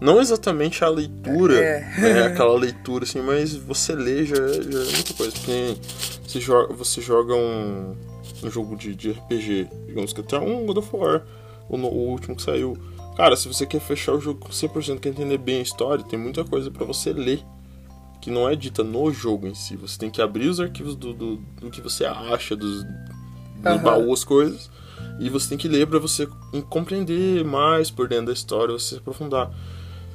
Não 0.02 0.20
exatamente 0.20 0.82
a 0.84 0.88
leitura, 0.88 1.54
É. 1.58 2.00
né, 2.00 2.22
aquela 2.26 2.58
leitura, 2.58 3.04
assim, 3.04 3.20
mas 3.20 3.54
você 3.54 3.94
lê 3.94 4.24
já, 4.26 4.34
é- 4.36 4.62
já 4.62 4.80
é 4.80 4.92
muita 4.92 5.14
coisa. 5.14 5.32
Porque 5.32 5.76
você 6.26 6.40
joga, 6.40 6.74
você 6.74 7.00
joga 7.00 7.34
um, 7.34 7.96
um 8.42 8.50
jogo 8.50 8.76
de, 8.76 8.94
de 8.96 9.12
RPG, 9.12 9.68
digamos 9.86 10.12
que 10.12 10.20
até 10.20 10.38
um 10.38 10.66
God 10.66 10.78
of 10.78 10.88
War, 10.96 11.22
o, 11.68 11.76
o 11.76 12.08
último 12.10 12.34
que 12.34 12.42
saiu. 12.42 12.76
Cara, 13.16 13.36
se 13.36 13.46
você 13.46 13.64
quer 13.64 13.80
fechar 13.80 14.12
o 14.14 14.20
jogo 14.20 14.40
com 14.40 14.48
100%, 14.48 14.98
quer 14.98 15.10
entender 15.10 15.38
bem 15.38 15.58
a 15.58 15.62
história, 15.62 16.02
tem 16.04 16.18
muita 16.18 16.44
coisa 16.44 16.70
pra 16.70 16.84
você 16.84 17.12
ler. 17.12 17.40
Que 18.20 18.30
não 18.30 18.48
é 18.48 18.54
dita 18.56 18.82
no 18.84 19.12
jogo 19.12 19.46
em 19.48 19.54
si. 19.54 19.76
Você 19.76 19.98
tem 19.98 20.08
que 20.10 20.22
abrir 20.22 20.48
os 20.48 20.60
arquivos 20.60 20.94
do, 20.94 21.12
do, 21.12 21.36
do 21.60 21.70
que 21.70 21.80
você 21.80 22.04
acha, 22.04 22.54
dos, 22.56 22.84
do 22.84 23.78
baú, 23.82 24.12
as 24.12 24.22
coisas. 24.24 24.70
E 25.20 25.28
você 25.28 25.48
tem 25.50 25.58
que 25.58 25.68
ler 25.68 25.86
pra 25.86 25.98
você 25.98 26.28
compreender 26.70 27.44
mais 27.44 27.90
por 27.90 28.08
dentro 28.08 28.26
da 28.26 28.32
história, 28.32 28.72
você 28.72 28.90
se 28.90 28.96
aprofundar. 28.96 29.50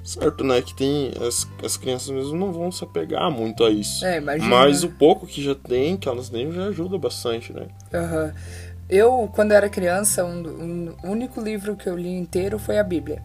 Certo, 0.08 0.41
né? 0.41 0.62
Que 0.62 0.74
tem. 0.74 1.12
As, 1.20 1.46
as 1.62 1.76
crianças 1.76 2.10
mesmo 2.10 2.34
não 2.38 2.54
vão 2.54 2.72
se 2.72 2.82
apegar 2.82 3.30
muito 3.30 3.65
a 3.65 3.70
isso. 3.70 4.06
É, 4.06 4.17
imagina. 4.20 4.48
Mas 4.50 4.82
o 4.82 4.89
pouco 4.89 5.28
que 5.28 5.43
já 5.43 5.54
tem, 5.54 5.98
que 5.98 6.08
elas 6.08 6.30
têm, 6.30 6.50
já 6.50 6.67
ajuda 6.67 6.98
bastante, 6.98 7.52
né? 7.52 7.67
Aham. 7.93 8.34
Eu, 8.89 9.30
quando 9.36 9.52
era 9.52 9.67
criança, 9.67 10.24
um, 10.24 10.48
um- 10.48 10.96
o 11.04 11.10
único 11.12 11.41
livro 11.41 11.76
que 11.76 11.89
eu 11.89 11.98
li 11.98 12.08
inteiro 12.08 12.58
foi 12.58 12.80
a 12.80 12.84
Bíblia. 12.84 13.22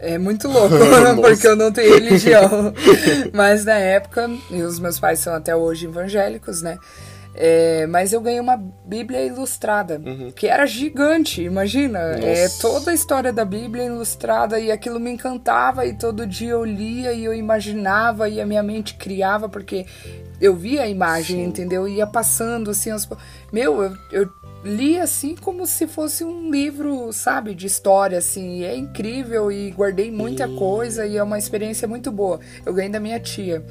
É 0.00 0.18
muito 0.18 0.48
louco, 0.48 0.74
porque 1.22 1.46
eu 1.46 1.54
não 1.54 1.70
tenho 1.70 1.94
religião. 1.94 2.74
Mas 3.32 3.64
na 3.64 3.78
época, 3.78 4.28
e 4.50 4.60
os 4.60 4.80
meus 4.80 4.98
pais 4.98 5.20
são 5.20 5.32
até 5.32 5.54
hoje 5.54 5.86
evangélicos, 5.86 6.62
né? 6.62 6.78
É, 7.34 7.86
mas 7.86 8.12
eu 8.12 8.20
ganhei 8.20 8.40
uma 8.40 8.56
Bíblia 8.84 9.24
ilustrada, 9.24 10.00
que 10.36 10.46
era 10.46 10.66
gigante, 10.66 11.42
imagina. 11.42 11.98
É 11.98 12.42
Nossa. 12.42 12.60
toda 12.60 12.90
a 12.90 12.94
história 12.94 13.32
da 13.32 13.44
Bíblia 13.44 13.84
ilustrada 13.86 14.60
e 14.60 14.70
aquilo 14.70 15.00
me 15.00 15.10
encantava 15.10 15.86
e 15.86 15.94
todo 15.94 16.26
dia 16.26 16.50
eu 16.50 16.64
lia 16.64 17.12
e 17.12 17.24
eu 17.24 17.32
imaginava 17.32 18.28
e 18.28 18.40
a 18.40 18.44
minha 18.46 18.62
mente 18.62 18.94
criava, 18.96 19.48
porque 19.48 19.86
eu 20.40 20.54
via 20.54 20.82
a 20.82 20.88
imagem, 20.88 21.38
Sim. 21.38 21.44
entendeu? 21.44 21.88
Ia 21.88 22.06
passando 22.06 22.70
assim, 22.70 22.90
aos... 22.90 23.08
meu, 23.50 23.82
eu, 23.82 23.96
eu 24.12 24.28
li 24.62 24.98
assim 25.00 25.34
como 25.34 25.66
se 25.66 25.86
fosse 25.86 26.22
um 26.24 26.50
livro, 26.50 27.12
sabe, 27.14 27.54
de 27.54 27.66
história, 27.66 28.18
assim. 28.18 28.58
E 28.58 28.64
é 28.64 28.76
incrível 28.76 29.50
e 29.50 29.70
guardei 29.70 30.10
muita 30.10 30.46
E- 30.46 30.54
coisa 30.56 31.06
e 31.06 31.16
é 31.16 31.22
uma 31.22 31.38
experiência 31.38 31.88
muito 31.88 32.12
boa. 32.12 32.40
Eu 32.66 32.74
ganhei 32.74 32.90
da 32.90 33.00
minha 33.00 33.18
tia 33.18 33.64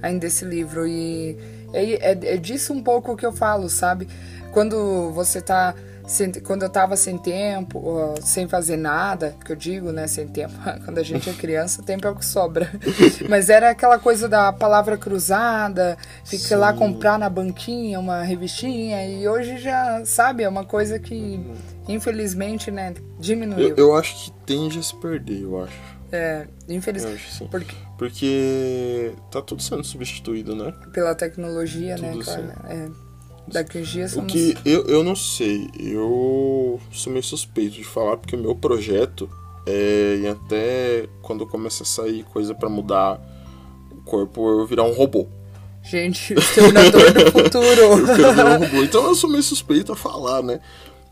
ainda 0.00 0.26
esse 0.26 0.44
livro 0.44 0.86
e 0.86 1.36
é, 1.72 2.12
é, 2.12 2.34
é 2.34 2.36
disso 2.36 2.72
um 2.72 2.82
pouco 2.82 3.16
que 3.16 3.24
eu 3.26 3.32
falo, 3.32 3.68
sabe? 3.68 4.08
Quando 4.52 5.10
você 5.12 5.40
tá. 5.40 5.74
sem- 6.06 6.32
quando 6.42 6.64
eu 6.64 6.68
tava 6.68 6.96
sem 6.96 7.16
tempo, 7.16 8.14
sem 8.20 8.46
fazer 8.48 8.76
nada, 8.76 9.34
que 9.44 9.52
eu 9.52 9.56
digo, 9.56 9.92
né, 9.92 10.06
sem 10.08 10.26
tempo. 10.28 10.52
Quando 10.84 10.98
a 10.98 11.02
gente 11.02 11.30
é 11.30 11.32
criança, 11.32 11.80
o 11.80 11.84
tempo 11.84 12.06
é 12.06 12.10
o 12.10 12.14
que 12.16 12.26
sobra. 12.26 12.68
Mas 13.30 13.48
era 13.48 13.70
aquela 13.70 13.98
coisa 13.98 14.28
da 14.28 14.52
palavra 14.52 14.98
cruzada, 14.98 15.96
fica 16.24 16.56
lá 16.56 16.72
comprar 16.72 17.18
na 17.18 17.30
banquinha 17.30 17.98
uma 18.00 18.22
revistinha, 18.22 19.06
e 19.06 19.26
hoje 19.28 19.58
já, 19.58 20.02
sabe, 20.04 20.42
é 20.42 20.48
uma 20.48 20.64
coisa 20.64 20.98
que, 20.98 21.40
infelizmente, 21.88 22.70
né, 22.70 22.94
diminuiu. 23.18 23.68
Eu, 23.70 23.76
eu 23.76 23.96
acho 23.96 24.24
que 24.24 24.32
tende 24.44 24.78
a 24.78 24.82
se 24.82 24.94
perder, 24.96 25.42
eu 25.42 25.62
acho. 25.62 25.80
É, 26.10 26.46
infelizmente. 26.68 27.46
Porque, 27.50 27.74
Porque 28.02 29.12
tá 29.30 29.40
tudo 29.40 29.62
sendo 29.62 29.84
substituído, 29.84 30.56
né? 30.56 30.74
pela 30.92 31.14
tecnologia, 31.14 31.96
né, 31.96 32.10
Tudo 32.10 32.24
claro. 32.24 32.42
sim. 32.42 32.52
É, 32.68 32.90
daqui 33.46 33.78
uns 33.78 33.88
dias 33.88 34.10
O 34.10 34.14
somos... 34.16 34.32
que 34.32 34.56
eu, 34.64 34.84
eu 34.86 35.04
não 35.04 35.14
sei, 35.14 35.70
eu 35.78 36.80
sou 36.90 37.12
meio 37.12 37.22
suspeito 37.22 37.76
de 37.76 37.84
falar 37.84 38.16
porque 38.16 38.34
o 38.34 38.38
meu 38.40 38.56
projeto 38.56 39.30
é 39.64 40.16
em 40.16 40.26
até 40.26 41.08
quando 41.22 41.46
começa 41.46 41.84
a 41.84 41.86
sair 41.86 42.24
coisa 42.24 42.52
pra 42.56 42.68
mudar 42.68 43.20
o 43.92 44.02
corpo 44.02 44.50
eu 44.50 44.66
virar 44.66 44.82
um 44.82 44.92
robô. 44.92 45.28
Gente, 45.84 46.34
o 46.34 46.40
Exterminador 46.40 47.12
do 47.12 47.30
Futuro. 47.30 47.62
Eu 48.00 48.16
quero 48.16 48.32
virar 48.32 48.58
um 48.60 48.64
robô. 48.64 48.82
Então 48.82 49.06
eu 49.06 49.14
sou 49.14 49.30
meio 49.30 49.44
suspeito 49.44 49.92
a 49.92 49.96
falar, 49.96 50.42
né? 50.42 50.58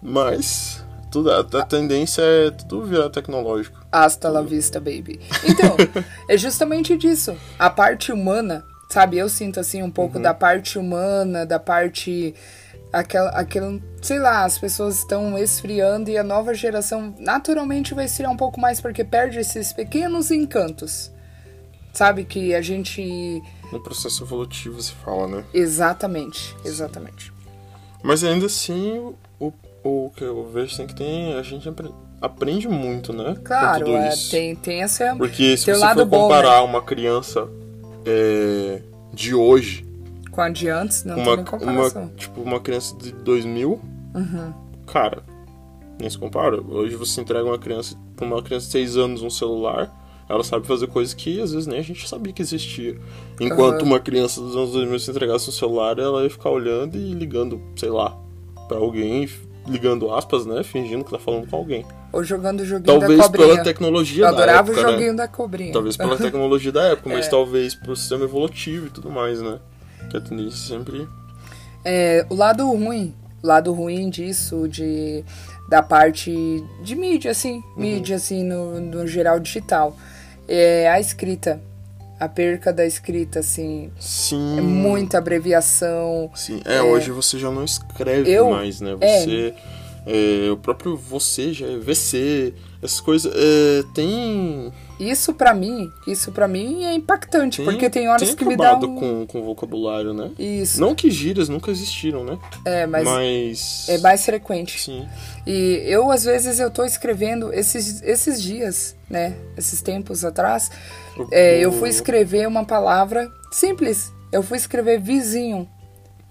Mas 0.03 0.85
tudo, 1.11 1.31
a, 1.31 1.41
a 1.41 1.67
tendência 1.67 2.23
é 2.23 2.51
tudo 2.51 2.85
virar 2.85 3.11
tecnológico. 3.11 3.85
Hasta 3.91 4.29
la 4.29 4.43
vista, 4.43 4.79
baby. 4.79 5.21
Então, 5.45 5.77
é 6.29 6.37
justamente 6.37 6.97
disso. 6.97 7.37
A 7.59 7.69
parte 7.69 8.13
humana, 8.13 8.65
sabe? 8.89 9.19
Eu 9.19 9.29
sinto 9.29 9.59
assim 9.59 9.83
um 9.83 9.91
pouco 9.91 10.19
da 10.19 10.33
parte 10.33 10.79
humana, 10.79 11.45
da 11.45 11.59
parte. 11.59 12.35
Aquela, 12.93 13.31
aquela. 13.31 13.81
Sei 14.01 14.19
lá, 14.19 14.45
as 14.45 14.59
pessoas 14.59 14.99
estão 14.99 15.37
esfriando 15.39 16.11
e 16.11 16.17
a 16.17 16.25
nova 16.25 16.55
geração 16.55 17.15
naturalmente 17.19 17.95
vai 17.95 18.05
esfriar 18.05 18.31
um 18.31 18.37
pouco 18.37 18.61
mais 18.61 18.81
porque 18.81 19.05
perde 19.05 19.39
esses 19.39 19.73
pequenos 19.73 20.31
encantos. 20.31 21.11
Sabe? 21.93 22.25
Que 22.25 22.55
a 22.55 22.63
gente. 22.63 23.43
No 23.73 23.81
processo 23.81 24.25
evolutivo 24.25 24.81
se 24.81 24.93
fala, 24.93 25.27
né? 25.29 25.45
Exatamente, 25.53 26.57
exatamente. 26.65 27.33
Mas 28.03 28.25
ainda 28.25 28.47
assim, 28.47 29.15
o, 29.39 29.53
o 29.85 30.11
que 30.15 30.23
eu 30.25 30.45
vejo 30.47 30.75
assim, 30.75 30.87
que 30.87 30.95
tem. 30.95 31.35
A 31.35 31.43
gente 31.43 31.69
apre- 31.69 31.91
aprende 32.21 32.69
muito, 32.69 33.13
né? 33.13 33.37
Claro, 33.45 33.85
tudo 33.85 33.97
é, 33.97 34.09
isso. 34.09 34.31
tem, 34.31 34.55
tem 34.57 34.83
essa. 34.83 35.15
Porque 35.17 35.57
se 35.57 35.65
tem 35.67 35.75
o 35.75 35.79
você 35.79 35.95
for 35.95 36.05
bom, 36.05 36.23
comparar 36.23 36.63
uma 36.63 36.83
criança 36.83 37.49
é, 38.07 38.83
de 39.13 39.35
hoje 39.35 39.85
Com 40.31 40.41
a 40.41 40.49
de 40.49 40.69
antes, 40.69 41.05
não 41.05 41.17
tem 41.17 41.25
uma, 41.25 41.37
nem 41.37 41.45
comparação. 41.45 42.03
uma, 42.03 42.11
tipo, 42.17 42.41
uma 42.41 42.61
criança 42.61 42.97
de 42.97 43.13
2000, 43.13 43.81
Uhum. 44.15 44.53
cara, 44.87 45.23
nem 46.01 46.09
se 46.11 46.19
compara. 46.19 46.61
Hoje 46.61 46.97
você 46.97 47.21
entrega 47.21 47.45
uma 47.45 47.59
criança, 47.59 47.97
pra 48.17 48.27
uma 48.27 48.43
criança 48.43 48.67
de 48.67 48.73
6 48.73 48.97
anos 48.97 49.23
um 49.23 49.31
celular, 49.31 49.91
ela 50.29 50.45
sabe 50.45 50.67
fazer 50.67 50.87
coisas 50.87 51.13
que 51.13 51.41
às 51.41 51.53
vezes 51.53 51.67
nem 51.67 51.79
a 51.79 51.83
gente 51.83 52.09
sabia 52.09 52.33
que 52.33 52.41
existia. 52.43 52.97
Enquanto 53.41 53.81
Aham. 53.83 53.85
uma 53.91 54.01
criança 54.01 54.41
dos 54.41 54.57
anos 54.57 54.73
2000 54.73 54.99
se 55.01 55.11
entregasse 55.11 55.49
um 55.49 55.53
celular, 55.53 55.99
ela 55.99 56.23
ia 56.23 56.31
ficar 56.31 56.51
olhando 56.51 56.97
e 56.97 57.13
ligando, 57.13 57.61
sei 57.77 57.89
lá, 57.91 58.17
pra 58.69 58.79
alguém, 58.79 59.29
ligando 59.67 60.13
aspas, 60.13 60.47
né? 60.47 60.63
Fingindo 60.65 61.05
que 61.05 61.11
tá 61.11 61.19
falando 61.19 61.47
com 61.49 61.57
alguém. 61.57 61.85
Ou 62.13 62.25
jogando 62.25 62.61
o 62.61 62.65
joguinho 62.65 62.99
Talvez 62.99 63.19
da 63.19 63.25
cobrinha. 63.27 63.49
pela 63.49 63.63
tecnologia 63.65 64.25
Eu 64.25 64.31
da 64.35 64.37
adorava 64.43 64.71
época, 64.73 64.81
o 64.81 64.87
né? 64.87 64.93
joguinho 64.93 65.17
da 65.17 65.29
cobrinha. 65.29 65.73
Talvez 65.73 65.97
pela 65.97 66.17
tecnologia 66.19 66.73
da 66.73 66.83
época, 66.85 67.09
mas 67.11 67.27
É. 67.27 67.31
talvez 67.31 67.75
pro 67.75 67.95
sistema 67.95 68.25
evolutivo 68.25 68.87
e 68.87 68.91
tudo 68.91 69.11
mais, 69.11 69.41
né? 69.41 69.59
Que 70.11 70.17
a 70.17 70.21
tendência 70.21 70.77
sempre. 70.77 71.07
É, 71.85 72.27
o 72.29 72.35
lado 72.35 72.67
ruim, 72.67 73.15
o 73.43 73.47
lado 73.47 73.73
ruim 73.73 74.11
disso, 74.11 74.67
de, 74.69 75.25
da 75.69 75.83
parte 75.83 76.33
de 76.83 76.95
mídia, 76.97 77.31
assim, 77.31 77.55
Uhum. 77.57 77.63
mídia, 77.77 78.17
assim, 78.17 78.43
no, 78.45 78.81
no 78.81 79.07
geral 79.07 79.39
digital, 79.41 79.97
é 80.49 80.89
a 80.91 80.99
escrita. 81.01 81.61
A 82.21 82.29
perca 82.29 82.71
da 82.73 82.85
escrita, 82.85 83.39
assim, 83.41 83.91
Sim. 83.99 84.59
é 84.59 84.61
muita 84.61 85.17
abreviação. 85.19 86.31
Sim. 86.35 86.61
É, 86.67 86.83
hoje 86.83 87.11
você 87.11 87.39
já 87.39 87.51
não 87.51 87.65
escreve 87.65 88.31
Eu- 88.31 88.51
mais, 88.51 88.81
né? 88.81 88.95
é. 89.01 89.21
Você. 89.25 89.55
é, 90.07 90.51
o 90.51 90.57
próprio 90.59 90.97
você 90.97 91.53
já 91.53 91.67
é 91.67 91.79
VC, 91.79 92.53
essas 92.83 93.01
coisas. 93.01 93.33
é, 93.35 93.83
tem. 93.95 94.71
Isso 94.99 95.33
pra 95.33 95.55
mim, 95.55 95.91
isso 96.07 96.31
para 96.31 96.47
mim 96.47 96.85
é 96.85 96.93
impactante, 96.93 97.57
tem 97.57 97.65
porque 97.65 97.89
tem 97.89 98.07
horas 98.07 98.29
tem 98.29 98.37
que 98.37 98.45
me 98.45 98.55
dá 98.55 98.77
um... 98.77 98.97
com, 98.97 99.27
com 99.27 99.43
vocabulário, 99.43 100.13
né? 100.13 100.31
Isso, 100.39 100.79
Não 100.79 100.95
que 100.95 101.11
gírias 101.11 101.49
nunca 101.49 101.71
existiram, 101.71 102.23
né? 102.23 102.39
é, 102.67 102.87
mas, 102.87 103.05
Mas. 103.05 103.87
é 103.89 103.97
mais 103.97 104.23
frequente. 104.27 104.79
Sim. 104.79 105.09
E 105.47 105.83
eu, 105.87 106.11
às 106.11 106.25
vezes, 106.25 106.61
eu 106.61 106.71
tô 106.71 106.85
escrevendo 106.85 107.51
esses, 107.51 108.03
esses 108.03 108.43
dias, 108.43 108.95
né? 109.09 109.35
Esses 109.57 109.81
tempos 109.81 110.23
atrás, 110.23 110.71
é, 111.31 111.59
eu 111.59 111.73
fui 111.73 111.89
escrever 111.89 112.47
uma 112.47 112.65
palavra 112.65 113.29
simples. 113.51 114.13
Eu 114.33 114.43
fui 114.43 114.57
escrever 114.59 115.01
vizinho. 115.01 115.69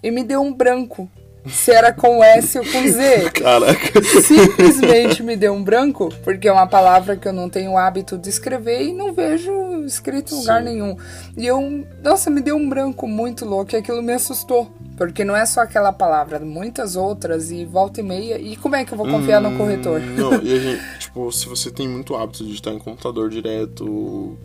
E 0.02 0.10
me 0.10 0.24
deu 0.24 0.40
um 0.40 0.52
branco. 0.52 1.08
Se 1.46 1.70
era 1.70 1.90
com 1.92 2.22
S 2.22 2.58
ou 2.58 2.64
com 2.64 2.86
Z. 2.86 3.30
Caraca. 3.40 4.02
Simplesmente 4.22 5.22
me 5.22 5.36
deu 5.36 5.54
um 5.54 5.62
branco, 5.62 6.10
porque 6.22 6.46
é 6.46 6.52
uma 6.52 6.66
palavra 6.66 7.16
que 7.16 7.26
eu 7.26 7.32
não 7.32 7.48
tenho 7.48 7.76
hábito 7.78 8.18
de 8.18 8.28
escrever 8.28 8.82
e 8.82 8.92
não 8.92 9.12
vejo 9.14 9.50
escrito 9.84 10.34
em 10.34 10.38
lugar 10.38 10.62
nenhum. 10.62 10.96
E 11.36 11.46
eu, 11.46 11.86
nossa, 12.02 12.28
me 12.30 12.40
deu 12.42 12.56
um 12.56 12.68
branco 12.68 13.06
muito 13.06 13.44
louco 13.46 13.74
e 13.74 13.76
aquilo 13.78 14.02
me 14.02 14.12
assustou. 14.12 14.70
Porque 14.98 15.24
não 15.24 15.34
é 15.34 15.46
só 15.46 15.62
aquela 15.62 15.92
palavra, 15.94 16.38
muitas 16.40 16.94
outras 16.94 17.50
e 17.50 17.64
volta 17.64 18.00
e 18.00 18.02
meia. 18.02 18.38
E 18.38 18.54
como 18.56 18.76
é 18.76 18.84
que 18.84 18.92
eu 18.92 18.98
vou 18.98 19.08
confiar 19.08 19.40
no 19.40 19.48
Hum, 19.48 19.56
corretor? 19.56 19.98
Não, 19.98 20.34
e 20.42 20.52
a 20.52 20.56
gente, 20.60 20.82
tipo, 20.98 21.32
se 21.32 21.48
você 21.48 21.70
tem 21.70 21.88
muito 21.88 22.14
hábito 22.14 22.44
de 22.44 22.52
estar 22.52 22.70
em 22.70 22.78
computador 22.78 23.30
direto, 23.30 24.36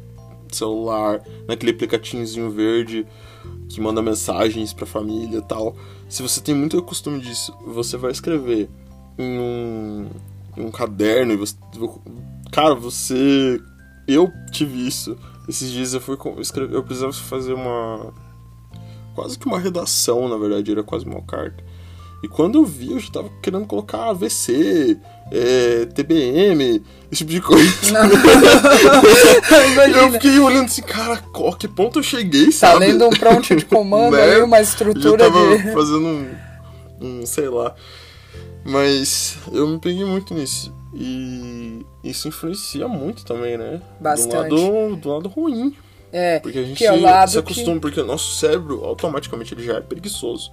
celular, 0.51 1.21
naquele 1.47 1.71
aplicativozinho 1.71 2.49
verde 2.49 3.05
que 3.69 3.81
manda 3.81 4.01
mensagens 4.01 4.73
pra 4.73 4.86
família 4.86 5.41
tal. 5.41 5.75
Se 6.08 6.21
você 6.21 6.41
tem 6.41 6.53
muito 6.53 6.81
costume 6.84 7.19
disso, 7.19 7.53
você 7.65 7.97
vai 7.97 8.12
escrever 8.12 8.69
em 9.17 9.39
um, 9.39 10.10
em 10.58 10.65
um 10.65 10.71
caderno 10.71 11.34
e 11.34 11.38
você. 11.38 11.55
Cara, 12.51 12.75
você. 12.75 13.60
Eu 14.08 14.31
tive 14.51 14.88
isso. 14.88 15.17
Esses 15.47 15.71
dias 15.71 15.93
eu 15.93 16.01
fui 16.01 16.17
escrever. 16.39 16.75
Eu 16.75 16.84
precisava 16.84 17.13
fazer 17.13 17.53
uma. 17.53 18.13
Quase 19.15 19.39
que 19.39 19.47
uma 19.47 19.60
redação, 19.60 20.27
na 20.27 20.38
verdade, 20.38 20.71
era 20.71 20.84
quase 20.84 21.05
uma 21.05 21.21
carta. 21.21 21.63
E 22.25 22.27
quando 22.27 22.57
eu 22.57 22.65
vi, 22.65 22.91
eu 22.91 22.99
já 22.99 23.11
tava 23.11 23.29
querendo 23.39 23.67
colocar 23.67 24.09
AVC, 24.09 24.97
é, 25.31 25.85
TBM, 25.93 26.81
esse 27.11 27.19
tipo 27.23 27.29
de 27.29 27.39
coisa. 27.39 27.69
eu 29.95 30.11
fiquei 30.13 30.39
olhando 30.39 30.65
assim, 30.65 30.81
cara, 30.81 31.21
ó, 31.35 31.51
que 31.51 31.67
ponto 31.67 31.99
eu 31.99 32.03
cheguei, 32.03 32.47
Tá 32.47 32.51
sabe? 32.51 32.79
lendo 32.79 33.05
um 33.05 33.11
prompt 33.11 33.55
de 33.55 33.63
comando 33.65 34.13
Né? 34.17 34.23
aí, 34.23 34.41
uma 34.41 34.57
Eu 34.57 34.63
estrutura 34.63 35.25
já 35.25 35.31
tava 35.31 35.55
de. 35.55 35.71
fazendo 35.71 36.07
um, 36.07 36.27
um, 36.99 37.25
sei 37.27 37.47
lá. 37.47 37.75
Mas 38.63 39.38
eu 39.51 39.67
me 39.67 39.77
peguei 39.77 40.03
muito 40.03 40.33
nisso. 40.33 40.73
E 40.95 41.85
isso 42.03 42.27
influencia 42.27 42.88
muito 42.88 43.23
também, 43.23 43.55
né? 43.55 43.79
Bastante. 43.99 44.49
Do 44.49 44.55
lado, 44.55 44.95
do 44.95 45.09
lado 45.13 45.29
ruim. 45.29 45.75
É, 46.11 46.39
Porque 46.39 46.57
a 46.57 46.63
gente 46.63 46.77
que 46.79 46.88
é 46.88 47.27
se 47.27 47.38
acostuma, 47.38 47.79
porque 47.79 48.01
o 48.01 48.05
nosso 48.05 48.35
cérebro 48.38 48.83
automaticamente 48.83 49.53
ele 49.53 49.63
já 49.63 49.75
é 49.75 49.81
preguiçoso. 49.81 50.49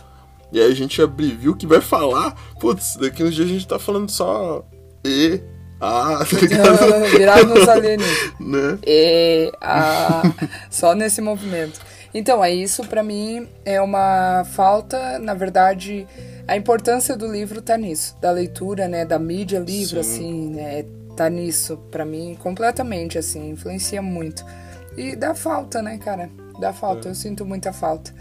E 0.52 0.60
aí 0.60 0.70
a 0.70 0.74
gente 0.74 1.00
abrevia 1.00 1.50
o 1.50 1.56
que 1.56 1.66
vai 1.66 1.80
falar. 1.80 2.36
Putz, 2.60 2.96
daqui 2.96 3.24
uns 3.24 3.34
dias 3.34 3.48
a 3.48 3.52
gente 3.52 3.66
tá 3.66 3.78
falando 3.78 4.10
só 4.10 4.64
E, 5.04 5.40
A, 5.80 6.24
tá 6.24 6.36
ligado? 6.38 7.10
virado 7.16 7.46
nos 7.46 7.68
alienígenas. 7.68 8.34
né? 8.38 8.78
E 8.86 9.50
a... 9.60 10.22
só 10.70 10.94
nesse 10.94 11.20
movimento. 11.20 11.80
Então, 12.14 12.44
é 12.44 12.52
isso 12.52 12.84
pra 12.84 13.02
mim 13.02 13.48
é 13.64 13.80
uma 13.80 14.44
falta, 14.44 15.18
na 15.18 15.32
verdade, 15.32 16.06
a 16.46 16.54
importância 16.56 17.16
do 17.16 17.26
livro 17.26 17.62
tá 17.62 17.78
nisso, 17.78 18.14
da 18.20 18.30
leitura, 18.30 18.86
né, 18.86 19.06
da 19.06 19.18
mídia 19.18 19.58
livro 19.58 20.02
Sim. 20.04 20.14
assim, 20.14 20.50
né, 20.50 20.84
tá 21.16 21.30
nisso 21.30 21.78
pra 21.90 22.04
mim 22.04 22.36
completamente 22.38 23.16
assim, 23.16 23.48
influencia 23.48 24.02
muito. 24.02 24.44
E 24.94 25.16
dá 25.16 25.34
falta, 25.34 25.80
né, 25.80 25.96
cara? 25.96 26.28
Dá 26.60 26.70
falta, 26.70 27.08
eu 27.08 27.14
sinto 27.14 27.46
muita 27.46 27.72
falta. 27.72 28.12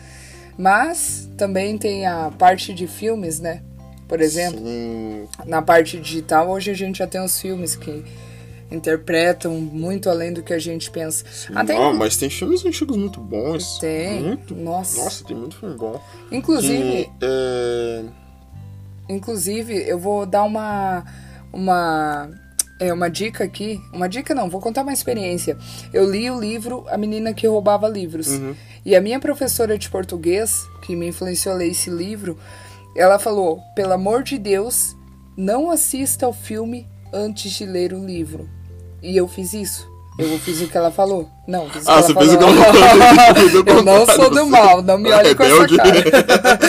Mas 0.62 1.28
também 1.38 1.76
tem 1.76 2.06
a 2.06 2.30
parte 2.38 2.71
de 2.71 2.86
filmes, 2.86 3.39
né? 3.39 3.63
Por 4.08 4.21
exemplo, 4.21 4.60
Sim, 4.60 5.28
na 5.47 5.60
parte 5.60 6.00
digital, 6.00 6.50
hoje 6.50 6.69
a 6.69 6.74
gente 6.76 7.00
já 7.00 7.08
tem 7.08 7.19
os 7.19 7.41
filmes 7.41 7.76
que 7.76 8.04
interpretam 8.69 9.54
muito 9.60 10.08
além 10.08 10.32
do 10.32 10.43
que 10.43 10.54
a 10.54 10.60
gente 10.60 10.91
pensa. 10.91 11.26
Até 11.56 11.74
Não, 11.74 11.95
mas 11.95 12.15
tem 12.15 12.30
filmes 12.30 12.63
antigos 12.63 12.95
muito 12.95 13.19
bons. 13.19 13.80
Tem. 13.80 14.21
Muito. 14.21 14.54
Nossa. 14.54 15.04
Nossa, 15.04 15.24
tem 15.24 15.36
muito 15.36 15.58
filme 15.58 15.76
bom. 15.76 16.00
inclusive, 16.32 17.06
Que, 17.06 17.10
é... 17.24 18.04
inclusive 19.10 19.74
eu 19.89 19.97
vou 19.97 20.28
dar 20.28 20.43
uma 20.43 21.04
uma 21.52 22.30
é 22.82 22.91
uma 22.91 23.10
dica 23.10 23.44
aqui, 23.44 23.80
uma 23.94 24.10
dica 24.10 24.34
não, 24.34 24.50
vou 24.50 24.60
contar 24.60 24.82
uma 24.82 24.91
experiência. 24.91 25.56
Eu 25.94 26.10
li 26.10 26.30
o 26.32 26.39
livro 26.39 26.84
A 26.89 26.98
Menina 26.98 27.32
que 27.32 27.46
Roubava 27.48 27.88
Livros. 27.88 28.28
Uhum. 28.28 28.56
E 28.84 28.96
a 28.96 29.02
minha 29.02 29.20
professora 29.20 29.78
de 29.78 29.88
português, 29.88 30.63
que 30.82 30.96
me 30.96 31.08
influenciou 31.08 31.54
a 31.54 31.58
ler 31.60 31.67
esse 31.70 31.91
livro, 31.91 32.38
ela 32.98 33.20
falou: 33.20 33.60
"Pelo 33.76 33.94
amor 33.94 34.24
de 34.24 34.39
Deus, 34.39 34.96
não 35.38 35.70
assista 35.70 36.26
ao 36.26 36.34
filme 36.34 36.88
antes 37.13 37.52
de 37.52 37.65
ler 37.67 37.94
o 37.94 38.04
livro". 38.04 38.50
E 39.04 39.15
eu 39.15 39.28
fiz 39.28 39.54
isso. 39.54 39.88
Eu 40.17 40.38
fiz 40.39 40.62
o 40.62 40.67
que 40.67 40.78
ela 40.78 40.91
falou. 40.91 41.30
Não, 41.48 41.70
fiz 41.70 41.84
o 41.84 41.86
que 41.86 41.91
Ah, 41.91 41.94
ela 41.94 42.02
você 42.02 42.13
falou. 42.13 42.30
fez 42.30 42.36
o 43.56 43.63
que 43.63 43.70
ela 43.70 43.76
falou. 43.76 43.78
Eu 43.78 43.84
não 43.84 44.06
sou 44.08 44.30
do 44.30 44.46
mal, 44.48 44.82
não 44.82 44.98
me 44.98 45.12
olhe 45.12 45.34
com 45.36 45.44
essa 45.44 45.67
cara. 45.67 46.60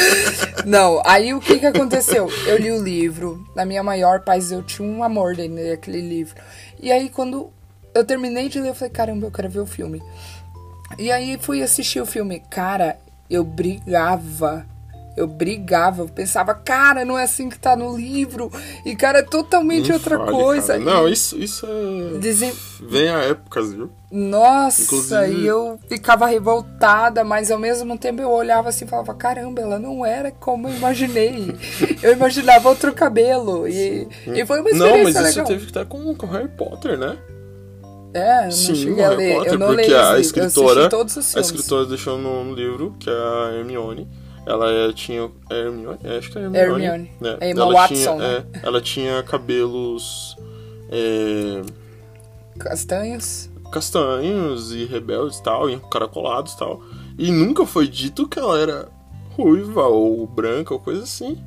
Não, 0.65 1.03
aí 1.05 1.35
o 1.35 1.41
que 1.41 1.59
que 1.59 1.67
aconteceu? 1.67 2.29
Eu 2.47 2.59
li 2.59 2.71
o 2.71 2.83
livro, 2.83 3.45
na 3.55 3.65
minha 3.65 3.83
maior 3.83 4.21
paz 4.21 4.53
eu 4.53 4.63
tinha 4.63 4.89
um 4.89 5.03
amor 5.03 5.35
dentro 5.35 5.57
daquele 5.69 6.01
livro. 6.01 6.35
E 6.81 6.91
aí 6.91 7.09
quando 7.09 7.51
eu 7.95 8.05
terminei 8.05 8.49
de 8.49 8.61
ler, 8.61 8.71
eu 8.71 8.75
falei, 8.75 8.91
caramba, 8.91 9.27
eu 9.27 9.31
quero 9.31 9.49
ver 9.49 9.61
o 9.61 9.67
filme. 9.67 10.03
E 10.99 11.11
aí 11.11 11.39
fui 11.41 11.63
assistir 11.63 12.01
o 12.01 12.07
filme. 12.07 12.43
Cara, 12.51 12.99
eu 13.29 13.45
brigava. 13.45 14.67
Eu 15.17 15.27
brigava, 15.27 16.03
eu 16.03 16.09
pensava, 16.09 16.55
cara, 16.55 17.05
não 17.05 17.19
é 17.19 17.25
assim 17.25 17.49
que 17.49 17.59
tá 17.59 17.77
no 17.77 17.97
livro. 17.97 18.51
E, 18.85 18.97
cara, 18.97 19.19
é 19.19 19.23
totalmente 19.23 19.85
Nem 19.89 19.93
outra 19.93 20.19
fale, 20.19 20.31
coisa. 20.31 20.73
cara. 20.79 20.81
Não, 20.81 21.09
isso, 21.09 21.37
isso 21.39 21.67
é. 21.67 22.53
Vem 22.81 23.09
a 23.09 23.19
épocas, 23.25 23.73
viu? 23.73 23.91
Nossa, 24.11 24.83
Inclusive- 24.83 25.33
e 25.43 25.47
eu 25.47 25.79
ficava 25.89 26.27
revoltada, 26.27 27.25
mas 27.25 27.51
ao 27.51 27.59
mesmo 27.59 27.97
tempo 27.97 28.21
eu 28.21 28.31
olhava 28.31 28.69
assim 28.69 28.85
e 28.85 28.89
falava, 28.89 29.15
caramba, 29.15 29.61
ela 29.63 29.79
não 29.79 30.05
era 30.05 30.31
como 30.31 30.69
eu 30.69 30.75
imaginei. 30.75 31.55
eu 32.03 32.13
imaginava 32.13 32.69
outro 32.69 32.93
cabelo. 32.93 33.67
E, 33.69 34.07
e 34.27 34.45
foi 34.47 34.61
uma 34.61 34.71
experiência 34.71 34.97
Não, 34.97 35.05
mas 35.05 35.15
isso 35.15 35.25
legal. 35.25 35.47
teve 35.47 35.61
que 35.61 35.71
estar 35.71 35.85
com, 35.87 36.15
com 36.15 36.27
Harry 36.27 36.49
Potter, 36.49 36.99
né? 36.99 37.19
É, 38.15 38.41
eu 38.41 38.45
não 38.45 38.51
Sim, 38.51 38.75
cheguei 38.75 39.03
o 39.03 39.07
a 39.07 39.11
ler. 39.11 39.35
Potter, 39.37 39.53
eu 39.55 39.59
não 39.59 39.67
porque 39.69 39.87
leio 39.91 40.01
a 40.01 40.19
escritora, 40.21 40.71
assisti 40.73 40.91
todos 40.91 41.17
os 41.17 41.37
a 41.37 41.41
escritora 41.41 41.87
deixou 41.87 42.19
no, 42.19 42.55
livro 42.55 42.95
que 43.01 43.09
a 43.09 43.53
Hermione, 43.55 44.07
ela 44.47 44.71
é- 44.71 44.93
tinha 44.93 45.31
é 45.51 45.55
Hermione, 45.61 45.99
acho 46.19 46.31
que 46.31 46.39
é 46.39 46.43
Hermione, 46.43 46.85
Hermione. 46.85 47.11
né? 47.21 47.37
É 47.41 47.51
Emma 47.51 47.63
ela 47.63 47.73
Watson, 47.73 47.95
tinha, 47.95 48.15
né? 48.17 48.45
é, 48.55 48.67
ela 48.67 48.81
tinha 48.81 49.23
cabelos 49.23 50.37
é, 50.91 51.63
Castanhos. 52.59 53.49
castanhos 53.73 54.73
e 54.73 54.85
rebeldes 54.85 55.39
e 55.39 55.43
tal, 55.43 55.71
e 55.71 55.79
caracolados 55.91 56.53
e 56.53 56.59
tal, 56.59 56.83
e 57.19 57.31
nunca 57.31 57.65
foi 57.65 57.89
dito 57.89 58.29
que 58.29 58.39
ela 58.39 58.59
era 58.59 58.89
ruiva 59.31 59.85
ou 59.87 60.27
branca 60.27 60.75
ou 60.75 60.81
coisa 60.81 61.03
assim. 61.05 61.39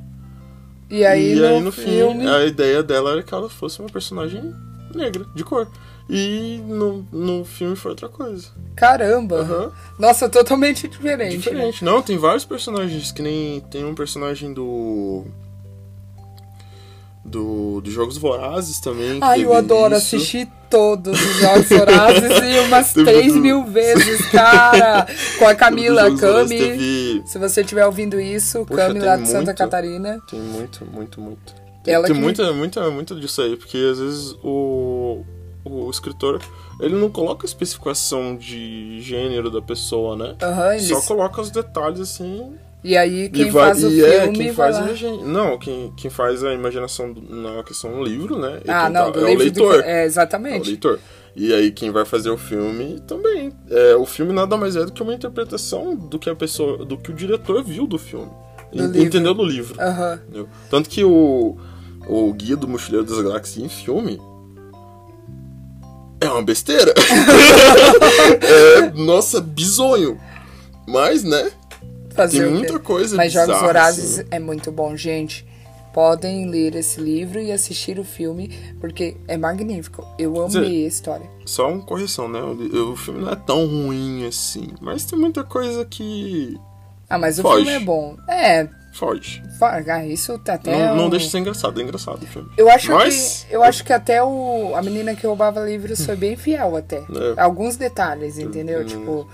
E 0.90 1.04
aí, 1.04 1.32
e 1.32 1.36
no, 1.36 1.46
aí 1.46 1.60
no 1.60 1.72
filme. 1.72 2.20
fim, 2.20 2.28
a 2.28 2.44
ideia 2.44 2.82
dela 2.82 3.10
era 3.12 3.22
que 3.22 3.32
ela 3.34 3.48
fosse 3.48 3.80
uma 3.80 3.88
personagem 3.88 4.52
negra, 4.94 5.24
de 5.34 5.44
cor. 5.44 5.68
E 6.08 6.60
no, 6.64 7.04
no 7.10 7.44
filme 7.44 7.74
foi 7.74 7.90
outra 7.90 8.08
coisa. 8.08 8.48
Caramba! 8.76 9.40
Aham. 9.40 9.72
Nossa, 9.98 10.28
totalmente 10.28 10.86
diferente. 10.86 11.30
né? 11.32 11.36
Diferente. 11.36 11.84
Não, 11.84 12.00
tem 12.00 12.16
vários 12.16 12.44
personagens, 12.44 13.10
que 13.10 13.22
nem 13.22 13.60
tem 13.70 13.84
um 13.84 13.94
personagem 13.94 14.52
do. 14.54 15.24
Do, 17.24 17.80
dos 17.80 17.92
Jogos 17.92 18.16
Vorazes 18.18 18.78
também. 18.78 19.18
Ai, 19.20 19.44
eu 19.44 19.52
adoro 19.52 19.96
isso. 19.96 20.14
assistir 20.14 20.48
todos 20.70 21.18
os 21.20 21.36
Jogos 21.40 21.68
Vorazes 21.76 22.30
e 22.40 22.58
umas 22.68 22.92
Teve 22.92 23.10
3 23.10 23.32
do- 23.34 23.40
mil 23.40 23.64
vezes, 23.64 24.26
cara! 24.30 25.04
Com 25.40 25.48
a 25.48 25.54
Camila 25.56 26.16
Cami. 26.16 26.48
Teve, 26.56 27.22
Se 27.26 27.36
você 27.36 27.62
estiver 27.62 27.84
ouvindo 27.84 28.20
isso, 28.20 28.64
Poxa, 28.64 28.86
Cami 28.86 29.00
lá 29.00 29.16
de 29.16 29.26
Santa 29.26 29.46
muito. 29.46 29.58
Catarina. 29.58 30.20
tem 30.30 30.38
muito, 30.38 30.84
muito, 30.84 31.20
muito. 31.20 31.52
Tem, 31.82 31.94
Ela 31.94 32.06
tem 32.06 32.14
que- 32.14 32.22
muita, 32.22 32.52
muita, 32.52 32.90
muita 32.92 33.14
disso 33.16 33.42
aí, 33.42 33.56
porque 33.56 33.76
às 33.76 33.98
vezes 33.98 34.36
o, 34.44 35.24
o 35.68 35.90
escritor 35.90 36.40
ele 36.80 36.94
não 36.94 37.08
coloca 37.10 37.46
a 37.46 37.48
especificação 37.48 38.36
de 38.36 39.00
gênero 39.00 39.50
da 39.50 39.60
pessoa, 39.62 40.16
né? 40.16 40.36
Aham, 40.42 40.72
eles- 40.74 40.88
Só 40.88 41.00
coloca 41.02 41.40
os 41.40 41.50
detalhes 41.50 42.00
assim. 42.00 42.52
E 42.84 42.96
aí 42.96 43.28
quem 43.30 43.46
e 43.48 43.50
vai, 43.50 43.66
faz 43.70 43.82
o 43.82 43.88
e 43.88 43.90
filme 43.90 44.12
é 44.14 44.28
quem 44.28 44.52
faz 44.52 44.76
lá. 44.76 44.82
a 44.82 44.84
imagem- 44.86 45.24
Não, 45.24 45.58
quem, 45.58 45.92
quem 45.96 46.08
faz 46.10 46.44
a 46.44 46.52
imaginação 46.54 47.12
na 47.28 47.62
questão 47.64 47.90
do 47.92 48.04
livro, 48.04 48.38
né? 48.38 48.60
Ah, 48.68 48.88
não, 48.88 49.10
tá- 49.10 49.20
é 49.20 49.24
o 49.24 49.38
leitor. 49.38 49.78
do... 49.78 49.82
É, 49.82 50.00
É 50.00 50.04
o 50.04 50.06
exatamente. 50.06 50.68
leitor. 50.68 51.00
E 51.34 51.52
aí 51.52 51.70
quem 51.72 51.90
vai 51.90 52.04
fazer 52.04 52.30
o 52.30 52.38
filme 52.38 53.00
também. 53.06 53.52
É, 53.70 53.96
o 53.96 54.06
filme 54.06 54.32
nada 54.32 54.56
mais 54.56 54.76
é 54.76 54.84
do 54.84 54.92
que 54.92 55.02
uma 55.02 55.12
interpretação 55.14 55.94
do 55.96 56.18
que 56.18 56.30
a 56.30 56.34
pessoa, 56.36 56.84
do 56.84 56.96
que 56.96 57.10
o 57.10 57.14
diretor 57.14 57.62
viu 57.64 57.86
do 57.86 57.98
filme. 57.98 58.30
Do 58.72 58.82
En- 58.84 58.86
livro. 58.86 59.02
Entendeu 59.02 59.34
do 59.34 59.44
livro. 59.44 59.76
Entendeu? 60.22 60.48
Tanto 60.70 60.88
que 60.88 61.02
o, 61.04 61.56
o 62.08 62.32
Guia 62.34 62.56
do 62.56 62.66
Mochileiro 62.68 63.06
das 63.06 63.20
Galáxias 63.20 63.64
em 63.64 63.68
filme 63.68 64.20
é 66.20 66.28
uma 66.30 66.42
besteira. 66.42 66.92
é, 68.42 68.90
nossa, 68.94 69.40
bizonho. 69.40 70.20
Mas, 70.86 71.22
né? 71.24 71.50
Fazer 72.14 72.38
Tem 72.44 72.48
o 72.48 72.52
muita 72.52 72.78
coisa 72.78 73.14
Mas 73.16 73.32
Jogos 73.32 73.48
bizarra, 73.48 73.66
Vorazes 73.66 74.18
assim. 74.20 74.28
é 74.30 74.38
muito 74.38 74.72
bom, 74.72 74.96
gente. 74.96 75.44
Podem 75.92 76.48
ler 76.48 76.74
esse 76.74 77.00
livro 77.00 77.40
e 77.40 77.50
assistir 77.50 77.98
o 77.98 78.04
filme, 78.04 78.50
porque 78.80 79.16
é 79.26 79.36
magnífico. 79.36 80.06
Eu 80.18 80.42
amei 80.44 80.84
a 80.84 80.88
história. 80.88 81.26
Só 81.46 81.70
uma 81.70 81.82
correção, 81.82 82.28
né? 82.28 82.40
O, 82.40 82.92
o 82.92 82.96
filme 82.96 83.20
não 83.22 83.32
é 83.32 83.36
tão 83.36 83.66
ruim 83.66 84.26
assim. 84.26 84.68
Mas 84.80 85.04
tem 85.06 85.18
muita 85.18 85.42
coisa 85.42 85.84
que 85.86 86.58
Ah, 87.08 87.18
mas 87.18 87.38
o 87.38 87.42
Foge. 87.42 87.64
filme 87.64 87.72
é 87.72 87.80
bom. 87.80 88.16
É, 88.28 88.68
foge. 88.96 89.42
ah, 89.60 90.04
isso 90.06 90.38
tá 90.38 90.54
até. 90.54 90.70
não, 90.88 90.96
não 90.96 91.06
um- 91.06 91.10
deixa 91.10 91.26
de 91.26 91.32
ser 91.32 91.38
engraçado, 91.38 91.80
é 91.80 91.82
engraçado 91.84 92.22
o 92.22 92.26
filme. 92.26 92.50
Eu 92.56 92.68
acho 92.70 92.90
Mas- 92.92 93.46
que 93.48 93.54
eu 93.54 93.62
acho 93.62 93.84
que 93.84 93.92
até 93.92 94.22
o 94.22 94.74
a 94.74 94.82
menina 94.82 95.14
que 95.14 95.26
roubava 95.26 95.60
livros 95.60 96.04
foi 96.04 96.16
bem 96.16 96.36
fiel 96.36 96.76
até. 96.76 96.98
É. 97.36 97.40
Alguns 97.40 97.76
detalhes, 97.76 98.38
entendeu? 98.38 98.80
Hum. 98.82 98.84
Tipo, 98.86 99.28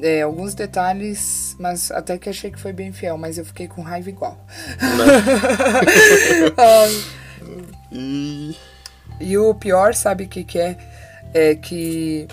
é, 0.00 0.22
alguns 0.22 0.54
detalhes, 0.54 1.56
mas 1.58 1.90
até 1.90 2.16
que 2.18 2.28
achei 2.28 2.50
que 2.50 2.58
foi 2.60 2.72
bem 2.72 2.92
fiel, 2.92 3.18
mas 3.18 3.36
eu 3.38 3.44
fiquei 3.44 3.66
com 3.66 3.82
raiva 3.82 4.08
igual. 4.08 4.38
Ai, 6.56 7.02
E. 7.92 8.56
e 9.20 9.38
o 9.38 9.54
pior, 9.54 9.94
sabe 9.94 10.24
o 10.24 10.28
que, 10.28 10.44
que 10.44 10.58
é? 10.58 10.76
É 11.34 11.54
que 11.54 12.26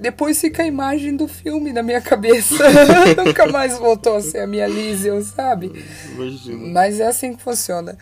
depois 0.00 0.40
fica 0.40 0.62
a 0.62 0.66
imagem 0.66 1.14
do 1.14 1.28
filme 1.28 1.72
na 1.72 1.82
minha 1.82 2.00
cabeça. 2.00 2.54
Nunca 3.16 3.46
mais 3.46 3.76
voltou 3.78 4.16
a 4.16 4.22
ser 4.22 4.38
a 4.38 4.46
minha 4.46 4.66
Liesel, 4.66 5.22
sabe? 5.22 5.70
Imagina. 6.14 6.68
Mas 6.68 6.98
é 6.98 7.06
assim 7.06 7.34
que 7.34 7.42
funciona. 7.42 7.98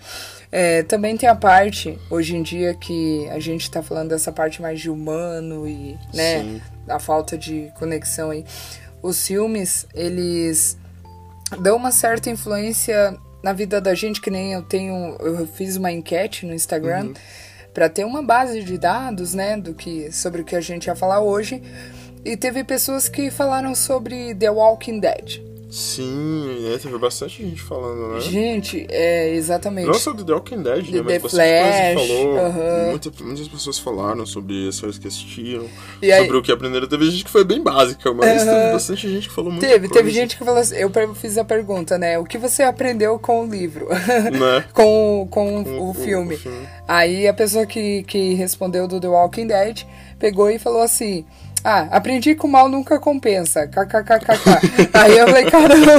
É, 0.50 0.84
também 0.84 1.16
tem 1.16 1.28
a 1.28 1.34
parte, 1.34 1.98
hoje 2.08 2.36
em 2.36 2.42
dia, 2.42 2.72
que 2.72 3.28
a 3.30 3.40
gente 3.40 3.68
tá 3.68 3.82
falando 3.82 4.10
dessa 4.10 4.30
parte 4.30 4.62
mais 4.62 4.80
de 4.80 4.88
humano 4.88 5.68
e, 5.68 5.98
né, 6.14 6.40
Sim. 6.40 6.62
a 6.88 7.00
falta 7.00 7.36
de 7.36 7.70
conexão 7.78 8.30
aí. 8.30 8.44
Os 9.02 9.26
filmes, 9.26 9.86
eles 9.92 10.78
dão 11.60 11.76
uma 11.76 11.90
certa 11.90 12.30
influência 12.30 13.18
na 13.42 13.52
vida 13.52 13.80
da 13.80 13.94
gente, 13.94 14.20
que 14.20 14.30
nem 14.30 14.52
eu 14.52 14.62
tenho, 14.62 15.16
eu 15.20 15.46
fiz 15.48 15.76
uma 15.76 15.90
enquete 15.90 16.46
no 16.46 16.54
Instagram 16.54 17.06
Uhum. 17.06 17.14
Pra 17.78 17.88
ter 17.88 18.04
uma 18.04 18.20
base 18.20 18.64
de 18.64 18.76
dados, 18.76 19.34
né, 19.34 19.56
do 19.56 19.72
que 19.72 20.10
sobre 20.10 20.40
o 20.40 20.44
que 20.44 20.56
a 20.56 20.60
gente 20.60 20.86
ia 20.86 20.96
falar 20.96 21.20
hoje. 21.20 21.62
E 22.24 22.36
teve 22.36 22.64
pessoas 22.64 23.08
que 23.08 23.30
falaram 23.30 23.72
sobre 23.72 24.34
The 24.34 24.50
Walking 24.50 24.98
Dead. 24.98 25.47
Sim, 25.70 26.66
é, 26.72 26.78
teve 26.78 26.96
bastante 26.96 27.42
gente 27.46 27.60
falando, 27.60 28.14
né? 28.14 28.20
Gente, 28.20 28.86
é 28.88 29.34
exatamente. 29.34 29.86
Não 29.86 29.92
só 29.94 30.14
do 30.14 30.24
The 30.24 30.32
Walking 30.32 30.62
Dead, 30.62 30.86
The 30.86 31.02
né? 31.02 31.18
Mas 31.22 31.30
Flash, 31.30 31.94
coisa 31.94 32.08
falou. 32.08 32.38
aham. 32.38 32.86
Muita- 32.90 33.24
muitas 33.24 33.48
pessoas 33.48 33.78
falaram 33.78 34.24
sobre 34.24 34.66
as 34.68 34.76
séries 34.76 34.98
que 34.98 35.06
assistiram, 35.06 35.66
E 36.00 36.10
aí- 36.10 36.22
sobre 36.22 36.38
o 36.38 36.42
que 36.42 36.50
aprenderam. 36.50 36.86
Teve 36.88 37.10
gente 37.10 37.24
que 37.24 37.30
foi 37.30 37.44
bem 37.44 37.62
básica, 37.62 38.12
mas 38.14 38.42
Aham. 38.42 38.54
teve 38.60 38.72
bastante 38.72 39.08
gente 39.10 39.28
que 39.28 39.34
falou 39.34 39.50
muito. 39.50 39.66
Teve, 39.66 39.88
teve 39.90 40.10
gente 40.10 40.38
que 40.38 40.44
falou 40.44 40.58
assim, 40.60 40.76
eu 40.76 40.90
fiz 41.14 41.36
a 41.36 41.44
pergunta, 41.44 41.98
né? 41.98 42.18
O 42.18 42.24
que 42.24 42.38
você 42.38 42.62
aprendeu 42.62 43.18
com 43.18 43.44
o 43.44 43.50
livro? 43.50 43.88
Né? 43.88 44.64
com, 44.72 45.28
com 45.30 45.62
Com 45.64 45.70
o, 45.70 45.90
o- 45.90 45.94
filme. 45.94 46.34
o 46.34 46.38
filme. 46.38 46.66
Aí 46.88 47.28
a 47.28 47.34
pessoa 47.34 47.66
que, 47.66 48.02
que 48.04 48.32
respondeu 48.34 48.88
do 48.88 48.98
The 48.98 49.08
Walking 49.08 49.46
Dead 49.48 49.82
pegou 50.18 50.50
e 50.50 50.58
falou 50.58 50.80
assim. 50.80 51.26
Ah, 51.64 51.88
aprendi 51.90 52.34
que 52.34 52.44
o 52.46 52.48
mal 52.48 52.68
nunca 52.68 52.98
compensa. 53.00 53.66
KKKKK. 53.66 54.90
Aí 54.94 55.18
eu 55.18 55.26
falei, 55.26 55.44
caramba, 55.44 55.92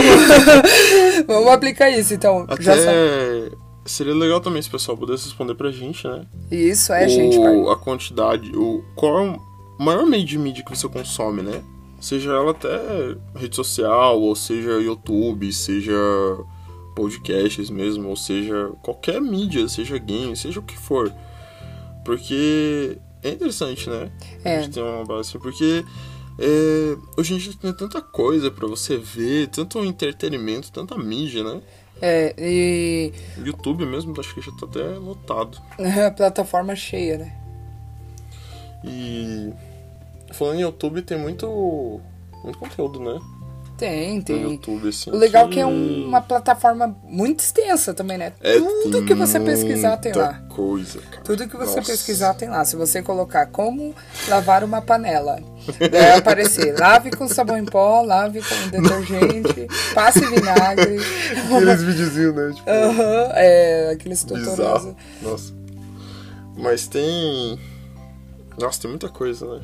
vamos 1.27 1.51
aplicar 1.51 1.89
isso 1.89 2.13
então. 2.13 2.45
Já 2.59 2.75
sabe. 2.75 2.87
Até 2.87 3.51
seria 3.85 4.13
legal 4.13 4.39
também 4.39 4.61
se 4.61 4.67
o 4.69 4.71
pessoal 4.71 4.97
pudesse 4.97 5.25
responder 5.25 5.55
pra 5.55 5.71
gente, 5.71 6.07
né? 6.07 6.25
Isso 6.51 6.93
é, 6.93 7.05
o, 7.05 7.09
gente. 7.09 7.37
par- 7.39 7.73
a 7.73 7.75
quantidade, 7.75 8.51
o 8.55 8.83
qual 8.95 9.19
é 9.19 9.29
o 9.31 9.83
maior 9.83 10.05
meio 10.05 10.25
de 10.25 10.37
mídia 10.37 10.63
que 10.63 10.75
você 10.75 10.87
consome, 10.87 11.41
né? 11.41 11.61
Seja 11.99 12.31
ela 12.31 12.51
até 12.51 12.69
rede 13.35 13.55
social, 13.55 14.19
ou 14.21 14.35
seja 14.35 14.71
YouTube, 14.79 15.51
seja 15.51 15.93
podcasts 16.95 17.69
mesmo, 17.69 18.07
ou 18.09 18.15
seja 18.15 18.71
qualquer 18.81 19.19
mídia, 19.19 19.67
seja 19.67 19.97
game, 19.97 20.35
seja 20.35 20.59
o 20.59 20.63
que 20.63 20.77
for. 20.77 21.11
Porque 22.05 22.97
é 23.23 23.29
interessante, 23.29 23.89
né? 23.89 24.11
É. 24.43 24.57
A 24.57 24.61
gente 24.61 24.73
tem 24.73 24.83
uma 24.83 25.05
base 25.05 25.29
assim, 25.29 25.39
porque 25.39 25.83
é, 26.37 26.97
hoje 27.17 27.33
em 27.33 27.37
dia 27.37 27.53
tem 27.59 27.73
tanta 27.73 28.01
coisa 28.01 28.49
pra 28.49 28.67
você 28.67 28.97
ver, 28.97 29.47
tanto 29.47 29.83
entretenimento, 29.83 30.71
tanta 30.71 30.97
mídia, 30.97 31.43
né? 31.43 31.61
É, 32.01 32.33
e 32.37 33.11
YouTube 33.37 33.85
mesmo, 33.85 34.17
acho 34.19 34.33
que 34.33 34.41
já 34.41 34.51
tá 34.53 34.65
até 34.65 34.83
lotado. 34.97 35.61
a 35.77 36.11
plataforma 36.11 36.75
cheia, 36.75 37.17
né? 37.17 37.35
E 38.85 39.51
falando 40.31 40.59
em 40.59 40.61
YouTube, 40.61 41.01
tem 41.01 41.17
muito, 41.17 41.99
muito 42.43 42.57
conteúdo, 42.57 42.99
né? 42.99 43.19
Tem, 43.79 44.17
No 44.17 44.23
tem. 44.23 44.41
YouTube, 44.51 44.89
assim. 44.89 45.09
O 45.09 45.15
legal 45.15 45.47
é 45.47 45.49
que 45.49 45.59
é 45.59 45.65
um- 45.65 46.05
uma 46.07 46.19
plataforma 46.21 46.93
muito 47.03 47.39
extensa 47.39 47.93
também, 47.93 48.17
né? 48.17 48.33
É, 48.41 48.59
Tudo 48.59 49.05
que 49.05 49.13
você 49.13 49.39
pesquisar 49.39 49.95
tem 49.97 50.11
lá. 50.11 50.33
coisa, 50.49 50.99
cara. 50.99 51.23
Tudo 51.23 51.47
que 51.47 51.55
você 51.55 51.77
Nossa. 51.77 51.91
pesquisar 51.91 52.33
tem 52.33 52.49
lá. 52.49 52.65
Se 52.65 52.75
você 52.75 53.01
colocar 53.01 53.45
como 53.45 53.95
lavar 54.27 54.65
uma 54.65 54.81
panela, 54.81 55.39
vai 55.89 56.17
aparecer 56.17 56.77
lave 56.77 57.09
com 57.11 57.25
sabão 57.29 57.57
em 57.57 57.63
pó, 57.65 58.01
lave 58.01 58.41
com 58.41 58.67
detergente, 58.69 59.67
passe 59.95 60.19
vinagre. 60.25 60.97
Aqueles 61.55 61.81
videozinhos, 61.83 62.35
né? 62.35 62.51
Tipo, 62.53 62.69
Aham, 62.69 63.31
é, 63.35 63.91
aqueles 63.93 64.23
tutoriais. 64.25 64.87
Nossa. 65.21 65.53
Mas 66.57 66.87
tem... 66.87 67.57
Nossa, 68.59 68.81
tem 68.81 68.89
muita 68.89 69.07
coisa, 69.07 69.45
né? 69.45 69.61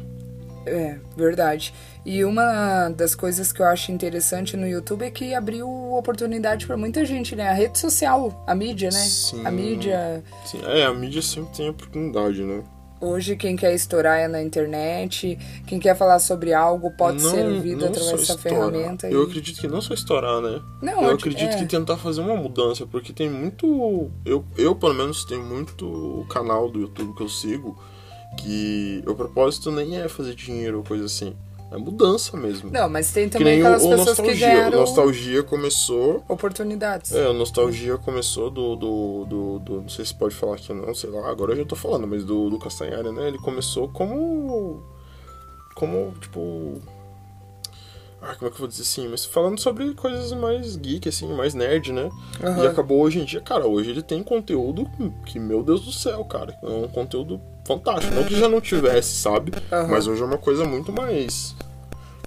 É, 0.66 0.96
verdade. 1.18 1.74
E 2.06 2.24
uma 2.24 2.90
das 2.90 3.16
coisas 3.16 3.52
que 3.52 3.62
eu 3.62 3.66
acho 3.66 3.92
interessante 3.92 4.56
no 4.56 4.68
YouTube 4.68 5.04
é 5.04 5.10
que 5.10 5.34
abriu 5.34 5.68
oportunidade 5.96 6.68
pra 6.68 6.78
muita 6.78 7.04
gente, 7.04 7.36
né? 7.36 7.50
A 7.50 7.54
rede 7.54 7.80
social, 7.80 8.44
a 8.46 8.54
mídia, 8.54 8.92
né? 8.92 9.00
Sim. 9.00 9.46
A 9.46 9.50
mídia. 9.50 10.24
Sim, 10.46 10.62
é, 10.66 10.84
a 10.86 10.94
mídia 10.94 11.22
sempre 11.24 11.56
tem 11.58 11.70
oportunidade, 11.70 12.44
né? 12.44 12.64
Hoje, 13.02 13.36
quem 13.36 13.56
quer 13.56 13.74
estourar 13.74 14.20
é 14.20 14.28
na 14.28 14.42
internet, 14.42 15.38
quem 15.68 15.80
quer 15.80 15.96
falar 15.98 16.20
sobre 16.20 16.54
algo 16.54 16.92
pode 16.92 17.22
Não- 17.24 17.30
ser 17.32 17.46
ouvido 17.46 17.86
através 17.86 18.12
dessa 18.20 18.34
estourar. 18.36 18.72
ferramenta. 18.72 19.08
Eu 19.10 19.24
e- 19.24 19.26
acredito 19.28 19.60
que 19.60 19.68
não 19.68 19.82
só 19.82 19.94
estourar, 19.94 20.42
né? 20.42 20.62
Não, 20.82 21.02
eu 21.02 21.10
eu- 21.10 21.16
acredito 21.16 21.50
é. 21.56 21.58
que 21.58 21.66
tentar 21.66 21.98
fazer 21.98 22.22
uma 22.22 22.36
mudança, 22.36 22.86
porque 22.86 23.12
tem 23.12 23.30
muito. 23.30 24.10
Eu, 24.24 24.46
eu 24.58 24.76
pelo 24.76 24.94
menos, 24.94 25.26
tenho 25.26 25.44
muito 25.44 26.26
canal 26.30 26.70
do 26.70 26.80
YouTube 26.82 27.16
que 27.16 27.22
eu 27.24 27.30
sigo 27.30 27.78
que 28.38 29.04
o 29.08 29.14
propósito 29.16 29.72
nem 29.72 29.98
é 30.00 30.08
fazer 30.08 30.34
dinheiro 30.36 30.78
ou 30.78 30.84
coisa 30.84 31.06
assim. 31.06 31.36
É 31.76 31.78
mudança 31.78 32.38
mesmo. 32.38 32.72
Não, 32.72 32.88
mas 32.88 33.12
tem 33.12 33.26
que 33.28 33.38
também 33.38 33.56
nem 33.56 33.64
o, 33.64 33.66
aquelas 33.68 33.84
o 33.84 33.90
pessoas 33.90 34.16
que 34.16 34.22
Nostalgia. 34.22 34.48
ganharam 34.48 34.78
O 34.78 34.82
Nostalgia 34.82 35.44
começou. 35.44 36.24
oportunidades. 36.30 37.12
É, 37.12 37.28
o 37.28 37.34
Nostalgia 37.34 37.98
começou 37.98 38.50
do, 38.50 38.76
do, 38.76 39.26
do, 39.26 39.60
do- 39.60 39.82
Não 39.82 39.90
sei 39.90 40.06
se 40.06 40.16
pode 40.16 40.34
falar 40.36 40.56
aqui 40.56 40.72
ou 40.72 40.78
não, 40.78 40.96
sei 40.96 41.10
lá, 41.10 41.30
agora 41.30 41.52
eu 41.52 41.58
já 41.58 41.66
tô 41.66 41.76
falando, 41.76 42.08
mas 42.08 42.24
do, 42.24 42.50
do 42.50 42.58
Castanhari, 42.58 43.12
né? 43.12 43.28
Ele 43.28 43.38
começou 43.40 43.90
como. 43.90 44.82
Como, 45.76 46.14
tipo. 46.22 46.82
Ah, 48.22 48.34
como 48.36 48.48
é 48.48 48.50
que 48.50 48.56
eu 48.56 48.60
vou 48.60 48.68
dizer 48.68 48.82
assim? 48.82 49.08
Mas 49.08 49.24
falando 49.26 49.60
sobre 49.60 49.94
coisas 49.94 50.32
mais 50.34 50.76
geek, 50.78 51.08
assim, 51.10 51.32
mais 51.34 51.54
nerd, 51.54 51.92
né? 51.92 52.10
E 52.42 52.46
Aham. 52.46 52.68
acabou 52.68 53.02
hoje 53.02 53.20
em 53.20 53.26
dia, 53.26 53.40
cara, 53.42 53.68
hoje 53.68 53.92
ele 53.92 54.02
tem 54.02 54.24
conteúdo 54.24 54.90
que, 55.28 55.38
meu 55.38 55.62
Deus 55.62 55.86
do 55.86 55.92
céu, 55.92 56.24
cara. 56.26 56.58
É 56.64 56.68
um 56.68 56.88
conteúdo 56.88 57.40
fantástico. 57.68 58.16
Não 58.16 58.24
que 58.24 58.36
já 58.40 58.48
não 58.50 58.60
tivesse, 58.62 59.14
sabe? 59.16 59.52
Aham. 59.72 59.90
Mas 59.92 60.08
hoje 60.08 60.24
é 60.24 60.26
uma 60.26 60.40
coisa 60.40 60.66
muito 60.66 60.92
mais 60.92 61.56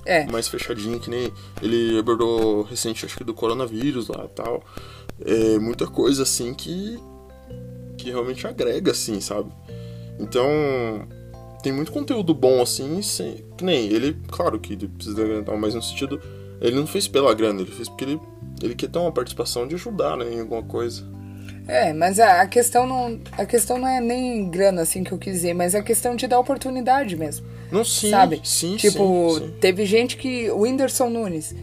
É, 0.08 0.24
mais 0.26 0.48
fechadinho, 0.48 0.98
que 0.98 1.10
nem 1.10 1.30
ele 1.62 1.98
abordou 1.98 2.62
recente, 2.62 3.04
acho 3.04 3.16
que 3.16 3.24
do 3.24 3.34
coronavírus 3.34 4.08
lá 4.08 4.24
e 4.24 4.28
tal. 4.28 4.64
É 5.22 5.58
muita 5.58 5.86
coisa 5.86 6.22
assim 6.22 6.54
que 6.54 6.98
que 7.98 8.10
realmente 8.10 8.46
agrega, 8.46 8.92
assim, 8.92 9.20
sabe? 9.20 9.52
Então, 10.18 10.48
tem 11.62 11.72
muito 11.72 11.92
conteúdo 11.92 12.32
bom 12.32 12.62
assim, 12.62 13.02
sem, 13.02 13.44
que 13.56 13.64
nem 13.64 13.86
ele, 13.86 14.16
claro 14.28 14.58
que 14.58 14.74
ele 14.74 14.88
precisa 14.88 15.22
agradar, 15.22 15.58
mas 15.58 15.74
no 15.74 15.82
sentido, 15.82 16.20
ele 16.60 16.76
não 16.76 16.86
fez 16.86 17.06
pela 17.08 17.34
grana, 17.34 17.60
ele 17.60 17.70
fez 17.70 17.88
porque 17.88 18.04
ele, 18.04 18.20
ele 18.62 18.74
quer 18.74 18.88
ter 18.88 18.98
uma 18.98 19.12
participação 19.12 19.66
de 19.66 19.74
ajudar, 19.74 20.16
né, 20.16 20.32
em 20.32 20.40
alguma 20.40 20.62
coisa. 20.62 21.04
É, 21.66 21.92
mas 21.92 22.18
a, 22.18 22.40
a 22.40 22.46
questão 22.46 22.86
não. 22.86 23.20
A 23.32 23.44
questão 23.44 23.76
não 23.76 23.86
é 23.86 24.00
nem 24.00 24.48
grana, 24.48 24.80
assim, 24.80 25.04
que 25.04 25.12
eu 25.12 25.18
quis 25.18 25.34
dizer, 25.34 25.52
mas 25.52 25.74
é 25.74 25.78
a 25.78 25.82
questão 25.82 26.16
de 26.16 26.26
dar 26.26 26.40
oportunidade 26.40 27.14
mesmo. 27.14 27.46
Não, 27.70 27.84
sim, 27.84 28.10
sabe? 28.10 28.40
sim, 28.44 28.76
tipo, 28.76 29.34
sim, 29.34 29.46
sim. 29.46 29.54
teve 29.60 29.84
gente 29.84 30.16
que. 30.16 30.50
O 30.50 30.60
Whindersson 30.60 31.08
Nunes, 31.08 31.54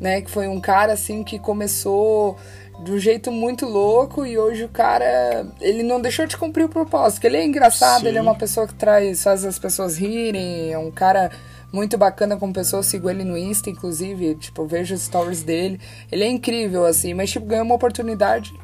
né? 0.00 0.20
Que 0.20 0.30
foi 0.30 0.46
um 0.48 0.60
cara 0.60 0.92
assim 0.92 1.22
que 1.22 1.38
começou 1.38 2.36
de 2.82 2.92
um 2.92 2.98
jeito 2.98 3.30
muito 3.30 3.66
louco 3.66 4.26
e 4.26 4.38
hoje 4.38 4.64
o 4.64 4.68
cara. 4.68 5.46
Ele 5.60 5.82
não 5.82 6.00
deixou 6.00 6.26
de 6.26 6.36
cumprir 6.36 6.64
o 6.64 6.68
propósito. 6.68 7.20
que 7.20 7.26
Ele 7.26 7.36
é 7.36 7.44
engraçado, 7.44 8.02
Sim. 8.02 8.08
ele 8.08 8.18
é 8.18 8.22
uma 8.22 8.34
pessoa 8.34 8.66
que 8.66 8.74
traz, 8.74 9.22
faz 9.22 9.44
as 9.44 9.58
pessoas 9.58 9.96
rirem, 9.96 10.72
é 10.72 10.78
um 10.78 10.90
cara 10.90 11.30
muito 11.72 11.98
bacana 11.98 12.36
como 12.36 12.52
pessoa, 12.52 12.78
eu 12.78 12.84
sigo 12.84 13.10
ele 13.10 13.24
no 13.24 13.36
Insta, 13.36 13.68
inclusive, 13.68 14.36
tipo, 14.36 14.64
vejo 14.64 14.94
os 14.94 15.02
stories 15.02 15.42
dele. 15.42 15.80
Ele 16.10 16.22
é 16.22 16.28
incrível, 16.28 16.84
assim, 16.84 17.14
mas 17.14 17.30
tipo, 17.30 17.46
ganhou 17.46 17.64
uma 17.64 17.74
oportunidade 17.74 18.54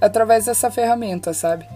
através 0.00 0.46
dessa 0.46 0.70
ferramenta, 0.70 1.34
sabe? 1.34 1.66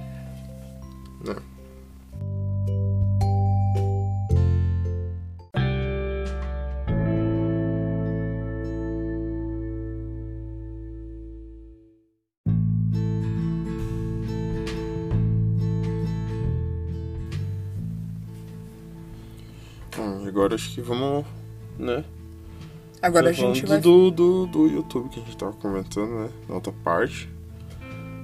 Agora 20.41 20.55
acho 20.55 20.73
que 20.73 20.81
vamos, 20.81 21.25
né? 21.79 22.03
Agora 23.03 23.31
a 23.31 23.33
gente 23.33 23.67
vai. 23.67 23.81
do, 23.81 24.11
do, 24.11 24.47
do 24.47 24.67
YouTube 24.67 25.09
que 25.11 25.21
a 25.21 25.23
gente 25.23 25.37
tava 25.37 25.53
comentando, 25.53 26.11
né? 26.11 26.31
Na 26.49 26.55
outra 26.55 26.73
parte. 26.85 27.29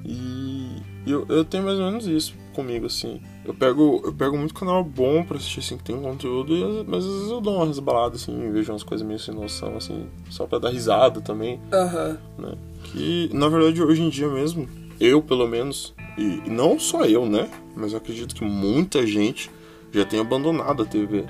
E 0.04 0.82
eu, 1.06 1.26
eu 1.28 1.44
tenho 1.44 1.64
mais 1.64 1.78
ou 1.78 1.86
menos 1.86 2.06
isso 2.06 2.34
comigo, 2.54 2.86
assim. 2.86 3.20
Eu 3.44 3.52
pego, 3.54 4.02
eu 4.04 4.12
pego 4.12 4.36
muito 4.36 4.54
canal 4.54 4.82
bom 4.82 5.22
pra 5.24 5.36
assistir, 5.36 5.60
assim, 5.60 5.76
que 5.76 5.84
tem 5.84 6.00
conteúdo, 6.00 6.54
e, 6.54 6.84
mas 6.86 7.04
às 7.04 7.12
vezes 7.12 7.30
eu 7.30 7.40
dou 7.40 7.56
uma 7.56 7.66
resbalada, 7.66 8.16
assim, 8.16 8.50
vejo 8.50 8.72
umas 8.72 8.82
coisas 8.82 9.06
meio 9.06 9.18
sem 9.18 9.34
noção, 9.34 9.76
assim, 9.76 10.06
só 10.30 10.46
pra 10.46 10.58
dar 10.58 10.70
risada 10.70 11.20
também, 11.20 11.60
Aham. 11.72 12.18
né? 12.38 12.54
Que, 12.84 13.30
na 13.32 13.48
verdade, 13.48 13.82
hoje 13.82 14.02
em 14.02 14.08
dia 14.08 14.28
mesmo, 14.28 14.66
eu, 14.98 15.22
pelo 15.22 15.46
menos, 15.46 15.94
e, 16.16 16.42
e 16.46 16.50
não 16.50 16.78
só 16.78 17.04
eu, 17.04 17.26
né? 17.26 17.48
Mas 17.76 17.92
eu 17.92 17.98
acredito 17.98 18.34
que 18.34 18.44
muita 18.44 19.06
gente 19.06 19.50
já 19.92 20.04
tem 20.04 20.18
abandonado 20.20 20.82
a 20.82 20.86
TV, 20.86 21.24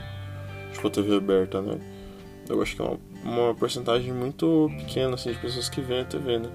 tipo, 0.77 0.89
a 0.89 0.91
TV 0.91 1.17
aberta, 1.17 1.61
né? 1.61 1.79
Eu 2.49 2.63
acho 2.63 2.77
que 2.77 2.83
é 2.83 2.85
uma, 2.85 2.99
uma 3.25 3.55
porcentagem 3.55 4.13
muito 4.13 4.71
pequena, 4.79 5.15
assim, 5.15 5.33
de 5.33 5.39
pessoas 5.39 5.69
que 5.69 5.81
veem 5.81 6.01
a 6.03 6.05
TV, 6.05 6.39
né? 6.39 6.49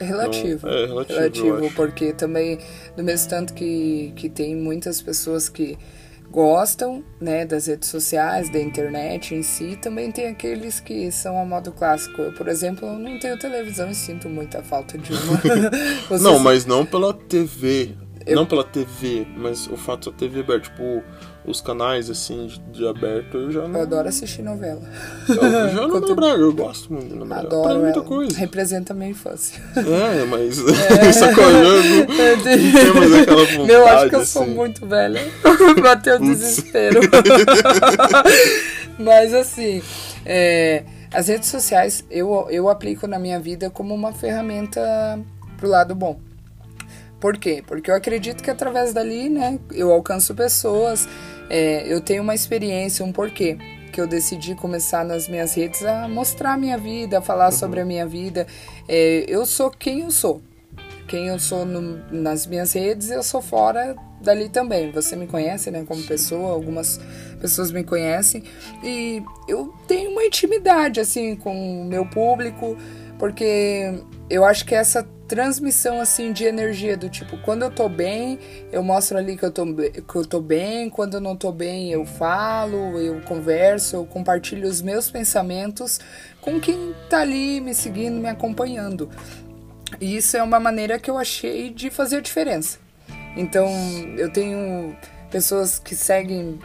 É 0.00 0.04
relativo. 0.04 0.66
Não, 0.66 0.72
é 0.74 0.86
relativo, 0.86 1.12
eu 1.12 1.18
relativo 1.20 1.66
acho. 1.66 1.74
porque 1.74 2.12
também, 2.12 2.58
do 2.96 3.02
mesmo 3.02 3.28
tanto 3.30 3.52
que, 3.54 4.12
que 4.16 4.28
tem 4.28 4.54
muitas 4.56 5.00
pessoas 5.02 5.48
que 5.48 5.76
gostam, 6.30 7.02
né, 7.20 7.46
das 7.46 7.66
redes 7.66 7.88
sociais, 7.88 8.50
da 8.50 8.60
internet 8.60 9.34
em 9.34 9.42
si, 9.42 9.76
também 9.80 10.12
tem 10.12 10.26
aqueles 10.28 10.78
que 10.78 11.10
são 11.10 11.40
a 11.40 11.44
modo 11.44 11.72
clássico. 11.72 12.20
Eu, 12.20 12.32
por 12.32 12.48
exemplo, 12.48 12.92
não 12.98 13.18
tenho 13.18 13.38
televisão 13.38 13.90
e 13.90 13.94
sinto 13.94 14.28
muita 14.28 14.62
falta 14.62 14.98
de 14.98 15.12
uma. 15.12 15.38
Vocês- 16.08 16.20
Não, 16.22 16.38
mas 16.38 16.66
não 16.66 16.84
pela 16.84 17.12
TV. 17.14 17.94
Não 18.26 18.44
pela 18.44 18.62
TV, 18.62 19.26
mas 19.36 19.66
o 19.68 19.76
fato 19.76 20.10
da 20.10 20.16
TV 20.18 20.40
aberta, 20.40 20.68
tipo, 20.68 21.02
os 21.48 21.60
canais 21.60 22.10
assim 22.10 22.46
de, 22.46 22.58
de 22.58 22.86
aberto, 22.86 23.36
eu 23.36 23.50
já 23.50 23.66
não. 23.66 23.76
Eu 23.78 23.82
adoro 23.82 24.08
assistir 24.08 24.42
novela. 24.42 24.82
Eu 25.28 25.34
já 25.34 25.86
não 25.88 26.00
lembro, 26.00 26.26
eu 26.26 26.52
gosto 26.52 26.92
muito 26.92 27.08
de 27.08 27.14
novela. 27.14 27.40
Adoro 27.42 27.80
muita 27.80 27.98
ela. 27.98 28.08
coisa. 28.08 28.36
Representa 28.36 28.92
a 28.92 28.96
minha 28.96 29.10
infância. 29.10 29.60
É, 29.76 30.24
mas 30.24 30.56
sacolhando. 31.14 31.98
Não 31.98 32.42
tem 32.42 32.94
mais 32.94 33.14
aquela 33.14 33.44
vontade. 33.44 33.66
Meu, 33.66 33.86
acho 33.86 34.08
que 34.08 34.16
eu 34.16 34.26
sou 34.26 34.42
assim. 34.42 34.54
muito 34.54 34.86
velha. 34.86 35.20
Bateu 35.82 36.16
o 36.16 36.20
desespero. 36.20 37.00
Mas 38.98 39.32
assim, 39.32 39.82
é, 40.26 40.84
as 41.12 41.28
redes 41.28 41.48
sociais 41.48 42.04
eu, 42.10 42.46
eu 42.50 42.68
aplico 42.68 43.06
na 43.06 43.18
minha 43.18 43.38
vida 43.38 43.70
como 43.70 43.94
uma 43.94 44.12
ferramenta 44.12 45.18
pro 45.56 45.68
lado 45.68 45.94
bom. 45.94 46.18
Por 47.20 47.36
quê? 47.36 47.62
Porque 47.66 47.90
eu 47.90 47.94
acredito 47.94 48.42
que 48.42 48.50
através 48.50 48.92
dali, 48.92 49.28
né, 49.28 49.58
eu 49.72 49.92
alcanço 49.92 50.34
pessoas, 50.34 51.08
é, 51.50 51.84
eu 51.86 52.00
tenho 52.00 52.22
uma 52.22 52.34
experiência, 52.34 53.04
um 53.04 53.12
porquê 53.12 53.56
que 53.92 54.00
eu 54.00 54.06
decidi 54.06 54.54
começar 54.54 55.04
nas 55.04 55.28
minhas 55.28 55.54
redes 55.54 55.82
a 55.84 56.06
mostrar 56.08 56.52
a 56.52 56.56
minha 56.56 56.78
vida, 56.78 57.18
a 57.18 57.22
falar 57.22 57.50
sobre 57.50 57.80
a 57.80 57.84
minha 57.84 58.06
vida. 58.06 58.46
É, 58.86 59.24
eu 59.26 59.44
sou 59.46 59.70
quem 59.70 60.00
eu 60.00 60.10
sou. 60.10 60.42
Quem 61.08 61.28
eu 61.28 61.38
sou 61.38 61.64
no- 61.64 61.98
nas 62.12 62.46
minhas 62.46 62.72
redes, 62.74 63.10
eu 63.10 63.22
sou 63.22 63.40
fora 63.40 63.96
dali 64.20 64.48
também. 64.48 64.92
Você 64.92 65.16
me 65.16 65.26
conhece, 65.26 65.70
né, 65.70 65.84
como 65.88 66.02
pessoa, 66.02 66.52
algumas 66.52 67.00
pessoas 67.40 67.72
me 67.72 67.82
conhecem. 67.82 68.44
E 68.84 69.22
eu 69.48 69.72
tenho 69.86 70.10
uma 70.10 70.24
intimidade, 70.24 71.00
assim, 71.00 71.34
com 71.34 71.82
o 71.82 71.84
meu 71.86 72.04
público, 72.04 72.76
porque 73.18 73.94
eu 74.28 74.44
acho 74.44 74.66
que 74.66 74.74
essa 74.74 75.08
transmissão, 75.28 76.00
assim, 76.00 76.32
de 76.32 76.44
energia, 76.44 76.96
do 76.96 77.08
tipo, 77.08 77.36
quando 77.38 77.62
eu 77.62 77.70
tô 77.70 77.88
bem, 77.88 78.38
eu 78.72 78.82
mostro 78.82 79.18
ali 79.18 79.36
que 79.36 79.44
eu 79.44 79.52
tô, 79.52 79.66
que 79.66 80.16
eu 80.16 80.24
tô 80.26 80.40
bem, 80.40 80.88
quando 80.88 81.14
eu 81.14 81.20
não 81.20 81.36
tô 81.36 81.52
bem, 81.52 81.92
eu 81.92 82.06
falo, 82.06 82.98
eu 82.98 83.20
converso, 83.20 83.96
eu 83.96 84.06
compartilho 84.06 84.66
os 84.66 84.80
meus 84.80 85.10
pensamentos 85.10 86.00
com 86.40 86.58
quem 86.58 86.94
tá 87.10 87.20
ali 87.20 87.60
me 87.60 87.74
seguindo, 87.74 88.18
me 88.20 88.28
acompanhando. 88.28 89.08
E 90.00 90.16
isso 90.16 90.36
é 90.36 90.42
uma 90.42 90.58
maneira 90.58 90.98
que 90.98 91.10
eu 91.10 91.18
achei 91.18 91.70
de 91.70 91.90
fazer 91.90 92.22
diferença. 92.22 92.78
Então, 93.36 93.68
eu 94.16 94.30
tenho 94.32 94.96
pessoas 95.30 95.78
que 95.78 95.94
seguem 95.94 96.58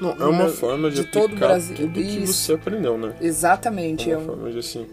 Não, 0.00 0.10
é 0.12 0.24
uma 0.24 0.44
No- 0.44 0.48
forma 0.52 0.90
de, 0.90 0.96
de 1.02 1.04
todo 1.06 1.32
o 1.34 1.36
Brasil. 1.36 1.74
tudo 1.76 1.92
que 1.94 2.00
Isso. 2.00 2.32
você 2.34 2.52
aprendeu, 2.54 2.96
né? 2.96 3.14
exatamente. 3.20 4.08
É 4.10 4.12
É 4.12 4.16
uma 4.16 4.22
um, 4.22 4.26
forma 4.26 4.50
de 4.50 4.58
assim. 4.58 4.86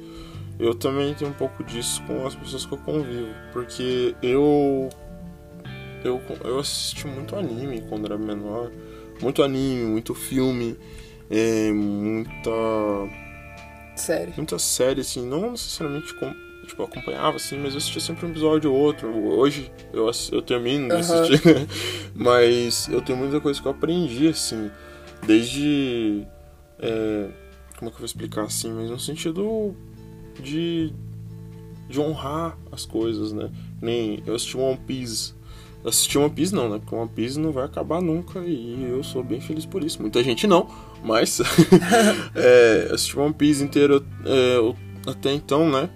Eu 0.60 0.74
também 0.74 1.14
tenho 1.14 1.30
um 1.30 1.34
pouco 1.34 1.64
disso 1.64 2.01
com 2.08 2.26
as 2.26 2.36
pessoas 2.36 2.66
que 2.66 2.74
eu 2.74 2.78
convivo. 2.80 3.34
Porque 3.53 4.16
eu. 4.22 4.89
Eu, 6.03 6.22
eu 6.43 6.60
assisti 6.60 7.05
muito 7.08 7.36
anime 7.36 7.82
quando 7.88 8.05
era 8.05 8.18
menor. 8.18 8.72
Muito 9.22 9.43
anime, 9.43 9.86
muito 9.86 10.16
filme. 10.16 10.78
É, 11.30 11.72
muita. 11.72 12.51
sério. 13.95 14.34
Muita 14.36 14.58
série, 14.58 15.01
assim. 15.01 15.28
Não 15.28 15.51
necessariamente 15.51 16.14
com, 16.16 16.34
tipo, 16.66 16.82
acompanhava, 16.84 17.38
assim, 17.38 17.58
mas 17.60 17.74
eu 17.74 17.78
assistia 17.78 18.01
sempre 18.01 18.26
um 18.26 18.30
episódio 18.30 18.72
ou 18.72 18.80
outro. 18.80 19.10
Hoje 19.10 19.72
eu, 19.93 20.10
eu 20.32 20.41
termino 20.41 20.88
de 20.88 20.95
assistir. 20.95 21.41
mas 22.16 22.88
eu 22.88 23.01
tenho 23.01 23.18
muita 23.18 23.39
coisa 23.39 23.62
que 23.62 23.68
eu 23.68 23.72
aprendi, 23.72 24.28
assim. 24.28 24.72
Desde. 25.26 26.26
é, 26.80 27.30
como 27.78 27.89
é 27.89 27.91
que 27.91 27.95
eu 27.95 27.99
vou 27.99 28.05
explicar 28.05 28.43
assim? 28.43 28.72
Mas 28.72 28.89
no 28.89 28.99
sentido 28.99 29.76
de, 30.39 30.93
de 31.89 31.99
honrar 31.99 32.57
as 32.71 32.85
coisas, 32.85 33.31
né? 33.33 33.49
Nem 33.81 34.21
eu 34.25 34.35
assisti 34.35 34.57
One 34.57 34.77
Piece. 34.85 35.33
Assisti 35.85 36.17
One 36.17 36.29
Piece 36.29 36.53
não, 36.53 36.69
né? 36.69 36.79
Porque 36.79 36.95
One 36.95 37.09
Piece 37.09 37.39
não 37.39 37.51
vai 37.51 37.65
acabar 37.65 38.01
nunca 38.01 38.39
e 38.39 38.83
eu 38.89 39.03
sou 39.03 39.23
bem 39.23 39.39
feliz 39.39 39.65
por 39.65 39.83
isso. 39.83 40.01
Muita 40.01 40.23
gente 40.23 40.47
não, 40.47 40.67
mas 41.03 41.39
é, 42.35 42.89
assisti 42.93 43.17
One 43.17 43.33
Piece 43.33 43.63
inteiro 43.63 44.05
é, 44.25 45.09
até 45.09 45.33
então, 45.33 45.69
né? 45.69 45.89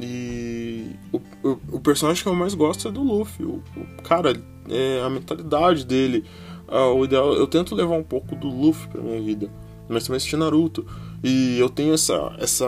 E 0.00 0.90
o, 1.12 1.20
o, 1.42 1.58
o 1.72 1.80
personagem 1.80 2.22
que 2.22 2.28
eu 2.28 2.34
mais 2.34 2.54
gosto 2.54 2.88
é 2.88 2.90
do 2.90 3.02
Luffy. 3.02 3.44
O, 3.44 3.62
o 3.76 4.02
cara, 4.02 4.40
é, 4.68 5.02
a 5.02 5.10
mentalidade 5.10 5.84
dele. 5.84 6.24
ah, 6.68 6.86
o 6.88 7.04
ideal, 7.04 7.32
eu 7.34 7.46
tento 7.46 7.74
levar 7.74 7.96
um 7.96 8.04
pouco 8.04 8.36
do 8.36 8.48
Luffy 8.48 8.88
pra 8.88 9.02
minha 9.02 9.20
vida. 9.20 9.50
Mas 9.88 10.04
também 10.04 10.18
assisti 10.18 10.36
Naruto. 10.36 10.86
E 11.22 11.58
eu 11.58 11.68
tenho 11.68 11.94
essa. 11.94 12.34
essa 12.38 12.66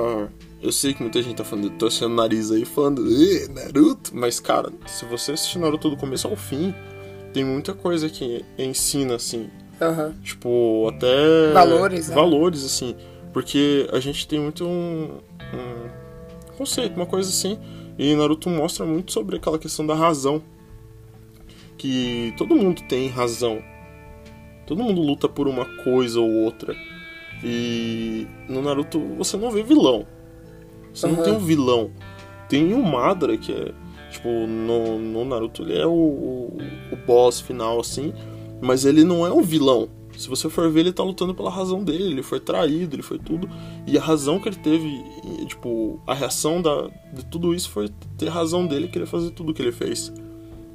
eu 0.62 0.70
sei 0.72 0.92
que 0.92 1.02
muita 1.02 1.22
gente 1.22 1.36
tá 1.36 1.44
falando, 1.44 1.70
torcendo 1.70 2.12
o 2.12 2.14
nariz 2.16 2.50
aí, 2.50 2.64
falando, 2.64 3.06
"Ê, 3.10 3.48
Naruto. 3.48 4.10
Mas, 4.14 4.38
cara, 4.38 4.70
se 4.86 5.04
você 5.04 5.32
assistir 5.32 5.58
Naruto 5.58 5.88
do 5.88 5.96
começo 5.96 6.28
ao 6.28 6.36
fim, 6.36 6.74
tem 7.32 7.44
muita 7.44 7.72
coisa 7.72 8.08
que 8.08 8.44
ensina, 8.58 9.14
assim. 9.14 9.48
Aham. 9.80 10.14
Tipo, 10.22 10.88
até. 10.88 11.52
Valores, 11.52 12.08
né? 12.08 12.14
Valores, 12.14 12.64
assim. 12.64 12.94
Porque 13.32 13.88
a 13.92 14.00
gente 14.00 14.26
tem 14.26 14.40
muito 14.40 14.66
um, 14.66 15.18
um 15.54 16.56
conceito, 16.56 16.96
uma 16.96 17.06
coisa 17.06 17.28
assim. 17.30 17.58
E 17.98 18.14
Naruto 18.14 18.48
mostra 18.50 18.84
muito 18.84 19.12
sobre 19.12 19.36
aquela 19.36 19.58
questão 19.58 19.86
da 19.86 19.94
razão. 19.94 20.42
Que 21.78 22.34
todo 22.36 22.54
mundo 22.54 22.82
tem 22.88 23.08
razão. 23.08 23.62
Todo 24.66 24.82
mundo 24.82 25.00
luta 25.00 25.28
por 25.28 25.48
uma 25.48 25.64
coisa 25.82 26.20
ou 26.20 26.30
outra. 26.30 26.76
E 27.42 28.26
no 28.48 28.60
Naruto 28.60 29.00
você 29.16 29.36
não 29.36 29.50
vê 29.50 29.62
vilão. 29.62 30.06
Você 30.92 31.06
não 31.06 31.14
Aham. 31.14 31.22
tem 31.24 31.32
um 31.34 31.38
vilão. 31.38 31.90
Tem 32.48 32.74
o 32.74 32.82
Madara, 32.82 33.36
que 33.36 33.52
é. 33.52 33.72
Tipo, 34.10 34.28
no, 34.28 34.98
no 34.98 35.24
Naruto 35.24 35.62
ele 35.62 35.78
é 35.78 35.86
o, 35.86 35.90
o, 35.90 36.58
o 36.92 36.96
boss 37.06 37.40
final, 37.40 37.78
assim. 37.80 38.12
Mas 38.60 38.84
ele 38.84 39.04
não 39.04 39.24
é 39.26 39.30
o 39.30 39.40
vilão. 39.40 39.88
Se 40.18 40.28
você 40.28 40.50
for 40.50 40.68
ver, 40.70 40.80
ele 40.80 40.92
tá 40.92 41.02
lutando 41.02 41.34
pela 41.34 41.48
razão 41.50 41.82
dele. 41.82 42.04
Ele 42.04 42.22
foi 42.22 42.40
traído, 42.40 42.94
ele 42.96 43.02
foi 43.02 43.18
tudo. 43.18 43.48
E 43.86 43.96
a 43.96 44.02
razão 44.02 44.38
que 44.38 44.48
ele 44.48 44.56
teve, 44.56 45.02
tipo, 45.46 46.00
a 46.06 46.12
reação 46.12 46.60
da, 46.60 46.88
de 47.14 47.24
tudo 47.24 47.54
isso 47.54 47.70
foi 47.70 47.88
ter 48.18 48.28
razão 48.28 48.66
dele 48.66 48.88
querer 48.88 49.06
fazer 49.06 49.30
tudo 49.30 49.52
o 49.52 49.54
que 49.54 49.62
ele 49.62 49.72
fez. 49.72 50.12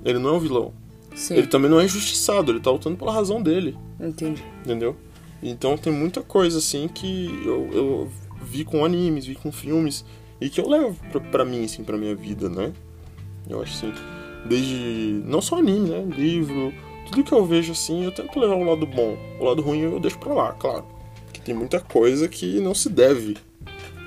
Ele 0.04 0.18
não 0.18 0.32
é 0.32 0.34
um 0.34 0.40
vilão. 0.40 0.74
Sim, 1.14 1.36
Ele 1.36 1.48
também 1.48 1.70
não 1.70 1.80
é 1.80 1.86
injustiçado, 1.86 2.52
ele 2.52 2.60
tá 2.60 2.72
lutando 2.72 2.98
pela 2.98 3.12
razão 3.12 3.42
dele. 3.42 3.78
entendi. 4.00 4.44
Entendeu? 4.64 4.96
Então 5.44 5.78
tem 5.78 5.94
muita 5.94 6.22
coisa 6.22 6.58
assim 6.58 6.88
que 6.88 7.30
eu, 7.46 7.70
eu 7.72 8.12
vi 8.56 8.64
com 8.64 8.86
animes, 8.86 9.26
vi 9.26 9.36
com 9.36 9.52
filmes 9.52 10.06
e 10.40 10.50
que 10.50 10.60
eu 10.60 10.70
levo 10.70 10.96
pra, 11.12 11.20
pra 11.20 11.46
mim, 11.46 11.66
assim, 11.66 11.84
pra 11.84 11.98
minha 11.98 12.16
vida, 12.16 12.50
né? 12.50 12.72
Eu 13.50 13.62
acho 13.62 13.74
assim, 13.74 13.94
desde. 14.46 15.22
não 15.26 15.42
só 15.42 15.58
anime, 15.58 15.90
né? 15.90 16.06
Livro, 16.16 16.74
tudo 17.10 17.24
que 17.24 17.32
eu 17.32 17.46
vejo 17.46 17.72
assim, 17.74 18.04
eu 18.04 18.12
tento 18.12 18.40
levar 18.40 18.56
o 18.56 18.64
lado 18.64 18.86
bom. 18.86 19.18
O 19.40 19.46
lado 19.46 19.62
ruim 19.62 19.82
eu 19.82 20.00
deixo 20.00 20.18
pra 20.18 20.34
lá, 20.34 20.54
claro. 20.54 20.86
Que 21.32 21.42
tem 21.42 21.54
muita 21.54 21.80
coisa 21.80 22.28
que 22.28 22.60
não 22.60 22.74
se 22.74 22.90
deve 22.90 23.38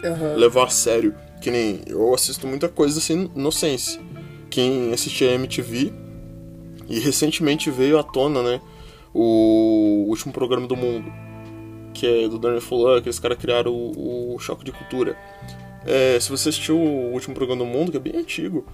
Aham. 0.04 0.34
levar 0.36 0.64
a 0.64 0.70
sério. 0.70 1.14
Que 1.40 1.50
nem 1.50 1.80
eu 1.86 2.12
assisto 2.14 2.46
muita 2.46 2.68
coisa 2.68 2.98
assim, 2.98 3.30
inocência. 3.36 4.00
Quem 4.50 4.92
assistia 4.92 5.32
MTV 5.32 5.92
e 6.88 6.98
recentemente 6.98 7.70
veio 7.70 7.98
à 7.98 8.02
tona, 8.02 8.42
né? 8.42 8.60
O 9.14 10.06
último 10.08 10.32
programa 10.32 10.66
do 10.66 10.76
mundo, 10.76 11.10
que 11.98 12.06
é 12.06 12.28
do 12.28 12.38
Daniel 12.38 12.60
Fulan, 12.60 13.02
que 13.02 13.08
esses 13.08 13.20
caras 13.20 13.36
criaram 13.36 13.72
o, 13.72 14.34
o 14.34 14.38
Choque 14.38 14.64
de 14.64 14.70
Cultura. 14.70 15.16
É, 15.84 16.18
se 16.20 16.30
você 16.30 16.48
assistiu 16.48 16.78
o 16.78 17.12
último 17.12 17.34
programa 17.34 17.64
do 17.64 17.68
mundo, 17.68 17.90
que 17.90 17.96
é 17.96 18.00
bem 18.00 18.16
antigo, 18.16 18.64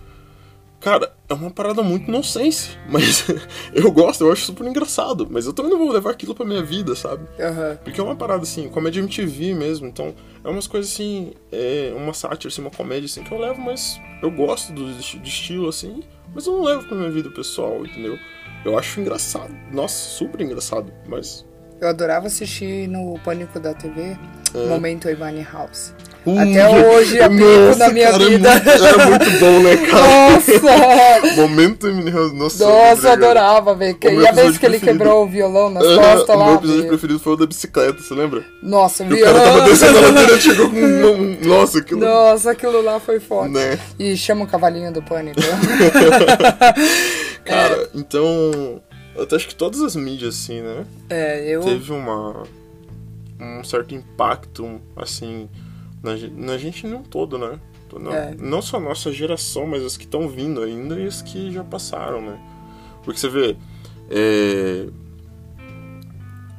cara, 0.79 1.15
é 1.27 1.33
uma 1.33 1.51
parada 1.51 1.83
muito 1.83 2.11
nonsense, 2.11 2.77
mas 2.87 3.25
eu 3.73 3.91
gosto, 3.91 4.25
eu 4.25 4.33
acho 4.33 4.45
super 4.45 4.67
engraçado, 4.67 5.27
mas 5.31 5.47
eu 5.47 5.55
também 5.55 5.71
não 5.71 5.79
vou 5.79 5.91
levar 5.91 6.11
aquilo 6.11 6.35
pra 6.35 6.45
minha 6.45 6.63
vida, 6.63 6.95
sabe? 6.95 7.27
Aham. 7.41 7.79
Porque 7.83 7.99
é 7.99 8.05
uma 8.05 8.17
parada 8.17 8.43
assim, 8.43 8.69
comédia 8.69 9.01
MTV 9.01 9.55
mesmo, 9.55 9.87
então 9.87 10.15
é 10.43 10.49
umas 10.49 10.67
coisas 10.67 10.93
assim, 10.93 11.33
é 11.51 11.95
uma 11.97 12.13
sátira, 12.13 12.53
assim, 12.53 12.61
uma 12.61 12.71
comédia 12.71 13.07
assim 13.07 13.25
que 13.25 13.33
eu 13.33 13.39
levo, 13.39 13.61
mas 13.61 13.99
eu 14.23 14.31
gosto 14.31 14.73
do 14.73 14.93
de 14.93 15.29
estilo 15.29 15.69
assim, 15.69 16.03
mas 16.35 16.47
eu 16.47 16.53
não 16.53 16.65
levo 16.65 16.87
pra 16.87 16.97
minha 16.97 17.11
vida 17.11 17.31
pessoal, 17.31 17.87
entendeu? 17.87 18.19
Eu 18.65 18.79
acho 18.79 19.01
engraçado, 19.01 19.55
nossa, 19.73 19.95
super 19.95 20.41
engraçado, 20.43 20.93
mas. 21.07 21.47
Eu 21.85 21.91
adorava 21.91 22.29
assistir 22.29 22.89
no 22.89 23.19
Pânico 23.23 23.61
da 23.61 23.75
TV, 23.75 24.17
É. 24.55 24.67
Momento 24.69 25.11
Ivani 25.11 25.47
House. 25.53 25.93
Hum, 26.27 26.39
Até 26.39 26.67
hoje 26.67 27.19
é 27.19 27.29
nossa, 27.29 27.79
na 27.81 27.89
minha 27.91 28.11
cara, 28.11 28.25
é 28.25 28.29
vida. 28.31 28.51
muito- 28.55 28.71
Era 28.71 29.07
muito 29.11 29.31
bom, 29.39 29.61
né, 29.61 29.77
cara? 29.87 30.31
Nossa! 30.31 31.37
Momento 31.37 31.87
em 31.91 32.05
Nossa, 32.33 32.65
Nossa, 32.67 33.07
eu 33.09 33.13
adorava 33.13 33.75
ver. 33.75 33.99
E 34.03 34.27
a 34.27 34.33
vez 34.33 34.57
que 34.57 34.65
ele 34.65 34.79
preferido. 34.79 35.05
quebrou 35.05 35.25
o 35.25 35.29
violão 35.29 35.69
nas 35.69 35.85
Ah, 35.87 35.97
costas 35.97 36.35
o 36.35 36.39
meu 36.39 36.47
lá. 36.47 36.55
episódio 36.55 36.89
preferido 36.89 37.19
foi 37.21 37.33
o 37.35 37.37
da 37.37 37.45
bicicleta, 37.47 38.01
você 38.01 38.15
lembra? 38.15 38.43
Nossa, 38.63 39.05
E 39.05 39.13
o 39.13 39.21
cara 39.23 39.39
tava 39.43 39.61
descendo 39.69 39.99
a 39.99 40.01
ladeira 40.01 40.33
e 40.37 40.41
chegou 40.41 40.71
com 40.71 40.77
um- 40.77 41.39
Nossa, 41.43 41.79
aquilo. 41.81 42.01
Nossa, 42.01 42.51
aquilo 42.53 42.81
lá 42.81 42.99
foi 42.99 43.21
foda. 43.21 43.51
Né? 43.51 43.79
E 43.99 44.17
chama 44.17 44.45
o 44.45 44.49
cavalinho 44.49 44.91
do 44.91 45.03
pânico. 45.03 45.39
Cara, 47.45 47.89
então. 47.95 48.81
Eu 49.15 49.27
acho 49.37 49.49
que 49.49 49.55
todas 49.55 49.81
as 49.81 49.95
mídias, 49.97 50.35
assim, 50.35 50.61
né? 50.61 50.87
é, 51.09 51.49
eu. 51.49 51.61
Teve 51.63 51.93
uma. 51.93 52.43
Um 53.41 53.63
certo 53.65 53.95
impacto, 53.95 54.81
assim. 54.97 55.49
Na, 56.03 56.13
na 56.37 56.59
gente 56.59 56.87
não 56.87 57.03
todo, 57.03 57.39
né? 57.39 57.59
Não, 57.99 58.13
É. 58.13 58.35
não 58.37 58.61
só 58.61 58.79
a 58.79 58.81
nossa 58.81 59.13
geração, 59.13 59.67
mas 59.69 59.85
as 59.85 59.97
que 59.97 60.05
estão 60.05 60.29
vindo 60.29 60.61
ainda 60.63 60.99
e 60.99 61.07
as 61.07 61.23
que 61.23 61.53
já 61.53 61.63
passaram, 61.63 62.21
né? 62.21 62.39
Porque 63.05 63.21
você 63.21 63.29
vê. 63.29 63.57
é, 64.11 64.87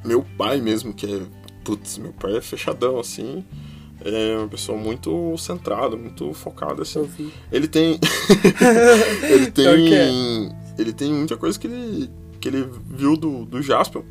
Meu 0.03 0.25
pai 0.37 0.61
mesmo, 0.61 0.93
que 0.93 1.05
é. 1.13 1.21
Putz, 1.63 1.97
meu 1.97 2.13
pai 2.13 2.37
é 2.37 2.41
fechadão, 2.41 2.99
assim. 2.99 3.43
É 4.03 4.37
uma 4.37 4.47
pessoa 4.47 4.77
muito 4.77 5.35
centrada, 5.37 5.95
muito 5.97 6.31
focada, 6.33 6.83
assim. 6.83 6.99
Eu 6.99 7.05
vi. 7.05 7.33
Ele 7.51 7.67
tem. 7.67 7.99
ele 9.29 9.45
O 9.47 9.51
tem. 9.51 10.55
Ele 10.77 10.93
tem 10.93 11.11
muita 11.11 11.35
coisa 11.37 11.59
que 11.59 11.67
ele. 11.67 12.09
Que 12.45 12.49
ele 12.49 12.69
viu 12.91 13.17
do, 13.17 13.43
do 13.43 13.59
Jaspion. 13.59 14.03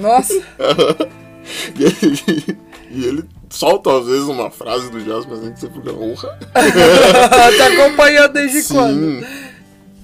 Nossa, 0.00 0.32
e, 1.76 1.84
ele, 1.84 2.58
e 2.90 3.04
ele 3.04 3.24
solta 3.50 3.98
às 3.98 4.06
vezes 4.06 4.24
uma 4.24 4.50
frase 4.50 4.90
do 4.90 4.98
Jaspion 4.98 5.34
assim 5.34 5.52
que 5.52 5.60
você 5.60 5.68
fica 5.68 5.92
honra. 5.92 6.38
tá 6.54 7.66
acompanhando 7.66 8.32
desde 8.32 8.72
quando? 8.72 9.20
Sim. 9.20 9.26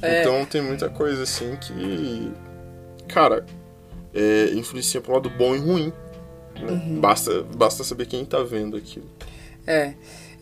É. 0.03 0.21
Então 0.21 0.45
tem 0.45 0.61
muita 0.61 0.91
coisa 0.91 1.23
assim 1.23 1.57
que. 1.57 2.31
Cara, 3.09 3.47
é, 4.13 4.51
influencia 4.53 5.01
pro 5.01 5.15
lado 5.15 5.31
bom 5.31 5.55
e 5.55 5.59
ruim. 5.59 5.93
né? 6.61 6.73
Uhum. 6.73 7.01
Basta, 7.01 7.43
basta 7.57 7.83
saber 7.85 8.05
quem 8.05 8.23
tá 8.27 8.43
vendo 8.43 8.77
aquilo. 8.77 9.07
É. 9.67 9.95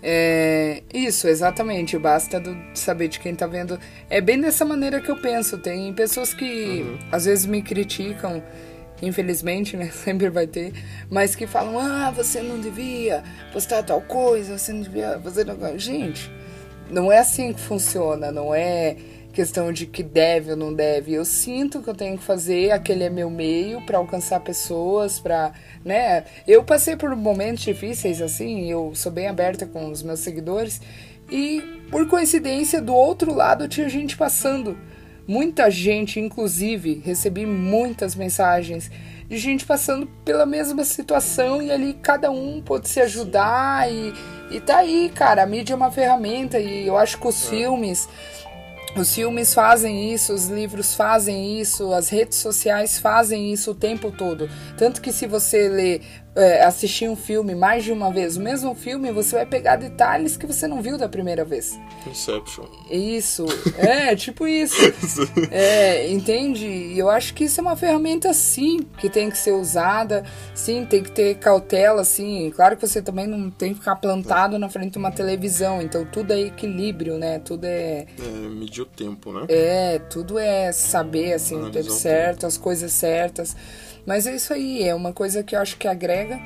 É, 0.02 0.82
isso, 0.92 1.28
exatamente. 1.28 1.98
Basta 1.98 2.40
do, 2.40 2.56
saber 2.74 3.08
de 3.08 3.18
quem 3.20 3.34
tá 3.34 3.46
vendo. 3.46 3.78
É 4.08 4.20
bem 4.20 4.40
dessa 4.40 4.64
maneira 4.64 5.00
que 5.00 5.10
eu 5.10 5.16
penso. 5.16 5.58
Tem 5.58 5.92
pessoas 5.92 6.32
que 6.32 6.82
Uhum. 6.82 6.98
às 7.12 7.24
vezes 7.26 7.46
me 7.46 7.60
criticam, 7.62 8.42
infelizmente, 9.02 9.76
né? 9.76 9.90
Sempre 9.92 10.30
vai 10.30 10.46
ter, 10.46 10.72
mas 11.10 11.34
que 11.36 11.46
falam: 11.46 11.78
ah, 11.78 12.10
você 12.10 12.40
não 12.42 12.58
devia 12.60 13.22
postar 13.52 13.82
tal 13.82 14.00
coisa, 14.00 14.56
você 14.58 14.72
não 14.72 14.82
devia 14.82 15.18
fazer. 15.22 15.44
tal-". 15.44 15.78
Gente, 15.78 16.30
não 16.90 17.12
é 17.12 17.18
assim 17.18 17.52
que 17.52 17.60
funciona, 17.60 18.32
não 18.32 18.54
é 18.54 18.96
questão 19.30 19.72
de 19.72 19.86
que 19.86 20.02
deve 20.02 20.50
ou 20.50 20.56
não 20.56 20.72
deve. 20.72 21.12
Eu 21.12 21.24
sinto 21.24 21.82
que 21.82 21.88
eu 21.88 21.94
tenho 21.94 22.18
que 22.18 22.24
fazer, 22.24 22.70
aquele 22.70 23.04
é 23.04 23.10
meu 23.10 23.30
meio 23.30 23.80
para 23.86 23.98
alcançar 23.98 24.40
pessoas, 24.40 25.18
para, 25.18 25.52
né? 25.84 26.24
Eu 26.46 26.62
passei 26.64 26.96
por 26.96 27.14
momentos 27.16 27.64
difíceis 27.64 28.20
assim, 28.20 28.70
eu 28.70 28.92
sou 28.94 29.10
bem 29.10 29.28
aberta 29.28 29.66
com 29.66 29.90
os 29.90 30.02
meus 30.02 30.20
seguidores 30.20 30.80
e 31.30 31.62
por 31.90 32.06
coincidência 32.08 32.80
do 32.80 32.94
outro 32.94 33.32
lado 33.32 33.68
tinha 33.68 33.88
gente 33.88 34.16
passando. 34.16 34.76
Muita 35.26 35.70
gente, 35.70 36.18
inclusive, 36.18 37.02
recebi 37.04 37.46
muitas 37.46 38.16
mensagens 38.16 38.90
de 39.28 39.38
gente 39.38 39.64
passando 39.64 40.08
pela 40.24 40.44
mesma 40.44 40.82
situação 40.82 41.62
e 41.62 41.70
ali 41.70 41.94
cada 41.94 42.32
um 42.32 42.60
pôde 42.60 42.88
se 42.88 43.00
ajudar 43.00 43.88
e, 43.88 44.12
e 44.50 44.60
tá 44.60 44.78
aí, 44.78 45.08
cara. 45.14 45.44
A 45.44 45.46
mídia 45.46 45.72
é 45.72 45.76
uma 45.76 45.92
ferramenta 45.92 46.58
e 46.58 46.84
eu 46.84 46.98
acho 46.98 47.16
que 47.16 47.28
os 47.28 47.48
filmes. 47.48 48.08
Os 48.96 49.14
filmes 49.14 49.54
fazem 49.54 50.12
isso, 50.12 50.34
os 50.34 50.48
livros 50.48 50.94
fazem 50.94 51.60
isso, 51.60 51.92
as 51.92 52.08
redes 52.08 52.38
sociais 52.38 52.98
fazem 52.98 53.52
isso 53.52 53.70
o 53.70 53.74
tempo 53.74 54.10
todo. 54.10 54.50
Tanto 54.76 55.00
que 55.00 55.12
se 55.12 55.28
você 55.28 55.68
ler, 55.68 56.02
é, 56.40 56.64
assistir 56.64 57.08
um 57.08 57.16
filme 57.16 57.54
mais 57.54 57.84
de 57.84 57.92
uma 57.92 58.10
vez, 58.10 58.36
o 58.36 58.40
mesmo 58.40 58.74
filme, 58.74 59.12
você 59.12 59.36
vai 59.36 59.46
pegar 59.46 59.76
detalhes 59.76 60.36
que 60.36 60.46
você 60.46 60.66
não 60.66 60.80
viu 60.80 60.96
da 60.96 61.08
primeira 61.08 61.44
vez. 61.44 61.78
Inception. 62.06 62.64
Isso, 62.90 63.46
é, 63.78 64.14
tipo 64.16 64.46
isso. 64.46 64.80
É, 65.50 66.08
entende? 66.10 66.66
E 66.66 66.98
eu 66.98 67.10
acho 67.10 67.34
que 67.34 67.44
isso 67.44 67.60
é 67.60 67.62
uma 67.62 67.76
ferramenta, 67.76 68.32
sim, 68.32 68.80
que 68.98 69.08
tem 69.10 69.30
que 69.30 69.36
ser 69.36 69.52
usada, 69.52 70.24
sim, 70.54 70.84
tem 70.84 71.02
que 71.02 71.10
ter 71.10 71.36
cautela, 71.36 72.04
sim. 72.04 72.50
Claro 72.54 72.76
que 72.76 72.86
você 72.86 73.02
também 73.02 73.26
não 73.26 73.50
tem 73.50 73.72
que 73.72 73.80
ficar 73.80 73.96
plantado 73.96 74.58
na 74.58 74.68
frente 74.68 74.92
de 74.92 74.98
uma 74.98 75.10
televisão, 75.10 75.82
então 75.82 76.04
tudo 76.04 76.32
é 76.32 76.40
equilíbrio, 76.40 77.18
né? 77.18 77.38
Tudo 77.40 77.64
é. 77.64 78.06
É, 78.18 78.48
medir 78.48 78.82
o 78.82 78.86
tempo, 78.86 79.32
né? 79.32 79.46
É, 79.48 79.98
tudo 79.98 80.38
é 80.38 80.72
saber, 80.72 81.32
assim, 81.32 81.56
o 81.56 81.58
Analisar 81.58 81.80
tempo 81.82 81.94
o 81.94 81.96
certo, 81.96 82.46
as 82.46 82.56
coisas 82.56 82.92
certas. 82.92 83.56
Mas 84.06 84.26
é 84.26 84.34
isso 84.34 84.52
aí, 84.52 84.82
é 84.82 84.94
uma 84.94 85.12
coisa 85.12 85.42
que 85.42 85.54
eu 85.54 85.60
acho 85.60 85.76
que 85.76 85.86
agrega. 85.86 86.40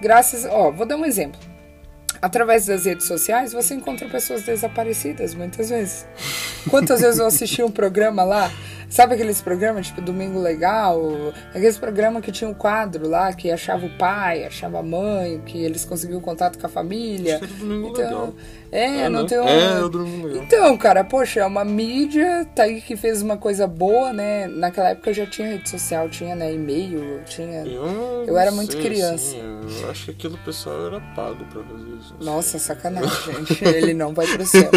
Graças. 0.00 0.44
Ó, 0.44 0.70
vou 0.70 0.86
dar 0.86 0.96
um 0.96 1.04
exemplo. 1.04 1.40
Através 2.20 2.66
das 2.66 2.86
redes 2.86 3.06
sociais, 3.06 3.52
você 3.52 3.74
encontra 3.74 4.08
pessoas 4.08 4.42
desaparecidas 4.42 5.34
muitas 5.34 5.68
vezes. 5.68 6.06
Quantas 6.70 7.00
vezes 7.02 7.18
eu 7.20 7.26
assisti 7.26 7.62
um 7.62 7.70
programa 7.70 8.24
lá? 8.24 8.50
Sabe 8.88 9.14
aqueles 9.14 9.42
programas 9.42 9.88
tipo 9.88 10.00
Domingo 10.00 10.38
Legal? 10.38 11.02
Aqueles 11.50 11.76
programas 11.76 12.24
que 12.24 12.30
tinha 12.30 12.48
um 12.48 12.54
quadro 12.54 13.08
lá 13.08 13.32
que 13.32 13.50
achava 13.50 13.84
o 13.84 13.90
pai, 13.98 14.44
achava 14.44 14.78
a 14.78 14.82
mãe, 14.82 15.42
que 15.44 15.58
eles 15.58 15.84
conseguiam 15.84 16.20
contato 16.20 16.58
com 16.58 16.66
a 16.66 16.70
família. 16.70 17.38
Que 17.40 17.44
era 17.44 17.54
Domingo 17.54 17.88
Então, 17.88 18.04
Legal. 18.04 18.34
É, 18.74 19.02
É, 19.02 19.08
não 19.08 19.22
né? 19.22 19.28
tem. 19.28 19.38
É, 19.38 19.82
o 19.82 19.88
Domingo 19.88 20.26
Legal. 20.26 20.42
Então, 20.42 20.76
cara, 20.76 21.04
poxa, 21.04 21.40
é 21.40 21.46
uma 21.46 21.64
mídia, 21.64 22.46
tá 22.54 22.64
aí 22.64 22.80
que 22.80 22.96
fez 22.96 23.22
uma 23.22 23.36
coisa 23.36 23.66
boa, 23.66 24.12
né? 24.12 24.46
Naquela 24.48 24.90
época 24.90 25.12
já 25.14 25.24
tinha 25.26 25.48
rede 25.48 25.68
social, 25.70 26.08
tinha, 26.08 26.34
né, 26.34 26.52
e-mail, 26.52 27.22
tinha... 27.26 27.64
Eu, 27.66 28.24
Eu 28.26 28.36
era 28.38 28.50
não 28.50 28.56
muito 28.58 28.72
sei, 28.72 28.82
criança. 28.82 29.36
assim, 29.36 29.82
eu 29.82 29.90
acho 29.90 30.04
que 30.06 30.10
aquele 30.10 30.36
pessoal 30.44 30.86
era 30.86 31.00
pago 31.14 31.44
pra 31.52 31.62
fazer 31.62 31.88
isso. 32.00 32.14
não 32.20 32.34
Nossa, 32.34 32.58
sacanagem, 32.58 33.10
gente. 33.46 33.64
Ele 33.64 33.94
não 33.94 34.12
vai 34.12 34.26
pro 34.26 34.44
céu. 34.44 34.68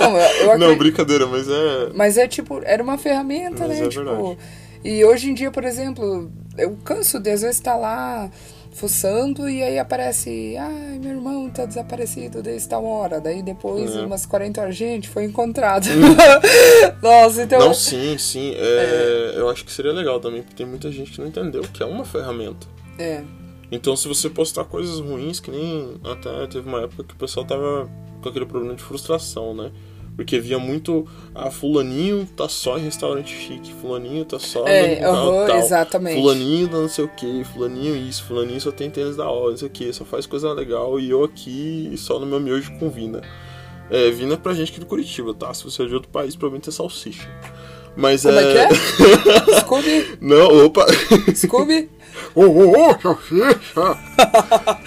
Não, 0.00 0.16
eu, 0.16 0.16
eu 0.16 0.28
sei. 0.28 0.46
Não, 0.46 0.54
acredito- 0.54 0.78
brincadeira, 0.78 1.26
mas 1.26 1.48
é. 1.48 1.90
Mas 1.94 2.16
é 2.18 2.26
tipo, 2.26 2.60
era 2.64 2.82
uma 2.82 2.96
ferramenta, 2.96 3.66
Mas 3.66 3.78
né? 3.80 3.86
é 3.86 3.88
tipo, 3.88 4.04
verdade. 4.04 4.38
e 4.84 5.04
hoje 5.04 5.30
em 5.30 5.34
dia, 5.34 5.50
por 5.50 5.64
exemplo, 5.64 6.30
eu 6.56 6.76
canso 6.84 7.18
de 7.20 7.30
às 7.30 7.42
vezes 7.42 7.56
estar 7.56 7.76
lá 7.76 8.30
fuçando 8.76 9.48
e 9.48 9.62
aí 9.62 9.78
aparece, 9.78 10.54
ai, 10.58 10.98
meu 11.00 11.12
irmão 11.12 11.48
tá 11.50 11.64
desaparecido 11.64 12.42
desde 12.42 12.68
tal 12.68 12.84
hora. 12.84 13.20
Daí 13.20 13.42
depois, 13.42 13.96
É. 13.96 14.00
umas 14.04 14.26
40 14.26 14.60
horas, 14.60 14.76
gente, 14.76 15.08
foi 15.08 15.24
encontrado. 15.24 15.86
Nossa, 17.02 17.42
então. 17.42 17.58
Não, 17.58 17.74
sim, 17.74 18.16
sim. 18.18 18.52
É, 18.56 19.34
Eu 19.36 19.48
acho 19.48 19.64
que 19.64 19.72
seria 19.72 19.92
legal 19.92 20.20
também, 20.20 20.42
porque 20.42 20.56
tem 20.56 20.66
muita 20.66 20.90
gente 20.92 21.10
que 21.12 21.20
não 21.20 21.26
entendeu 21.28 21.62
que 21.62 21.82
é 21.82 21.86
uma 21.86 22.04
ferramenta. 22.04 22.66
É. 22.98 23.22
Então, 23.70 23.96
se 23.96 24.06
você 24.06 24.30
postar 24.30 24.64
coisas 24.64 25.00
ruins, 25.00 25.40
que 25.40 25.50
nem 25.50 25.94
até 26.04 26.46
teve 26.46 26.68
uma 26.68 26.82
época 26.82 27.02
que 27.04 27.14
o 27.14 27.16
pessoal 27.16 27.44
tava 27.44 27.88
com 28.22 28.28
aquele 28.28 28.46
problema 28.46 28.74
de 28.74 28.82
frustração, 28.82 29.54
né? 29.54 29.72
Porque 30.16 30.40
via 30.40 30.58
muito, 30.58 31.06
ah, 31.34 31.50
fulaninho 31.50 32.26
tá 32.34 32.48
só 32.48 32.78
em 32.78 32.84
restaurante 32.84 33.34
chique, 33.34 33.70
fulaninho 33.82 34.24
tá 34.24 34.38
só 34.38 34.66
É, 34.66 35.00
no 35.00 35.08
aham, 35.08 35.46
tal, 35.46 35.58
exatamente. 35.58 36.18
fulaninho 36.18 36.68
não 36.70 36.88
sei 36.88 37.04
o 37.04 37.08
que, 37.08 37.44
fulaninho 37.52 37.94
isso, 37.94 38.24
fulaninho 38.24 38.58
só 38.58 38.72
tem 38.72 38.88
tênis 38.90 39.14
da 39.14 39.28
hora, 39.28 39.50
não 39.50 39.58
sei 39.58 39.68
o 39.68 39.70
que, 39.70 39.92
só 39.92 40.06
faz 40.06 40.24
coisa 40.24 40.50
legal 40.54 40.98
e 40.98 41.10
eu 41.10 41.22
aqui 41.22 41.92
só 41.98 42.18
no 42.18 42.24
meu 42.24 42.40
miojo 42.40 42.72
com 42.78 42.88
vina. 42.88 43.20
É, 43.90 44.10
vina 44.10 44.34
é 44.34 44.36
pra 44.38 44.54
gente 44.54 44.70
aqui 44.72 44.80
do 44.80 44.86
Curitiba, 44.86 45.34
tá? 45.34 45.52
Se 45.52 45.64
você 45.64 45.82
é 45.82 45.86
de 45.86 45.94
outro 45.94 46.08
país, 46.10 46.34
provavelmente 46.34 46.70
é 46.70 46.72
salsicha. 46.72 47.28
Mas 47.94 48.22
Como 48.22 48.38
é 48.38 48.52
que 48.52 48.58
é? 48.58 48.68
Scooby, 49.60 50.18
Não, 50.20 50.66
opa! 50.66 50.86
Scooby. 51.34 51.88
Ô, 52.34 52.42
ô, 52.42 52.70
ô, 52.70 53.00
salsicha! 53.00 53.98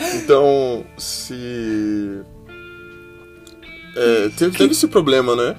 então, 0.24 0.84
se. 0.98 2.22
É, 3.96 4.30
teve, 4.30 4.58
teve 4.58 4.72
esse 4.72 4.88
problema, 4.88 5.36
né? 5.36 5.56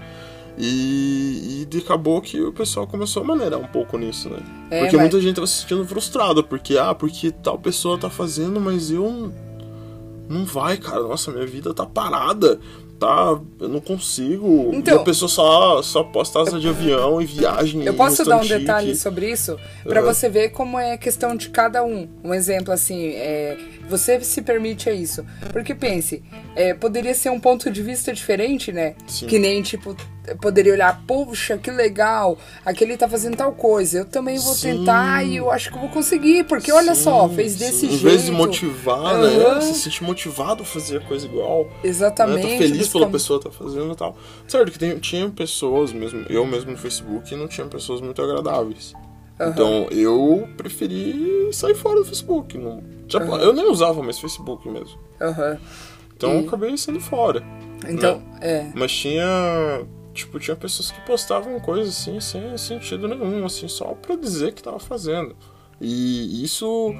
E, 0.58 1.66
e 1.72 1.78
acabou 1.78 2.20
que 2.20 2.40
o 2.40 2.52
pessoal 2.52 2.86
começou 2.86 3.22
a 3.22 3.26
maneirar 3.26 3.58
um 3.58 3.66
pouco 3.66 3.96
nisso, 3.96 4.28
né? 4.28 4.38
É, 4.70 4.80
porque 4.80 4.96
mas- 4.96 5.04
muita 5.10 5.20
gente 5.20 5.36
tava 5.36 5.46
se 5.46 5.62
sentindo 5.62 5.84
frustrada, 5.86 6.42
porque, 6.42 6.76
ah, 6.76 6.94
porque 6.94 7.30
tal 7.30 7.58
pessoa 7.58 7.98
tá 7.98 8.10
fazendo, 8.10 8.60
mas 8.60 8.90
eu. 8.90 9.32
Não 10.28 10.44
vai, 10.44 10.76
cara. 10.76 11.00
Nossa, 11.02 11.32
minha 11.32 11.46
vida 11.46 11.74
tá 11.74 11.84
parada. 11.84 12.60
Tá, 13.00 13.40
eu 13.58 13.68
não 13.68 13.80
consigo. 13.80 14.70
Então- 14.74 14.98
e 14.98 15.00
a 15.00 15.02
pessoa 15.02 15.28
só, 15.28 15.82
só 15.82 16.04
posta 16.04 16.38
asa 16.40 16.60
de 16.60 16.68
avião 16.68 17.20
e 17.20 17.24
viagem. 17.24 17.82
Eu 17.82 17.94
posso 17.94 18.22
dar 18.26 18.36
um 18.36 18.46
detalhe 18.46 18.94
sobre 18.94 19.30
isso 19.30 19.58
pra 19.84 20.00
Uhum. 20.02 20.06
você 20.06 20.28
ver 20.28 20.50
como 20.50 20.78
é 20.78 20.98
questão 20.98 21.34
de 21.34 21.48
cada 21.48 21.82
um. 21.82 22.06
Um 22.22 22.34
exemplo 22.34 22.74
assim, 22.74 23.06
é, 23.14 23.56
você 23.88 24.20
se 24.20 24.42
permite 24.42 24.90
a 24.90 24.92
isso. 24.92 25.24
Porque 25.50 25.74
pense, 25.74 26.22
é, 26.54 26.74
poderia 26.74 27.14
ser 27.14 27.30
um 27.30 27.40
ponto 27.40 27.70
de 27.70 27.82
vista 27.82 28.12
diferente, 28.12 28.70
né? 28.70 28.94
Sim. 29.06 29.26
Que 29.26 29.38
nem 29.38 29.62
tipo 29.62 29.96
poderia 30.40 30.72
olhar, 30.72 31.02
poxa, 31.06 31.56
que 31.58 31.70
legal, 31.70 32.38
aquele 32.64 32.96
tá 32.96 33.08
fazendo 33.08 33.36
tal 33.36 33.52
coisa. 33.52 33.98
Eu 33.98 34.04
também 34.04 34.38
vou 34.38 34.54
Sim. 34.54 34.78
tentar 34.78 35.22
e 35.24 35.36
eu 35.36 35.50
acho 35.50 35.70
que 35.72 35.78
vou 35.78 35.88
conseguir, 35.88 36.44
porque 36.44 36.70
olha 36.72 36.94
Sim, 36.94 37.02
só, 37.04 37.28
fez 37.28 37.52
sim. 37.52 37.58
desse 37.58 37.86
Em 37.86 37.90
jeito. 37.90 38.02
vez 38.04 38.24
de 38.24 38.32
motivar, 38.32 38.98
Aham. 39.14 39.54
né? 39.56 39.60
Se 39.60 39.74
sente 39.74 40.02
motivado 40.04 40.62
a 40.62 40.66
fazer 40.66 40.98
a 40.98 41.00
coisa 41.00 41.26
igual. 41.26 41.68
Exatamente. 41.82 42.46
Né? 42.46 42.52
Tá 42.52 42.58
feliz 42.58 42.88
pela 42.88 43.08
pessoa 43.08 43.40
tá 43.40 43.50
fazendo 43.50 43.92
e 43.92 43.96
tal. 43.96 44.16
Certo 44.46 44.70
que 44.72 44.78
tem, 44.78 44.98
tinha 44.98 45.28
pessoas 45.30 45.92
mesmo, 45.92 46.24
eu 46.28 46.44
mesmo 46.46 46.70
no 46.70 46.76
Facebook 46.78 47.34
não 47.34 47.48
tinha 47.48 47.66
pessoas 47.66 48.00
muito 48.00 48.20
agradáveis. 48.22 48.92
Aham. 49.40 49.50
Então 49.50 49.86
eu 49.90 50.46
preferi 50.56 51.48
sair 51.52 51.74
fora 51.74 52.00
do 52.00 52.04
Facebook. 52.04 52.58
Não, 52.58 52.82
já- 53.08 53.20
Eu 53.20 53.52
nem 53.54 53.70
usava 53.70 54.02
mais 54.02 54.18
Facebook 54.18 54.68
mesmo. 54.68 54.98
Então 56.16 56.32
E- 56.34 56.42
eu 56.42 56.46
acabei 56.46 56.76
saindo 56.76 57.00
fora. 57.00 57.42
Então, 57.88 58.16
Né? 58.18 58.22
é. 58.42 58.66
Mas 58.74 58.92
tinha. 58.92 59.24
Tipo, 60.12 60.38
tinha 60.40 60.56
pessoas 60.56 60.90
que 60.90 61.00
postavam 61.02 61.58
coisas 61.60 61.96
assim, 61.96 62.20
sem 62.20 62.56
sentido 62.58 63.06
nenhum, 63.06 63.44
assim, 63.44 63.68
só 63.68 63.94
pra 63.94 64.16
dizer 64.16 64.52
que 64.52 64.62
tava 64.62 64.78
fazendo. 64.78 65.36
E 65.80 66.44
isso. 66.44 66.94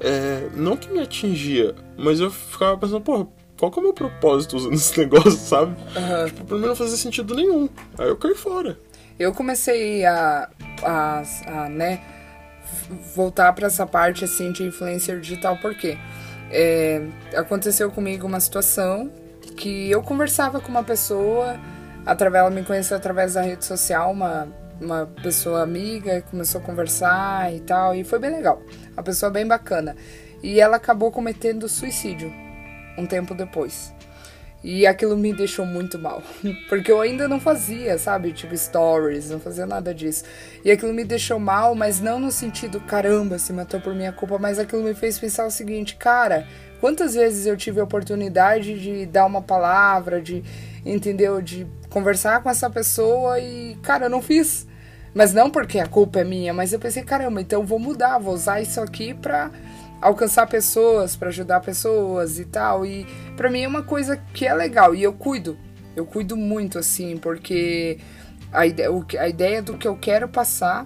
É, 0.00 0.48
não 0.54 0.76
que 0.76 0.90
me 0.90 1.00
atingia, 1.00 1.74
mas 1.96 2.18
eu 2.20 2.30
ficava 2.30 2.76
pensando, 2.76 3.00
porra, 3.00 3.28
qual 3.58 3.70
que 3.70 3.78
é 3.78 3.80
o 3.80 3.84
meu 3.84 3.94
propósito 3.94 4.56
usando 4.56 4.74
esse 4.74 4.98
negócio, 4.98 5.30
sabe? 5.32 5.76
Aham. 5.96 6.26
Tipo, 6.26 6.44
pra 6.44 6.58
mim 6.58 6.66
não 6.66 6.76
fazia 6.76 6.96
sentido 6.96 7.34
nenhum. 7.34 7.68
Aí 7.98 8.08
eu 8.08 8.16
caí 8.16 8.34
fora. 8.34 8.78
Eu 9.18 9.32
comecei 9.32 10.04
a, 10.04 10.50
a, 10.82 11.22
a, 11.46 11.68
né, 11.68 12.02
voltar 13.14 13.52
para 13.52 13.68
essa 13.68 13.86
parte 13.86 14.24
assim 14.24 14.50
de 14.50 14.64
influencer 14.64 15.20
digital 15.20 15.56
porque 15.62 15.96
é, 16.50 17.06
aconteceu 17.36 17.90
comigo 17.90 18.26
uma 18.26 18.40
situação 18.40 19.10
que 19.56 19.90
eu 19.90 20.02
conversava 20.02 20.60
com 20.60 20.68
uma 20.68 20.82
pessoa, 20.82 21.58
através 22.06 22.42
ela 22.42 22.50
me 22.50 22.64
conheceu 22.64 22.96
através 22.96 23.34
da 23.34 23.42
rede 23.42 23.64
social, 23.64 24.12
uma 24.12 24.48
uma 24.80 25.06
pessoa 25.22 25.62
amiga, 25.62 26.22
começou 26.22 26.60
a 26.60 26.64
conversar 26.64 27.54
e 27.54 27.60
tal, 27.60 27.94
e 27.94 28.04
foi 28.04 28.18
bem 28.18 28.30
legal. 28.30 28.62
Uma 28.92 29.02
pessoa 29.02 29.30
bem 29.30 29.46
bacana. 29.46 29.96
E 30.42 30.60
ela 30.60 30.76
acabou 30.76 31.10
cometendo 31.10 31.68
suicídio 31.68 32.32
um 32.98 33.06
tempo 33.06 33.34
depois. 33.34 33.92
E 34.62 34.86
aquilo 34.86 35.16
me 35.16 35.32
deixou 35.32 35.66
muito 35.66 35.98
mal. 35.98 36.22
Porque 36.68 36.90
eu 36.90 37.00
ainda 37.00 37.28
não 37.28 37.38
fazia, 37.38 37.98
sabe? 37.98 38.32
Tipo, 38.32 38.56
stories, 38.56 39.30
não 39.30 39.38
fazia 39.38 39.66
nada 39.66 39.94
disso. 39.94 40.24
E 40.64 40.70
aquilo 40.70 40.92
me 40.92 41.04
deixou 41.04 41.38
mal, 41.38 41.74
mas 41.74 42.00
não 42.00 42.18
no 42.18 42.30
sentido, 42.30 42.80
caramba, 42.80 43.38
se 43.38 43.52
matou 43.52 43.80
por 43.80 43.94
minha 43.94 44.12
culpa, 44.12 44.38
mas 44.38 44.58
aquilo 44.58 44.82
me 44.82 44.94
fez 44.94 45.18
pensar 45.18 45.46
o 45.46 45.50
seguinte, 45.50 45.96
cara, 45.96 46.46
quantas 46.80 47.14
vezes 47.14 47.46
eu 47.46 47.56
tive 47.56 47.80
a 47.80 47.84
oportunidade 47.84 48.78
de 48.80 49.04
dar 49.04 49.26
uma 49.26 49.42
palavra, 49.42 50.20
de, 50.20 50.42
entendeu? 50.84 51.42
De 51.42 51.66
conversar 51.94 52.42
com 52.42 52.50
essa 52.50 52.68
pessoa 52.68 53.38
e, 53.38 53.76
cara, 53.80 54.06
eu 54.06 54.10
não 54.10 54.20
fiz. 54.20 54.66
Mas 55.14 55.32
não 55.32 55.48
porque 55.48 55.78
a 55.78 55.86
culpa 55.86 56.18
é 56.18 56.24
minha, 56.24 56.52
mas 56.52 56.72
eu 56.72 56.80
pensei, 56.80 57.04
caramba, 57.04 57.40
então 57.40 57.64
vou 57.64 57.78
mudar, 57.78 58.18
vou 58.18 58.34
usar 58.34 58.60
isso 58.60 58.80
aqui 58.80 59.14
pra 59.14 59.48
alcançar 60.00 60.48
pessoas, 60.48 61.14
pra 61.14 61.28
ajudar 61.28 61.60
pessoas 61.60 62.40
e 62.40 62.46
tal. 62.46 62.84
E 62.84 63.06
pra 63.36 63.48
mim 63.48 63.62
é 63.62 63.68
uma 63.68 63.84
coisa 63.84 64.16
que 64.34 64.44
é 64.44 64.52
legal 64.52 64.92
e 64.92 65.04
eu 65.04 65.12
cuido. 65.12 65.56
Eu 65.94 66.04
cuido 66.04 66.36
muito 66.36 66.80
assim, 66.80 67.16
porque 67.16 67.98
a 68.52 68.66
ideia, 68.66 68.90
a 69.20 69.28
ideia 69.28 69.62
do 69.62 69.78
que 69.78 69.86
eu 69.86 69.96
quero 69.96 70.28
passar 70.28 70.84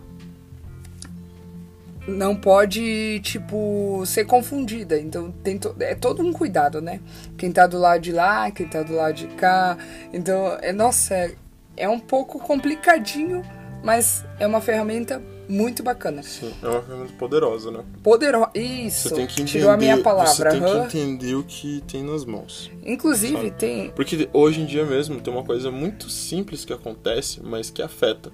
não 2.09 2.35
pode, 2.35 3.21
tipo, 3.23 4.03
ser 4.07 4.25
confundida. 4.25 4.99
Então 4.99 5.31
tem 5.45 5.59
to- 5.59 5.77
é 5.79 5.95
todo 5.95 6.23
um 6.23 6.33
cuidado, 6.33 6.81
né? 6.81 7.01
Quem 7.37 7.53
tá 7.53 7.67
do 7.67 7.79
lado 7.79 8.01
de 8.01 8.13
lá, 8.13 8.51
quem 8.51 8.67
tá 8.67 8.83
do 8.83 8.95
lado 8.95 9.15
de 9.15 9.27
cá. 9.29 9.77
Então, 10.13 10.57
é, 10.63 10.73
nossa, 10.73 11.15
é, 11.15 11.35
é 11.77 11.89
um 11.89 12.01
pouco 12.01 12.39
complicadinho, 12.39 13.43
mas 13.85 14.25
é 14.41 14.47
uma 14.47 14.61
ferramenta 14.61 15.23
muito 15.49 15.83
bacana. 15.83 16.23
Sim, 16.23 16.53
é 16.63 16.67
uma 16.69 16.83
ferramenta 16.83 17.13
poderosa, 17.19 17.71
né? 17.71 17.85
Poderosa. 18.03 18.51
Isso. 18.55 19.09
Você 19.09 19.15
tem 19.15 19.27
que 19.27 19.41
entender. 19.43 19.59
Tirou 19.59 19.71
a 19.71 19.77
minha 19.77 19.99
palavra. 20.03 20.31
Você 20.33 20.45
tem 20.49 20.63
aham. 20.63 20.87
que 20.89 20.99
entender 20.99 21.35
o 21.35 21.43
que 21.45 21.83
tem 21.87 22.03
nas 22.03 22.25
mãos. 22.25 22.71
Inclusive, 22.85 23.33
Sabe? 23.35 23.51
tem. 23.53 23.91
Porque 23.91 24.29
hoje 24.33 24.61
em 24.61 24.67
dia 24.67 24.85
mesmo 24.85 25.21
tem 25.21 25.33
uma 25.33 25.45
coisa 25.45 25.71
muito 25.71 26.11
simples 26.11 26.65
que 26.65 26.73
acontece, 26.73 27.41
mas 27.43 27.71
que 27.71 27.81
afeta. 27.83 28.31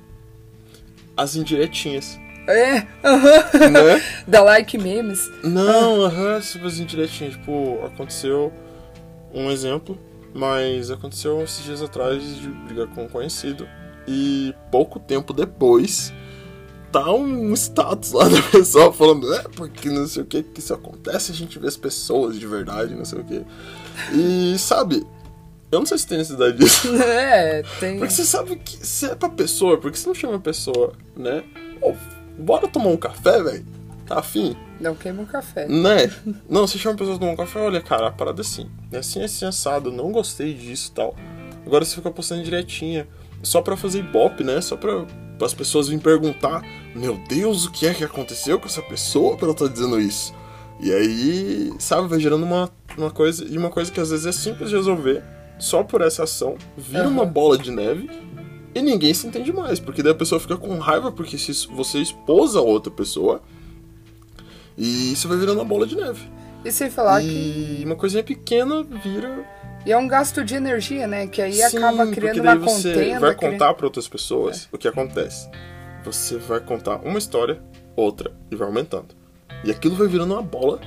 As 1.17 1.37
indiretinhas. 1.37 2.19
É, 2.47 2.87
aham. 3.03 3.71
né? 3.71 4.03
da 4.29 4.43
like 4.43 4.77
memes. 4.79 5.31
Não, 5.43 6.05
aham, 6.05 6.41
tipo 6.41 6.67
as 6.67 6.79
indiretinhas. 6.79 7.35
Tipo, 7.35 7.81
aconteceu 7.85 8.53
um 9.33 9.51
exemplo, 9.51 9.99
mas 10.35 10.91
aconteceu 10.91 11.43
esses 11.43 11.65
dias 11.65 11.83
atrás 11.83 12.23
de 12.23 12.49
brigar 12.49 12.87
com 12.89 13.05
um 13.05 13.09
conhecido. 13.09 13.67
E 14.07 14.55
pouco 14.71 14.99
tempo 15.01 15.33
depois, 15.33 16.13
tá 16.93 17.11
um 17.13 17.53
status 17.55 18.13
lá 18.13 18.29
da 18.29 18.43
pessoa 18.53 18.93
falando, 18.93 19.33
é, 19.35 19.43
porque 19.57 19.89
não 19.89 20.07
sei 20.07 20.23
o 20.23 20.27
que 20.27 20.43
que 20.43 20.61
isso 20.61 20.75
acontece, 20.75 21.33
a 21.33 21.35
gente 21.35 21.59
vê 21.59 21.67
as 21.67 21.77
pessoas 21.77 22.39
de 22.39 22.47
verdade, 22.47 22.95
não 22.95 23.05
sei 23.05 23.21
o 23.21 23.25
que. 23.25 23.43
E 24.13 24.59
sabe, 24.59 25.07
eu 25.73 25.79
não 25.81 25.87
sei 25.87 25.99
se 25.99 26.07
tem 26.07 26.19
necessidade 26.19 26.57
disso. 26.59 26.89
É, 27.03 27.63
tem. 27.81 27.99
Porque 27.99 28.13
você 28.13 28.25
sabe 28.25 28.57
que 28.57 28.87
se 28.87 29.07
é 29.07 29.15
pra 29.15 29.29
pessoa, 29.29 29.79
porque 29.79 29.97
você 29.99 30.07
não 30.07 30.15
chama 30.15 30.37
a 30.37 30.41
pessoa, 30.41 30.93
né? 31.17 31.43
Ô, 31.81 31.95
bora 32.39 32.69
tomar 32.69 32.89
um 32.89 32.97
café, 32.97 33.43
velho? 33.43 33.65
Tá 34.07 34.19
afim? 34.19 34.55
Não 34.81 34.95
queima 34.95 35.23
o 35.23 35.27
café. 35.27 35.67
Né? 35.67 36.11
Não, 36.49 36.67
você 36.67 36.79
chama 36.79 36.95
a 36.95 36.99
pessoa 36.99 37.17
pra 37.17 37.27
tomar 37.27 37.33
um 37.33 37.45
café, 37.47 37.59
olha, 37.61 37.81
cara, 37.81 38.09
a 38.09 38.11
parada 38.11 38.41
é 38.41 38.43
assim. 38.43 38.69
É 38.93 38.99
assim, 38.99 39.21
é 39.21 39.25
assim, 39.25 39.47
assado, 39.47 39.91
não 39.91 40.13
gostei 40.13 40.53
disso 40.53 40.91
e 40.91 40.95
tal. 40.95 41.17
Agora 41.65 41.85
você 41.85 41.95
fica 41.95 42.11
postando 42.11 42.43
direitinha. 42.43 43.09
Só 43.43 43.61
pra 43.61 43.77
fazer 43.77 43.99
ibope, 44.01 44.43
né? 44.43 44.61
Só 44.61 44.77
pra, 44.77 45.05
as 45.43 45.55
pessoas 45.55 45.89
virem 45.89 46.03
perguntar: 46.03 46.63
Meu 46.95 47.19
Deus, 47.29 47.67
o 47.67 47.71
que 47.71 47.87
é 47.87 47.95
que 47.95 48.05
aconteceu 48.05 48.59
com 48.59 48.67
essa 48.67 48.83
pessoa 48.83 49.37
pra 49.37 49.47
ela 49.47 49.55
tá 49.55 49.67
dizendo 49.67 50.01
isso? 50.01 50.35
E 50.81 50.93
aí, 50.93 51.73
sabe, 51.79 52.09
vai 52.09 52.19
gerando 52.19 52.45
uma, 52.45 52.71
uma 52.97 53.11
coisa. 53.11 53.45
E 53.45 53.57
uma 53.57 53.71
coisa 53.71 53.93
que 53.93 54.01
às 54.01 54.11
vezes 54.11 54.27
é 54.27 54.33
simples 54.33 54.71
de 54.71 54.77
resolver, 54.77 55.23
só 55.59 55.83
por 55.83 56.01
essa 56.01 56.25
ação, 56.25 56.57
vira 56.77 57.07
uma 57.09 57.23
Aham. 57.23 57.33
bola 57.33 57.59
de 57.59 57.71
neve 57.71 58.09
e 58.75 58.83
ninguém 58.83 59.13
se 59.15 59.27
entende 59.27 59.53
mais. 59.53 59.79
Porque 59.81 60.03
daí 60.03 60.13
a 60.13 60.17
pessoa 60.17 60.41
fica 60.41 60.57
com 60.57 60.79
raiva 60.79 61.13
porque 61.13 61.39
se 61.39 61.67
você 61.69 61.99
expôs 61.99 62.57
a 62.57 62.61
outra 62.61 62.91
pessoa. 62.91 63.41
E 64.77 65.13
isso 65.13 65.29
vai 65.29 65.37
virando 65.39 65.59
uma 65.59 65.65
bola 65.65 65.87
de 65.87 65.97
neve. 65.97 66.29
E 66.65 66.73
sem 66.73 66.91
falar 66.91 67.21
que. 67.21 67.79
E 67.81 67.83
uma 67.85 67.95
coisinha 67.97 68.23
pequena 68.23 68.83
vira. 68.83 69.45
E 69.87 69.93
é 69.93 69.97
um 69.99 70.09
gasto 70.09 70.43
de 70.45 70.55
energia, 70.55 71.07
né? 71.07 71.27
Que 71.27 71.43
aí 71.43 71.53
Sim, 71.53 71.77
acaba 71.77 72.07
criando 72.07 72.41
uma 72.41 72.57
você 72.57 72.93
contenda. 72.95 73.21
vai 73.21 73.35
cri- 73.37 73.51
contar 73.51 73.75
para 73.75 73.87
outras 73.87 74.09
pessoas 74.09 74.69
o 74.73 74.79
que 74.79 74.89
acontece. 74.89 75.49
Você 76.05 76.39
vai 76.39 76.59
contar 76.61 76.97
uma 77.05 77.19
história, 77.19 77.63
outra, 77.95 78.33
e 78.51 78.57
vai 78.57 78.67
aumentando. 78.67 79.09
E 79.63 79.71
aquilo 79.71 79.95
vai 79.95 80.09
virando 80.09 80.33
uma 80.35 80.43
bola 80.43 80.81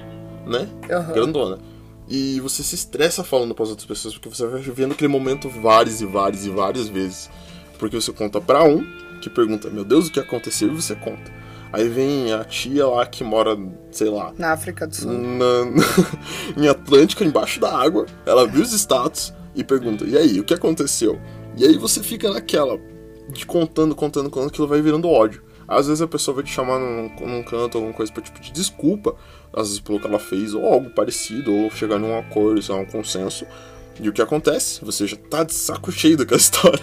né? 0.47 0.67
Aham. 0.89 1.13
Grandona. 1.13 1.59
E 2.07 2.39
você 2.39 2.63
se 2.63 2.73
estressa 2.75 3.23
falando 3.23 3.53
para 3.53 3.63
as 3.65 3.69
outras 3.69 3.85
pessoas, 3.85 4.13
porque 4.13 4.29
você 4.29 4.47
vai 4.47 4.61
vivendo 4.61 4.93
aquele 4.93 5.09
momento 5.09 5.49
várias 5.49 5.99
e 6.01 6.05
várias 6.05 6.45
e 6.45 6.49
várias 6.49 6.87
vezes. 6.87 7.29
Porque 7.77 7.95
você 7.99 8.11
conta 8.11 8.39
pra 8.41 8.63
um, 8.63 8.85
que 9.21 9.29
pergunta, 9.29 9.69
meu 9.69 9.83
Deus, 9.83 10.07
o 10.07 10.11
que 10.11 10.19
aconteceu? 10.19 10.67
E 10.69 10.75
você 10.75 10.95
conta. 10.95 11.31
Aí 11.73 11.87
vem 11.89 12.31
a 12.31 12.43
tia 12.45 12.87
lá 12.87 13.05
que 13.05 13.23
mora, 13.23 13.57
sei 13.91 14.09
lá, 14.09 14.33
Na 14.37 14.51
África 14.53 14.87
do 14.87 14.95
Sul. 14.95 15.11
na- 15.11 15.83
em 16.55 16.67
Atlântica, 16.67 17.23
embaixo 17.25 17.59
da 17.59 17.77
água. 17.77 18.05
Ela 18.25 18.47
viu 18.47 18.61
os 18.61 18.71
status 18.73 19.33
e 19.55 19.63
pergunta: 19.63 20.05
E 20.05 20.17
aí, 20.17 20.39
o 20.39 20.43
que 20.43 20.53
aconteceu? 20.53 21.19
E 21.57 21.65
aí 21.65 21.77
você 21.77 22.01
fica 22.01 22.31
naquela, 22.31 22.79
de 23.29 23.45
contando, 23.45 23.93
contando, 23.95 24.29
contando, 24.29 24.49
aquilo 24.49 24.67
vai 24.67 24.81
virando 24.81 25.09
ódio. 25.09 25.43
Às 25.67 25.87
vezes 25.87 26.01
a 26.01 26.07
pessoa 26.07 26.35
vai 26.35 26.45
te 26.45 26.49
chamar 26.51 26.79
num, 26.79 27.11
num 27.19 27.43
canto, 27.43 27.77
alguma 27.77 27.93
coisa 27.93 28.09
pra 28.13 28.21
te 28.23 28.31
pedir 28.31 28.53
desculpa, 28.53 29.15
às 29.51 29.67
vezes 29.67 29.81
pelo 29.81 29.99
que 29.99 30.07
ela 30.07 30.19
fez, 30.19 30.53
ou 30.53 30.65
algo 30.65 30.89
parecido, 30.91 31.53
ou 31.53 31.69
chegar 31.69 31.99
num 31.99 32.17
acordo, 32.17 32.61
sei 32.61 32.73
lá, 32.73 32.79
um 32.81 32.85
consenso. 32.85 33.45
E 33.99 34.07
o 34.07 34.13
que 34.13 34.21
acontece? 34.21 34.79
Você 34.85 35.05
já 35.05 35.17
tá 35.17 35.43
de 35.43 35.53
saco 35.53 35.91
cheio 35.91 36.15
daquela 36.15 36.39
história. 36.39 36.79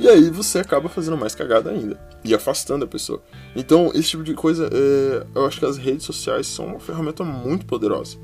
E 0.00 0.08
aí 0.08 0.30
você 0.30 0.58
acaba 0.60 0.88
fazendo 0.88 1.16
mais 1.16 1.34
cagada 1.34 1.70
ainda. 1.70 2.00
E 2.24 2.34
afastando 2.34 2.84
a 2.86 2.88
pessoa. 2.88 3.22
Então, 3.54 3.90
esse 3.94 4.08
tipo 4.10 4.22
de 4.24 4.32
coisa, 4.34 4.68
é, 4.72 5.26
eu 5.34 5.44
acho 5.46 5.58
que 5.58 5.66
as 5.66 5.76
redes 5.76 6.04
sociais 6.06 6.46
são 6.46 6.66
uma 6.66 6.80
ferramenta 6.80 7.22
muito 7.22 7.66
poderosa. 7.66 8.16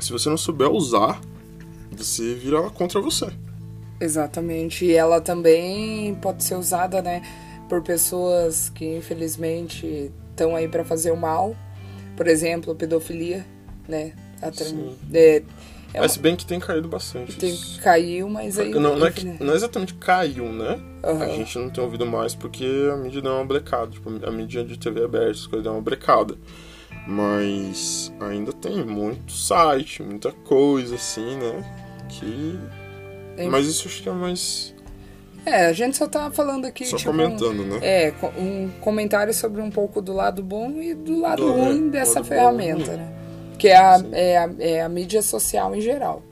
Se 0.00 0.10
você 0.12 0.28
não 0.28 0.36
souber 0.36 0.68
usar, 0.70 1.20
você 1.92 2.34
vira 2.34 2.56
ela 2.56 2.70
contra 2.70 3.00
você. 3.00 3.28
Exatamente. 4.00 4.84
E 4.84 4.92
ela 4.94 5.20
também 5.20 6.14
pode 6.16 6.42
ser 6.42 6.56
usada, 6.56 7.00
né, 7.00 7.22
por 7.68 7.82
pessoas 7.82 8.70
que 8.70 8.96
infelizmente 8.96 10.10
estão 10.30 10.56
aí 10.56 10.66
pra 10.66 10.84
fazer 10.84 11.12
o 11.12 11.16
mal. 11.16 11.54
Por 12.16 12.26
exemplo, 12.26 12.74
pedofilia, 12.74 13.46
né? 13.88 14.12
Atra- 14.42 14.64
Sim. 14.64 14.96
É, 15.92 16.00
Mas 16.00 16.12
se 16.12 16.18
bem 16.20 16.36
que 16.36 16.46
tem 16.46 16.60
caído 16.60 16.86
bastante. 16.88 17.36
tem, 17.36 17.56
caiu, 17.82 18.28
mas 18.28 18.58
aí. 18.58 18.70
não, 18.70 18.96
não, 18.96 19.06
é 19.06 19.12
não 19.40 19.52
é 19.52 19.56
exatamente 19.56 19.94
caiu, 19.94 20.44
né? 20.52 20.78
Aham. 21.02 21.24
A 21.24 21.28
gente 21.28 21.58
não 21.58 21.68
tem 21.68 21.82
ouvido 21.82 22.06
mais 22.06 22.34
porque 22.34 22.64
a 22.92 22.96
mídia 22.96 23.20
deu 23.20 23.32
uma 23.32 23.44
brecada. 23.44 23.88
Tipo, 23.90 24.08
a 24.24 24.30
mídia 24.30 24.62
de 24.64 24.78
TV 24.78 25.04
aberta, 25.04 25.30
as 25.32 25.46
coisas 25.46 25.64
deu 25.64 25.72
uma 25.72 25.82
brecada. 25.82 26.36
Mas 27.06 28.12
ainda 28.20 28.52
tem 28.52 28.84
muito 28.84 29.32
site, 29.32 30.02
muita 30.02 30.30
coisa 30.32 30.94
assim, 30.94 31.36
né? 31.36 31.64
Que. 32.08 32.58
Mas 33.50 33.66
isso 33.66 33.88
acho 33.88 34.02
que 34.02 34.08
é 34.08 34.12
mais. 34.12 34.74
É, 35.44 35.66
a 35.66 35.72
gente 35.72 35.96
só 35.96 36.06
tá 36.06 36.30
falando 36.30 36.66
aqui, 36.66 36.84
Só 36.84 36.96
tipo, 36.98 37.10
comentando, 37.10 37.64
né? 37.64 37.78
É, 37.82 38.12
um 38.38 38.68
comentário 38.80 39.32
sobre 39.32 39.60
um 39.62 39.70
pouco 39.70 40.02
do 40.02 40.12
lado 40.12 40.42
bom 40.42 40.70
e 40.80 40.94
do 40.94 41.18
lado 41.20 41.42
Do- 41.42 41.52
ruim 41.52 41.88
é, 41.88 41.90
dessa 41.90 42.16
lado 42.20 42.22
bom 42.24 42.28
ferramenta, 42.28 42.90
ruim. 42.92 42.96
né? 42.98 43.12
Que 43.60 43.68
é 43.68 43.76
a, 43.76 44.02
é, 44.12 44.38
a, 44.38 44.50
é 44.58 44.82
a 44.82 44.88
mídia 44.88 45.22
social 45.22 45.74
em 45.74 45.80
geral. 45.80 46.22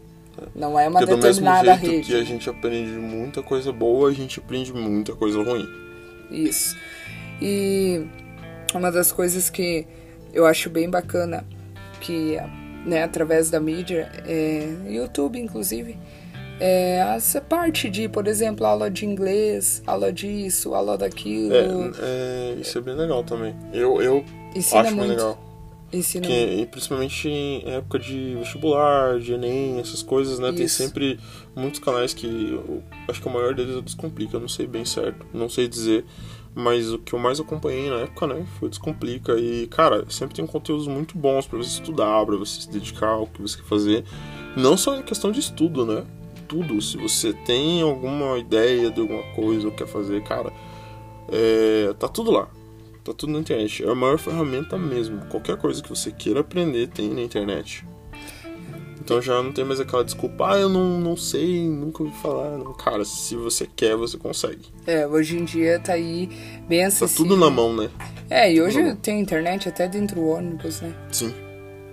Não 0.54 0.78
é 0.78 0.88
uma 0.88 1.00
Porque 1.00 1.14
do 1.14 1.22
mesmo 1.22 1.44
determinada 1.44 1.76
jeito 1.78 1.92
rede. 1.92 2.06
que 2.06 2.14
a 2.14 2.24
gente 2.24 2.48
aprende 2.48 2.90
muita 2.92 3.42
coisa 3.42 3.72
boa, 3.72 4.08
a 4.08 4.12
gente 4.12 4.38
aprende 4.38 4.72
muita 4.72 5.14
coisa 5.14 5.42
ruim. 5.42 5.66
Isso. 6.30 6.76
E 7.40 8.06
uma 8.74 8.90
das 8.90 9.12
coisas 9.12 9.50
que 9.50 9.86
eu 10.32 10.46
acho 10.46 10.70
bem 10.70 10.88
bacana, 10.88 11.44
que 12.00 12.36
né, 12.84 13.02
através 13.02 13.50
da 13.50 13.60
mídia, 13.60 14.10
é, 14.26 14.68
YouTube 14.88 15.38
inclusive, 15.38 15.96
é 16.60 16.98
essa 17.14 17.40
parte 17.40 17.88
de, 17.88 18.08
por 18.08 18.26
exemplo, 18.26 18.66
aula 18.66 18.90
de 18.90 19.06
inglês, 19.06 19.82
aula 19.86 20.12
disso, 20.12 20.74
aula 20.74 20.98
daquilo. 20.98 21.54
É, 21.54 22.54
é, 22.54 22.56
isso 22.60 22.78
é 22.78 22.80
bem 22.80 22.94
legal 22.94 23.22
também. 23.22 23.54
Eu, 23.72 24.02
eu 24.02 24.24
ensina 24.54 24.82
acho 24.82 24.90
bem 24.90 24.98
muito. 24.98 25.10
legal. 25.10 25.47
Ensina 25.90 26.26
Que, 26.26 26.60
e 26.60 26.66
principalmente 26.66 27.28
em 27.28 27.62
época 27.66 27.98
de 27.98 28.34
vestibular, 28.38 29.18
de 29.18 29.32
Enem, 29.32 29.78
essas 29.78 30.02
coisas, 30.02 30.38
né? 30.38 30.52
Tem 30.52 30.66
Isso. 30.66 30.76
sempre 30.76 31.18
muitos 31.56 31.80
canais 31.80 32.12
que. 32.12 32.26
Eu, 32.26 32.82
acho 33.08 33.22
que 33.22 33.28
o 33.28 33.32
maior 33.32 33.54
deles 33.54 33.74
é 33.74 33.78
o 33.78 33.82
Descomplica, 33.82 34.36
eu 34.36 34.40
não 34.40 34.48
sei 34.48 34.66
bem 34.66 34.84
certo, 34.84 35.26
não 35.32 35.48
sei 35.48 35.66
dizer. 35.66 36.04
Mas 36.54 36.92
o 36.92 36.98
que 36.98 37.14
eu 37.14 37.18
mais 37.18 37.40
acompanhei 37.40 37.88
na 37.88 38.00
época, 38.00 38.26
né, 38.26 38.44
foi 38.58 38.68
Descomplica. 38.68 39.38
E, 39.38 39.66
cara, 39.68 40.04
sempre 40.10 40.34
tem 40.34 40.46
conteúdos 40.46 40.86
muito 40.86 41.16
bons 41.16 41.46
pra 41.46 41.56
você 41.56 41.70
estudar, 41.70 42.26
pra 42.26 42.36
você 42.36 42.62
se 42.62 42.70
dedicar 42.70 43.10
ao 43.10 43.26
que 43.26 43.40
você 43.40 43.56
quer 43.56 43.66
fazer. 43.66 44.04
Não 44.56 44.76
só 44.76 44.96
em 44.96 45.02
questão 45.02 45.30
de 45.30 45.40
estudo, 45.40 45.86
né? 45.86 46.04
Tudo. 46.46 46.82
Se 46.82 46.98
você 46.98 47.32
tem 47.32 47.80
alguma 47.80 48.38
ideia 48.38 48.90
de 48.90 49.00
alguma 49.00 49.22
coisa 49.34 49.68
ou 49.68 49.72
quer 49.72 49.86
fazer, 49.86 50.22
cara, 50.24 50.52
é, 51.30 51.94
tá 51.98 52.08
tudo 52.08 52.30
lá. 52.30 52.48
Tá 53.08 53.14
tudo 53.16 53.32
na 53.32 53.38
internet. 53.38 53.82
É 53.84 53.88
a 53.90 53.94
maior 53.94 54.18
ferramenta 54.18 54.76
mesmo. 54.76 55.24
Qualquer 55.30 55.56
coisa 55.56 55.82
que 55.82 55.88
você 55.88 56.10
queira 56.12 56.40
aprender 56.40 56.88
tem 56.88 57.08
na 57.14 57.22
internet. 57.22 57.84
Então 59.00 59.22
já 59.22 59.42
não 59.42 59.50
tem 59.52 59.64
mais 59.64 59.80
aquela 59.80 60.04
desculpa, 60.04 60.52
ah, 60.52 60.58
eu 60.58 60.68
não, 60.68 61.00
não 61.00 61.16
sei, 61.16 61.66
nunca 61.66 62.02
ouvi 62.02 62.14
falar. 62.18 62.58
Não, 62.58 62.74
cara, 62.74 63.02
se 63.06 63.34
você 63.36 63.66
quer, 63.74 63.96
você 63.96 64.18
consegue. 64.18 64.66
É, 64.86 65.06
hoje 65.06 65.38
em 65.38 65.46
dia 65.46 65.78
tá 65.80 65.94
aí 65.94 66.28
bem 66.68 66.82
Tá 66.82 66.88
acessível. 66.88 67.24
tudo 67.24 67.36
na 67.38 67.48
mão, 67.48 67.74
né? 67.74 67.88
É, 68.28 68.52
e 68.52 68.60
hoje 68.60 68.94
tem 68.96 69.18
internet 69.18 69.66
até 69.66 69.88
dentro 69.88 70.16
do 70.16 70.26
ônibus, 70.26 70.82
né? 70.82 70.94
Sim. 71.10 71.32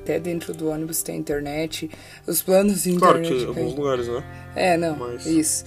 Até 0.01 0.19
dentro 0.19 0.53
do 0.53 0.67
ônibus 0.67 1.01
tem 1.01 1.17
internet. 1.17 1.89
Os 2.27 2.41
planos 2.41 2.83
de 2.83 2.93
Claro 2.97 3.19
internet. 3.19 3.39
que 3.39 3.45
em 3.45 3.47
alguns 3.47 3.75
lugares, 3.75 4.07
né? 4.09 4.23
É, 4.53 4.75
não, 4.75 4.97
Mas- 4.97 5.25
isso. 5.25 5.63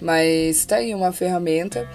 Mas 0.00 0.64
tá 0.64 0.76
aí 0.76 0.94
uma 0.94 1.10
ferramenta 1.10 1.88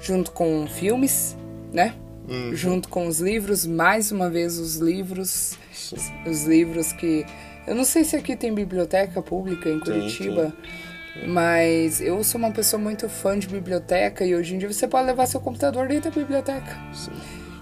junto 0.00 0.30
com 0.30 0.66
filmes, 0.66 1.36
né? 1.74 1.94
Hum, 2.28 2.50
Junto 2.54 2.88
com 2.88 3.06
os 3.06 3.20
livros, 3.20 3.64
mais 3.66 4.10
uma 4.10 4.28
vez 4.28 4.58
os 4.58 4.76
livros, 4.76 5.56
sim. 5.72 5.96
os 6.26 6.44
livros 6.44 6.92
que 6.92 7.24
eu 7.66 7.74
não 7.74 7.84
sei 7.84 8.04
se 8.04 8.16
aqui 8.16 8.34
tem 8.36 8.52
biblioteca 8.54 9.22
pública 9.22 9.68
em 9.68 9.78
Tem, 9.80 9.94
Curitiba, 10.00 10.52
mas 11.26 12.00
eu 12.00 12.22
sou 12.24 12.38
uma 12.38 12.50
pessoa 12.50 12.80
muito 12.82 13.08
fã 13.08 13.38
de 13.38 13.46
biblioteca 13.48 14.24
e 14.24 14.34
hoje 14.34 14.54
em 14.54 14.58
dia 14.58 14.72
você 14.72 14.86
pode 14.86 15.06
levar 15.06 15.26
seu 15.26 15.40
computador 15.40 15.88
dentro 15.88 16.10
da 16.10 16.16
biblioteca. 16.20 16.76
sim. 16.92 17.10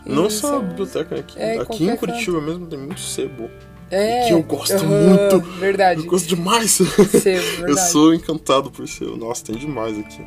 Não 0.07 0.29
só 0.29 0.59
a 0.59 0.61
biblioteca, 0.61 1.19
aqui, 1.19 1.39
é, 1.41 1.59
aqui 1.59 1.85
em 1.89 1.97
Curitiba 1.97 2.39
mesmo 2.41 2.67
tem 2.67 2.79
muito 2.79 3.01
sebo. 3.01 3.51
É. 3.91 4.27
Que 4.27 4.35
eu 4.35 4.43
gosto 4.43 4.75
aham, 4.75 4.87
muito. 4.87 5.41
Verdade. 5.59 6.01
Eu 6.01 6.07
gosto 6.07 6.27
demais. 6.29 6.73
Sebo, 6.73 6.91
Eu 7.61 7.67
verdade. 7.67 7.91
sou 7.91 8.13
encantado 8.13 8.71
por 8.71 8.87
sebo. 8.87 9.17
Nossa, 9.17 9.45
tem 9.47 9.57
demais 9.57 9.99
aqui. 9.99 10.21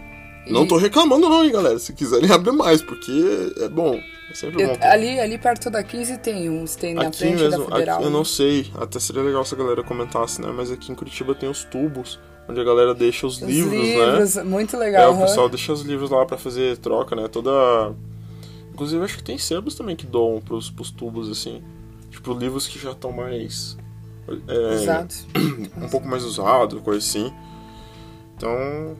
E- 0.47 0.53
Não 0.53 0.65
tô 0.67 0.77
reclamando 0.77 1.27
não, 1.29 1.43
hein, 1.43 1.51
galera. 1.51 1.77
Se 1.79 1.93
quiserem 1.93 2.31
abrir 2.31 2.51
mais, 2.53 2.81
porque 2.81 3.53
é 3.57 3.67
bom. 3.69 3.99
É 4.29 4.33
sempre 4.33 4.65
bom. 4.65 4.77
ali, 4.81 5.19
ali 5.19 5.37
perto 5.37 5.69
da 5.69 5.81
15 5.83 6.17
tem 6.17 6.49
uns, 6.49 6.75
tem 6.75 6.93
na 6.93 7.03
Aqui 7.07 7.17
frente 7.19 7.41
mesmo, 7.41 7.65
da 7.65 7.71
Federal. 7.75 7.95
aqui, 7.97 8.05
eu 8.05 8.09
não 8.11 8.25
sei, 8.25 8.69
até 8.75 8.99
seria 8.99 9.21
legal 9.23 9.45
se 9.45 9.53
a 9.55 9.57
galera 9.57 9.81
comentasse, 9.83 10.41
né? 10.41 10.51
Mas 10.53 10.69
aqui 10.69 10.91
em 10.91 10.95
Curitiba 10.95 11.33
tem 11.33 11.47
os 11.49 11.63
tubos, 11.63 12.19
onde 12.47 12.59
a 12.59 12.63
galera 12.63 12.93
deixa 12.93 13.25
os, 13.25 13.35
Os 13.41 13.41
livros, 13.47 13.73
né? 13.73 14.05
livros, 14.05 14.35
muito 14.43 14.75
É, 14.75 14.79
legal. 14.79 15.11
o 15.11 15.15
aham. 15.15 15.21
pessoal 15.25 15.47
deixa 15.47 15.71
os 15.71 15.81
livros 15.83 16.09
lá 16.09 16.25
pra 16.25 16.37
fazer 16.37 16.75
troca, 16.77 17.15
né? 17.15 17.27
Toda. 17.29 17.93
Inclusive, 18.73 19.01
acho 19.05 19.17
que 19.17 19.23
tem 19.23 19.37
sebos 19.37 19.75
também 19.75 19.95
que 19.95 20.05
doam 20.05 20.41
pros, 20.41 20.69
pros 20.69 20.91
tubos, 20.91 21.29
assim. 21.29 21.63
Tipo, 22.11 22.33
livros 22.33 22.67
que 22.67 22.77
já 22.77 22.91
estão 22.91 23.13
mais. 23.13 23.77
é, 24.47 24.75
Usados. 24.75 25.25
um 25.81 25.87
pouco 25.87 26.05
mais 26.05 26.25
usados, 26.25 26.81
coisa 26.81 26.99
assim. 26.99 27.31
Então, 28.35 28.95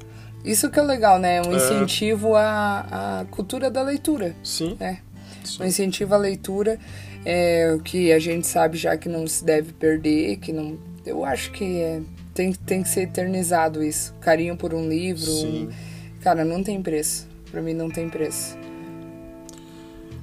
Isso 0.50 0.70
que 0.70 0.80
é 0.80 0.84
legal, 0.84 1.20
né? 1.20 1.42
Um 1.42 1.52
É. 1.54 1.56
incentivo 1.58 2.36
à, 2.36 3.20
à 3.22 3.26
cultura 3.26 3.70
da 3.70 3.82
leitura, 3.84 4.36
sim. 4.44 4.76
né? 4.80 5.00
sim. 5.44 5.62
Um 5.64 5.66
incentivo 5.66 6.14
à 6.14 6.18
leitura, 6.18 6.80
é, 7.26 7.74
o 7.76 7.80
que 7.82 8.12
a 8.12 8.20
gente 8.20 8.48
sabe 8.48 8.78
já 8.78 8.96
que 8.98 9.08
não 9.10 9.28
se 9.28 9.44
deve 9.44 9.74
perder, 9.74 10.38
que 10.38 10.52
não... 10.54 10.78
Eu 11.06 11.24
acho 11.24 11.52
que 11.52 11.80
é, 11.80 12.02
tem, 12.34 12.54
tem 12.54 12.84
que 12.84 12.90
ser 12.90 13.02
eternizado 13.04 13.84
isso. 13.84 14.14
Carinho 14.22 14.58
por 14.58 14.74
um 14.74 14.88
livro. 14.88 15.22
Sim. 15.32 15.68
um- 15.68 16.22
Cara, 16.22 16.44
não 16.44 16.62
tem 16.64 16.82
preço. 16.82 17.28
Pra 17.52 17.62
mim 17.62 17.74
não 17.74 17.90
tem 17.90 18.10
preço. 18.10 18.58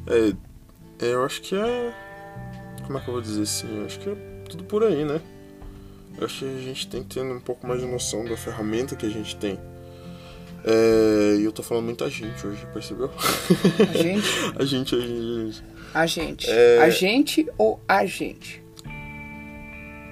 É, 0.07 0.33
é, 1.07 1.15
eu 1.15 1.25
acho 1.25 1.41
que 1.41 1.55
é. 1.57 1.93
Como 2.87 2.99
é 2.99 3.01
que 3.01 3.09
eu 3.09 3.15
vou 3.15 3.23
dizer 3.23 3.43
assim? 3.43 3.79
Eu 3.79 3.87
acho 3.87 3.99
que 3.99 4.11
é 4.11 4.15
tudo 4.49 4.65
por 4.65 4.85
aí, 4.85 5.05
né? 5.05 5.21
Eu 6.19 6.27
acho 6.27 6.41
que 6.41 6.45
a 6.45 6.61
gente 6.61 6.87
tem 6.89 7.03
que 7.03 7.15
ter 7.15 7.23
um 7.23 7.41
pouco 7.41 7.67
mais 7.67 7.81
de 7.81 7.87
noção 7.87 8.25
da 8.27 8.37
ferramenta 8.37 8.95
que 8.95 9.07
a 9.07 9.09
gente 9.11 9.35
tem. 9.37 9.59
É, 10.67 11.37
e 11.41 11.45
eu 11.45 11.53
tô 11.53 11.63
falando 11.63 11.85
muita 11.85 12.09
gente 12.09 12.47
hoje, 12.47 12.67
percebeu? 12.73 13.11
A 13.91 13.93
gente, 13.97 14.27
a 14.59 14.65
gente, 14.65 14.95
a 14.95 15.01
gente. 15.01 15.63
a 15.93 16.07
gente. 16.07 16.51
É. 16.51 16.79
A 16.81 16.89
gente 16.91 17.47
ou 17.59 17.81
a 17.87 18.07
gente? 18.07 18.65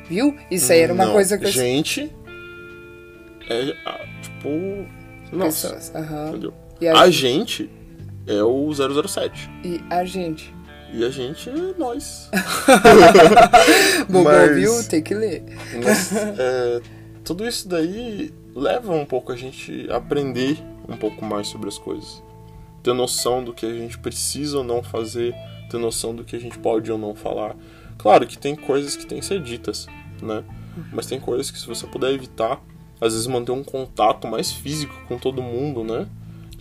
Viu? 0.08 0.36
Isso 0.50 0.70
aí 0.70 0.80
era 0.80 0.92
uma 0.92 1.06
Não, 1.06 1.12
coisa 1.14 1.38
que 1.38 1.46
eu... 1.46 1.50
Gente. 1.50 2.10
É, 3.48 3.76
ah, 3.86 4.00
tipo. 4.20 4.86
Nossa. 5.34 5.70
Pessoas. 5.74 5.92
Entendeu? 6.28 6.52
E 6.80 6.88
A 6.88 7.00
a, 7.00 7.10
gente 7.10 7.70
é 8.26 8.42
o 8.42 8.70
007. 8.74 9.48
e 9.64 9.80
a 9.88 10.04
gente. 10.04 10.54
E 10.92 11.02
a 11.04 11.08
gente 11.08 11.48
é 11.48 11.54
nós. 11.78 12.28
Bobão, 14.08 14.24
Mas- 14.24 14.54
viu? 14.56 14.84
Tem 14.88 15.02
que 15.02 15.14
ler. 15.14 15.42
Mas 15.82 16.12
é, 16.14 16.80
tudo 17.24 17.46
isso 17.48 17.66
daí 17.66 18.30
leva 18.54 18.92
um 18.92 19.04
pouco 19.04 19.32
a 19.32 19.36
gente 19.36 19.86
a 19.90 19.96
aprender 19.96 20.58
um 20.88 20.96
pouco 20.96 21.24
mais 21.24 21.48
sobre 21.48 21.68
as 21.68 21.78
coisas. 21.78 22.22
Ter 22.82 22.92
noção 22.94 23.42
do 23.44 23.52
que 23.52 23.64
a 23.64 23.72
gente 23.72 23.98
precisa 23.98 24.58
ou 24.58 24.64
não 24.64 24.82
fazer, 24.82 25.34
ter 25.70 25.78
noção 25.78 26.14
do 26.14 26.24
que 26.24 26.36
a 26.36 26.40
gente 26.40 26.58
pode 26.58 26.90
ou 26.90 26.98
não 26.98 27.14
falar. 27.14 27.56
Claro 27.98 28.26
que 28.26 28.36
tem 28.36 28.56
coisas 28.56 28.96
que 28.96 29.06
tem 29.06 29.20
que 29.20 29.26
ser 29.26 29.40
ditas, 29.40 29.86
né? 30.20 30.42
Mas 30.92 31.06
tem 31.06 31.20
coisas 31.20 31.50
que 31.50 31.58
se 31.58 31.66
você 31.66 31.86
puder 31.86 32.12
evitar, 32.12 32.60
às 33.00 33.12
vezes 33.12 33.26
manter 33.26 33.52
um 33.52 33.62
contato 33.62 34.26
mais 34.26 34.50
físico 34.50 34.94
com 35.06 35.18
todo 35.18 35.42
mundo, 35.42 35.84
né? 35.84 36.06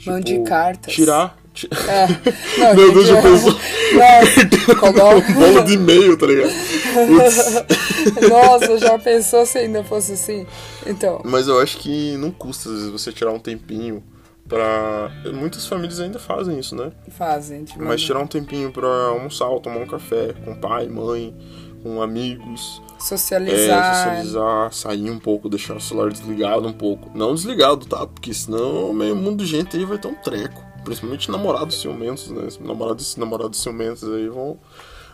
Mande 0.06 0.40
cartas. 0.44 0.94
Tirar. 0.94 1.41
É. 1.88 2.08
Não, 2.60 2.76
Meu 2.76 2.94
Deus, 2.94 3.08
já 3.08 3.22
pensou? 3.22 3.52
Nossa, 3.54 4.76
coloca- 4.80 5.32
um 5.32 5.34
bolo 5.34 5.64
de 5.64 5.74
e-mail, 5.74 6.18
tá 6.18 6.26
ligado? 6.26 6.52
Nossa, 8.30 8.78
já 8.78 8.98
pensou 8.98 9.46
se 9.46 9.58
ainda 9.58 9.84
fosse 9.84 10.14
assim? 10.14 10.46
Então, 10.86 11.22
Mas 11.26 11.48
eu 11.48 11.60
acho 11.60 11.78
que 11.78 12.16
não 12.18 12.32
custa, 12.32 12.70
às 12.70 12.76
vezes, 12.76 12.90
você 12.90 13.12
tirar 13.12 13.32
um 13.32 13.40
tempinho 13.40 14.04
pra. 14.48 15.12
Muitas 15.34 15.66
famílias 15.68 16.00
ainda 16.00 16.20
fazem 16.20 16.60
isso, 16.60 16.76
né? 16.76 16.92
fazem. 17.10 17.64
Tipo, 17.66 17.84
Mas 17.84 18.02
tirar 18.02 18.20
um 18.20 18.28
tempinho 18.28 18.72
pra 18.72 18.88
almoçar 18.88 19.48
tomar 19.60 19.78
um 19.80 19.88
café 19.88 20.34
com 20.46 20.56
pai, 20.56 20.88
mãe, 20.88 21.36
com 21.84 22.02
amigos. 22.02 22.82
É, 22.98 23.04
socializar. 23.04 23.96
socializar, 23.96 24.74
sair 24.74 25.10
um 25.10 25.18
pouco, 25.20 25.50
deixar 25.50 25.76
o 25.76 25.82
celular 25.82 26.12
desligado 26.12 26.68
um 26.68 26.74
pouco. 26.74 27.10
Não 27.16 27.34
desligado, 27.34 27.86
tá? 27.86 28.06
Porque 28.06 28.34
senão 28.34 28.94
meio 28.94 29.16
mundo 29.16 29.44
de 29.44 29.50
gente 29.50 29.76
aí 29.76 29.86
vai 29.86 29.98
ter 29.98 30.08
um 30.08 30.16
treco. 30.16 30.71
Principalmente 30.84 31.30
namorados 31.30 31.80
ciumentos, 31.80 32.30
né? 32.30 32.48
Namorados, 32.60 33.16
namorados 33.16 33.62
ciumentos 33.62 34.04
aí 34.12 34.28
vão. 34.28 34.60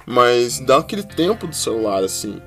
Mas 0.05 0.59
dá 0.59 0.77
aquele 0.77 1.03
tempo 1.03 1.45
do 1.47 1.55
celular, 1.55 2.03
assim. 2.03 2.41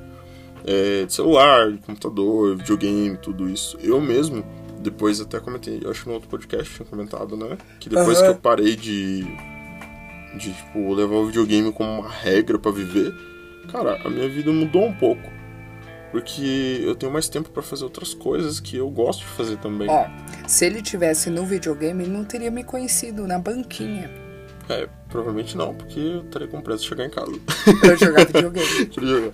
É, 0.64 1.04
de 1.04 1.12
celular, 1.12 1.72
de 1.72 1.78
computador, 1.78 2.56
videogame, 2.56 3.16
tudo 3.16 3.48
isso. 3.48 3.78
Eu 3.82 4.00
mesmo, 4.00 4.44
depois 4.80 5.20
até 5.20 5.38
comentei, 5.40 5.80
eu 5.82 5.90
acho 5.90 6.02
que 6.02 6.08
no 6.08 6.14
outro 6.14 6.28
podcast 6.28 6.74
tinha 6.74 6.86
comentado, 6.86 7.36
né? 7.36 7.58
Que 7.78 7.88
depois 7.88 8.18
Aham. 8.18 8.26
que 8.26 8.32
eu 8.32 8.40
parei 8.40 8.76
de. 8.76 9.24
De, 10.36 10.52
tipo, 10.52 10.94
levar 10.94 11.16
o 11.16 11.26
videogame 11.26 11.72
como 11.72 11.90
uma 11.90 12.08
regra 12.08 12.56
pra 12.56 12.70
viver, 12.70 13.12
cara, 13.70 14.00
a 14.04 14.08
minha 14.08 14.28
vida 14.28 14.52
mudou 14.52 14.86
um 14.86 14.94
pouco. 14.94 15.39
Porque 16.11 16.80
eu 16.84 16.94
tenho 16.96 17.12
mais 17.12 17.28
tempo 17.28 17.50
pra 17.50 17.62
fazer 17.62 17.84
outras 17.84 18.12
coisas 18.14 18.58
que 18.58 18.76
eu 18.76 18.90
gosto 18.90 19.20
de 19.20 19.26
fazer 19.26 19.56
também. 19.58 19.88
Ó, 19.88 20.06
se 20.48 20.64
ele 20.66 20.82
tivesse 20.82 21.30
no 21.30 21.44
videogame, 21.46 22.02
ele 22.04 22.12
não 22.12 22.24
teria 22.24 22.50
me 22.50 22.64
conhecido 22.64 23.26
na 23.28 23.38
banquinha 23.38 24.11
É, 24.68 24.88
provavelmente 25.08 25.56
não, 25.56 25.72
porque 25.74 26.00
eu 26.00 26.22
estaria 26.22 26.48
com 26.48 26.61
pressa 26.61 26.82
de 26.82 26.88
chegar 26.88 27.06
em 27.06 27.11
casa. 27.11 27.32
pra 27.80 27.94
jogar 27.94 28.26
videogame. 28.26 28.86
pra 28.92 29.04
jogar. 29.06 29.30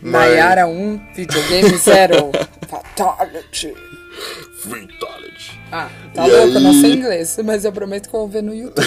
Mas- 0.00 0.12
Nayara 0.30 0.66
1, 0.66 1.14
videogame 1.14 1.76
0. 1.76 2.14
Fatality. 2.68 3.74
Fatality. 4.60 5.60
Ah, 5.70 5.88
tá 6.14 6.26
E 6.26 6.30
louco, 6.30 6.54
eu 6.54 6.60
não 6.60 6.70
aí- 6.70 6.80
sei 6.80 6.92
inglês, 6.94 7.38
mas 7.44 7.64
eu 7.64 7.72
prometo 7.72 8.08
que 8.08 8.14
eu 8.16 8.20
vou 8.20 8.28
ver 8.28 8.42
no 8.42 8.54
YouTube. 8.54 8.84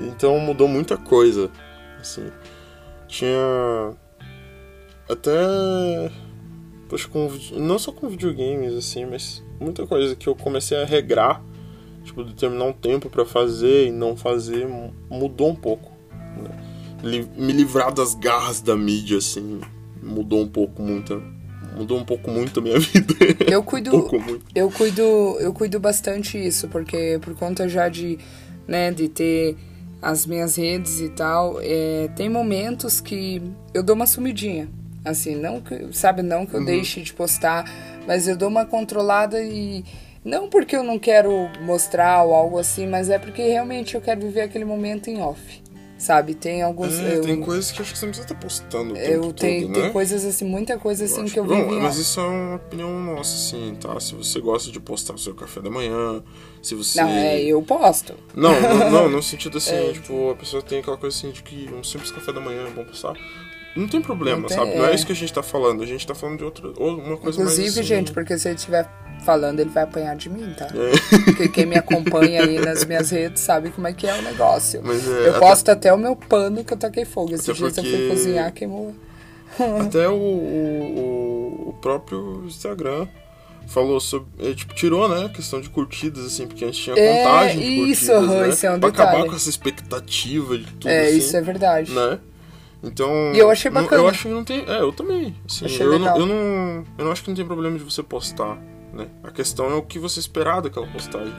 Então 0.00 0.38
mudou 0.38 0.66
muita 0.68 0.96
coisa. 0.96 1.50
Assim. 2.00 2.30
Tinha. 3.08 3.36
Até. 5.08 6.10
Poxa, 6.88 7.08
com. 7.08 7.28
Não 7.52 7.78
só 7.78 7.92
com 7.92 8.08
videogames, 8.08 8.74
assim, 8.74 9.04
mas 9.06 9.42
muita 9.60 9.86
coisa 9.86 10.14
que 10.16 10.26
eu 10.28 10.34
comecei 10.34 10.80
a 10.80 10.84
regrar. 10.84 11.42
Tipo, 12.04 12.22
determinar 12.22 12.64
um 12.66 12.72
tempo 12.72 13.08
pra 13.08 13.24
fazer 13.24 13.86
e 13.86 13.90
não 13.90 14.14
fazer 14.14 14.68
mu- 14.68 14.92
mudou 15.08 15.48
um 15.50 15.54
pouco. 15.56 15.90
né? 16.36 17.26
Me 17.36 17.52
livrar 17.52 17.92
das 17.92 18.14
garras 18.14 18.60
da 18.60 18.76
mídia, 18.76 19.18
assim, 19.18 19.60
mudou 20.02 20.42
um 20.42 20.48
pouco 20.48 20.82
muito. 20.82 21.22
Mudou 21.76 21.98
um 21.98 22.04
pouco 22.04 22.30
muito 22.30 22.60
a 22.60 22.62
minha 22.62 22.78
vida. 22.78 23.14
Eu 23.50 23.60
um 23.60 23.62
cuido, 23.62 23.90
muito. 23.96 24.42
eu 24.54 24.70
cuido, 24.70 25.02
eu 25.40 25.52
cuido 25.52 25.80
bastante 25.80 26.38
isso, 26.38 26.68
porque 26.68 27.18
por 27.22 27.34
conta 27.34 27.68
já 27.68 27.88
de, 27.88 28.18
né, 28.68 28.90
de 28.92 29.08
ter 29.08 29.56
as 30.00 30.24
minhas 30.26 30.56
redes 30.56 31.00
e 31.00 31.08
tal, 31.08 31.58
é, 31.60 32.08
tem 32.14 32.28
momentos 32.28 33.00
que 33.00 33.40
eu 33.72 33.82
dou 33.82 33.96
uma 33.96 34.06
sumidinha. 34.06 34.68
Assim, 35.04 35.34
não 35.36 35.60
que, 35.60 35.88
sabe, 35.92 36.22
não 36.22 36.46
que 36.46 36.54
eu 36.54 36.64
deixe 36.64 37.02
de 37.02 37.12
postar, 37.12 37.64
mas 38.06 38.26
eu 38.26 38.36
dou 38.36 38.48
uma 38.48 38.64
controlada 38.64 39.40
e 39.42 39.84
não 40.24 40.48
porque 40.48 40.74
eu 40.74 40.82
não 40.82 40.98
quero 40.98 41.50
mostrar 41.60 42.22
ou 42.22 42.32
algo 42.34 42.58
assim, 42.58 42.86
mas 42.86 43.10
é 43.10 43.18
porque 43.18 43.42
realmente 43.42 43.94
eu 43.94 44.00
quero 44.00 44.20
viver 44.22 44.40
aquele 44.42 44.64
momento 44.64 45.08
em 45.10 45.20
off. 45.20 45.62
Sabe? 45.96 46.34
Tem 46.34 46.60
alguns 46.60 46.98
É, 46.98 47.16
eu, 47.16 47.22
tem 47.22 47.40
coisas 47.40 47.70
que 47.70 47.80
acho 47.80 47.92
que 47.92 47.98
você 47.98 48.04
não 48.04 48.10
precisa 48.10 48.34
estar 48.34 48.40
postando 48.40 48.92
o 48.92 48.96
tempo 48.96 49.10
eu 49.10 49.20
todo, 49.22 49.34
tenho, 49.36 49.68
né? 49.68 49.74
tem 49.74 49.92
coisas 49.92 50.24
assim, 50.24 50.44
muita 50.44 50.76
coisa 50.76 51.04
assim 51.04 51.24
que 51.24 51.38
eu 51.38 51.44
vivo 51.44 51.72
em 51.72 51.80
Mas 51.80 51.96
isso 51.96 52.18
é 52.20 52.24
uma 52.24 52.56
opinião 52.56 52.90
nossa, 53.00 53.34
assim, 53.34 53.74
tá? 53.80 53.98
Se 54.00 54.14
você 54.14 54.40
gosta 54.40 54.70
de 54.72 54.80
postar 54.80 55.14
o 55.14 55.18
seu 55.18 55.34
café 55.34 55.60
da 55.62 55.70
manhã, 55.70 56.22
se 56.62 56.74
você. 56.74 57.00
Não, 57.00 57.08
é, 57.08 57.40
eu 57.42 57.62
posto. 57.62 58.14
Não, 58.34 58.60
não, 58.60 58.90
não, 58.90 59.08
no 59.08 59.22
sentido 59.22 59.56
assim, 59.58 59.74
É. 59.74 59.92
tipo, 59.92 60.30
a 60.30 60.34
pessoa 60.34 60.60
tem 60.62 60.80
aquela 60.80 60.96
coisa 60.96 61.16
assim 61.16 61.30
de 61.30 61.42
que 61.42 61.70
um 61.72 61.82
simples 61.84 62.10
café 62.10 62.32
da 62.32 62.40
manhã 62.40 62.66
é 62.66 62.70
bom 62.70 62.84
postar. 62.84 63.14
Não 63.76 63.88
tem 63.88 64.00
problema, 64.00 64.42
Não 64.42 64.48
tem- 64.48 64.56
sabe? 64.56 64.74
Não 64.76 64.84
é 64.86 64.92
é. 64.92 64.94
isso 64.94 65.04
que 65.06 65.12
a 65.12 65.16
gente 65.16 65.32
tá 65.32 65.42
falando. 65.42 65.82
A 65.82 65.86
gente 65.86 66.06
tá 66.06 66.14
falando 66.14 66.38
de 66.38 66.44
outra, 66.44 66.68
ou 66.76 66.96
uma 66.96 67.16
coisa 67.16 67.38
mais 67.42 67.52
Inclusive, 67.58 67.80
assim, 67.80 67.82
gente, 67.82 68.12
porque 68.12 68.38
se 68.38 68.48
ele 68.48 68.54
estiver 68.56 68.88
falando, 69.24 69.58
ele 69.60 69.70
vai 69.70 69.82
apanhar 69.84 70.14
de 70.16 70.28
mim, 70.30 70.54
tá? 70.56 70.66
É. 70.66 71.18
Porque 71.24 71.48
quem 71.48 71.66
me 71.66 71.76
acompanha 71.76 72.42
aí 72.44 72.58
nas 72.60 72.84
minhas 72.84 73.10
redes 73.10 73.42
sabe 73.42 73.70
como 73.70 73.86
é 73.88 73.92
que 73.92 74.06
é 74.06 74.14
o 74.14 74.22
negócio. 74.22 74.80
Mas 74.84 75.06
é, 75.08 75.10
eu 75.28 75.30
até- 75.30 75.38
posto 75.40 75.68
até 75.70 75.92
o 75.92 75.96
meu 75.98 76.14
pano 76.14 76.62
que 76.64 76.72
eu 76.72 76.76
taquei 76.76 77.04
fogo. 77.04 77.34
Esses 77.34 77.48
Até 77.48 77.58
dias 77.58 77.76
eu 77.78 77.82
porque- 77.82 77.96
fui 77.98 78.08
cozinhar, 78.10 78.52
queimou. 78.52 78.94
Até 79.80 80.08
o, 80.08 80.14
o, 80.14 81.68
o 81.68 81.72
próprio 81.80 82.44
Instagram 82.46 83.06
falou 83.66 83.98
sobre. 84.00 84.28
é, 84.40 84.52
tipo, 84.52 84.74
tirou, 84.74 85.08
né? 85.08 85.26
A 85.26 85.28
questão 85.28 85.60
de 85.60 85.70
curtidas, 85.70 86.24
assim, 86.26 86.46
porque 86.46 86.64
a 86.64 86.66
gente 86.68 86.82
tinha 86.82 86.96
É, 86.98 87.24
contagem 87.24 87.58
de 87.60 87.66
isso, 87.90 88.12
curtidas, 88.12 88.36
né? 88.40 88.48
isso 88.48 88.66
é 88.66 88.70
um 88.72 88.80
pra 88.80 88.90
detalhe. 88.90 89.08
acabar 89.10 89.28
com 89.30 89.36
essa 89.36 89.48
expectativa 89.48 90.58
de 90.58 90.64
tudo, 90.64 90.88
É, 90.88 91.06
assim, 91.06 91.18
isso 91.18 91.36
é 91.36 91.40
verdade. 91.40 91.92
né? 91.92 92.18
Então. 92.84 93.32
E 93.34 93.38
eu 93.38 93.50
achei 93.50 93.70
não- 93.70 93.82
bacana. 93.82 94.02
Eu 94.02 94.08
acho 94.08 94.22
que 94.22 94.28
não 94.28 94.44
tem. 94.44 94.64
É, 94.68 94.80
eu 94.80 94.92
também. 94.92 95.34
Assim, 95.48 95.64
Achei 95.64 95.84
eu, 95.86 95.90
legal. 95.90 96.18
não, 96.18 96.20
eu 96.20 96.26
não. 96.26 96.84
Eu 96.98 97.04
não 97.06 97.12
acho 97.12 97.22
que 97.22 97.28
não 97.30 97.36
tem 97.36 97.44
problema 97.46 97.78
de 97.78 97.84
você 97.84 98.02
postar, 98.02 98.58
né? 98.92 99.06
A 99.22 99.30
questão 99.30 99.70
é 99.70 99.74
o 99.74 99.82
que 99.82 99.98
você 99.98 100.20
esperar 100.20 100.60
daquela 100.62 100.86
postagem. 100.86 101.32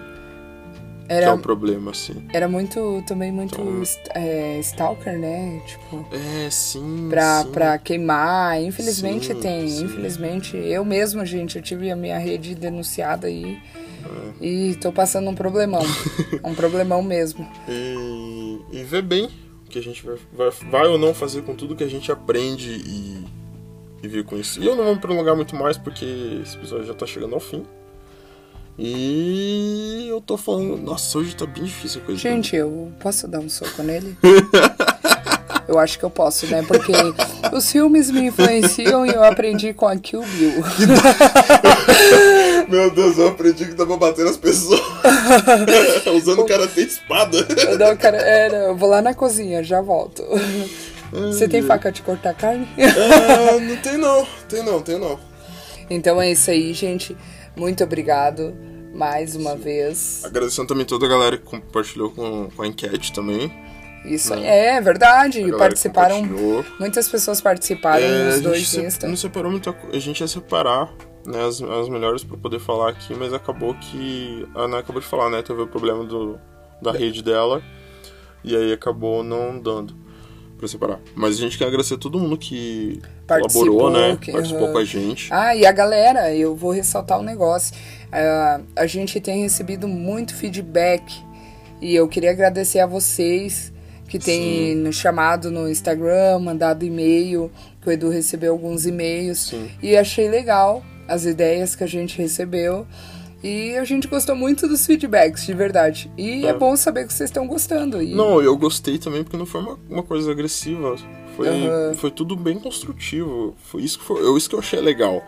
Que 1.07 1.13
é 1.13 1.17
Era, 1.21 1.35
o 1.35 1.37
problema, 1.39 1.91
assim. 1.91 2.25
era 2.33 2.47
muito, 2.47 3.03
também 3.07 3.31
muito 3.31 3.53
Então- 3.61 3.83
é, 4.15 4.57
stalker, 4.61 5.15
né? 5.19 5.61
Tipo, 5.67 6.03
É, 6.11 6.49
sim. 6.49 7.05
pra, 7.11 7.43
sim. 7.43 7.51
pra 7.51 7.77
queimar. 7.77 8.59
Infelizmente 8.59 9.27
Sim, 9.27 9.39
tem, 9.39 9.67
sim. 9.69 9.85
infelizmente. 9.85 10.57
Eu 10.57 10.83
mesma, 10.83 11.23
gente, 11.23 11.57
eu 11.57 11.61
tive 11.61 11.91
a 11.91 11.95
minha 11.95 12.17
rede 12.17 12.55
denunciada 12.55 13.27
aí. 13.27 13.55
É. 14.41 14.45
E 14.45 14.75
tô 14.77 14.91
passando 14.91 15.29
um 15.29 15.35
problemão. 15.35 15.81
um 16.43 16.55
problemão 16.55 17.03
mesmo. 17.03 17.47
E, 17.69 18.59
e 18.71 18.83
ver 18.83 19.03
bem 19.03 19.29
que 19.75 19.79
a 19.79 19.83
gente 19.83 20.05
vai, 20.05 20.15
vai, 20.31 20.49
vai 20.71 20.87
ou 20.87 20.97
não 20.97 21.13
fazer 21.13 21.41
com 21.41 21.53
tudo 21.53 21.75
que 21.75 21.83
a 21.83 21.89
gente 21.89 22.09
aprende 22.09 22.69
e, 22.69 23.25
e 24.01 24.07
ver 24.07 24.23
com 24.23 24.37
isso. 24.37 24.61
E 24.61 24.65
eu 24.65 24.73
não 24.73 24.85
vou 24.85 24.95
me 24.95 25.01
prolongar 25.01 25.35
muito 25.35 25.53
mais 25.53 25.77
porque 25.77 26.05
esse 26.41 26.55
episódio 26.55 26.85
já 26.85 26.93
tá 26.93 27.05
chegando 27.05 27.33
ao 27.33 27.41
fim. 27.41 27.65
E 28.79 30.07
eu 30.09 30.21
tô 30.21 30.37
falando, 30.37 30.77
nossa, 30.77 31.17
hoje 31.17 31.35
tá 31.35 31.45
bem 31.45 31.65
difícil 31.65 32.01
a 32.01 32.05
coisa. 32.05 32.21
Gente, 32.21 32.55
eu 32.55 32.91
posso 33.01 33.27
dar 33.27 33.39
um 33.39 33.49
soco 33.49 33.83
nele? 33.83 34.17
Eu 35.67 35.79
acho 35.79 35.97
que 35.97 36.05
eu 36.05 36.11
posso, 36.11 36.45
né? 36.45 36.61
Porque 36.61 36.91
os 37.51 37.71
filmes 37.71 38.11
me 38.11 38.27
influenciam 38.27 39.03
e 39.03 39.09
eu 39.09 39.23
aprendi 39.23 39.73
com 39.73 39.87
a 39.87 39.97
Kill 39.97 40.21
Bill. 40.21 40.63
Meu 42.67 42.89
Deus, 42.91 43.17
eu 43.17 43.27
aprendi 43.29 43.65
que 43.65 43.73
dá 43.73 43.85
pra 43.85 43.97
bater 43.97 44.25
nas 44.25 44.37
pessoas. 44.37 44.79
Usando 46.15 46.41
o 46.41 46.45
cara 46.45 46.67
tem 46.67 46.83
espada. 46.85 47.37
Não, 47.77 47.95
cara, 47.97 48.17
é, 48.17 48.49
não, 48.49 48.57
eu 48.69 48.75
vou 48.77 48.89
lá 48.89 49.01
na 49.01 49.13
cozinha, 49.13 49.63
já 49.63 49.81
volto. 49.81 50.23
Você 51.11 51.47
tem 51.47 51.61
faca 51.61 51.91
de 51.91 52.01
cortar 52.01 52.33
carne? 52.33 52.67
Ah, 52.77 53.59
não 53.59 53.75
tem 53.77 53.97
não, 53.97 54.27
tem 54.49 54.63
não, 54.63 54.81
tem 54.81 54.99
não. 54.99 55.19
Então 55.89 56.21
é 56.21 56.31
isso 56.31 56.49
aí, 56.49 56.73
gente. 56.73 57.15
Muito 57.55 57.83
obrigado 57.83 58.53
mais 58.93 59.35
uma 59.35 59.55
vez. 59.55 60.21
Agradecendo 60.25 60.67
também 60.67 60.85
toda 60.85 61.05
a 61.05 61.09
galera 61.09 61.37
que 61.37 61.43
compartilhou 61.43 62.09
com, 62.11 62.49
com 62.49 62.61
a 62.63 62.67
enquete 62.67 63.13
também. 63.13 63.51
Isso 64.03 64.33
aí 64.33 64.45
é 64.45 64.79
verdade. 64.81 65.41
Participaram. 65.57 66.23
Muitas 66.79 67.07
pessoas 67.07 67.39
participaram 67.41 68.03
É, 68.05 68.25
nos 68.31 68.41
dois 68.41 68.67
se- 68.67 69.07
não 69.07 69.15
separou 69.15 69.49
muita 69.51 69.73
coisa. 69.73 69.95
A 69.97 69.99
gente 69.99 70.19
ia 70.21 70.27
separar 70.27 70.91
né, 71.25 71.43
as, 71.45 71.61
as 71.61 71.89
melhores 71.89 72.23
pra 72.23 72.37
poder 72.37 72.59
falar 72.59 72.89
aqui, 72.89 73.13
mas 73.15 73.33
acabou 73.33 73.73
que. 73.75 74.47
A 74.55 74.61
Ana 74.61 74.79
acabou 74.79 75.01
de 75.01 75.07
falar, 75.07 75.29
né? 75.29 75.41
Teve 75.41 75.61
o 75.61 75.67
problema 75.67 76.03
do, 76.03 76.39
da 76.81 76.91
rede 76.91 77.21
dela. 77.23 77.61
E 78.43 78.55
aí 78.55 78.71
acabou 78.71 79.23
não 79.23 79.59
dando 79.59 79.95
pra 80.57 80.67
separar. 80.67 80.99
Mas 81.15 81.35
a 81.35 81.39
gente 81.39 81.57
quer 81.57 81.65
agradecer 81.65 81.95
a 81.95 81.97
todo 81.97 82.19
mundo 82.19 82.37
que 82.37 83.01
Participou, 83.27 83.65
colaborou, 83.65 83.91
né? 83.91 84.17
que- 84.21 84.31
Participou 84.31 84.63
aham. 84.65 84.71
com 84.73 84.77
a 84.77 84.85
gente. 84.85 85.27
Ah, 85.33 85.55
e 85.55 85.65
a 85.65 85.71
galera, 85.71 86.33
eu 86.33 86.55
vou 86.55 86.71
ressaltar 86.71 87.19
um 87.19 87.23
negócio. 87.23 87.75
Ah, 88.11 88.61
a 88.75 88.85
gente 88.85 89.19
tem 89.19 89.41
recebido 89.41 89.87
muito 89.87 90.33
feedback 90.35 91.03
e 91.81 91.95
eu 91.95 92.07
queria 92.07 92.29
agradecer 92.31 92.79
a 92.79 92.85
vocês 92.85 93.73
que 94.07 94.19
têm 94.19 94.75
nos 94.75 94.95
chamado 94.95 95.49
no 95.49 95.67
Instagram, 95.67 96.37
mandado 96.39 96.85
e-mail, 96.85 97.51
que 97.81 97.89
o 97.89 97.91
Edu 97.91 98.09
recebeu 98.09 98.53
alguns 98.53 98.85
e-mails 98.85 99.47
Sim. 99.47 99.69
e 99.81 99.97
achei 99.97 100.29
legal 100.29 100.83
as 101.07 101.25
ideias 101.25 101.75
que 101.75 101.83
a 101.83 101.87
gente 101.87 102.17
recebeu. 102.17 102.85
E 103.43 103.75
a 103.77 103.83
gente 103.83 104.07
gostou 104.07 104.35
muito 104.35 104.67
dos 104.67 104.85
feedbacks, 104.87 105.45
de 105.45 105.53
verdade. 105.53 106.11
E 106.17 106.45
é, 106.45 106.49
É. 106.49 106.53
bom 106.53 106.75
saber 106.75 107.05
que 107.05 107.13
vocês 107.13 107.29
estão 107.29 107.45
gostando. 107.45 108.01
E 108.01 108.15
Não, 108.15 108.41
eu 108.41 108.57
gostei 108.57 108.97
também 108.97 109.23
porque 109.23 109.37
não 109.37 109.45
foi 109.45 109.61
uma, 109.61 109.79
uma 109.89 110.01
coisa 110.03 110.31
agressiva. 110.31 110.95
Foi, 111.35 111.47
Aham. 111.49 111.93
foi 111.93 112.09
tudo 112.09 112.35
bem 112.35 112.57
construtivo. 112.57 113.55
Foi 113.65 113.83
isso 113.83 113.99
que, 113.99 114.05
foi, 114.05 114.21
eu- 114.21 114.35
isso 114.37 114.49
que 114.49 114.55
eu 114.55 114.59
achei 114.59 114.79
legal. 114.81 115.23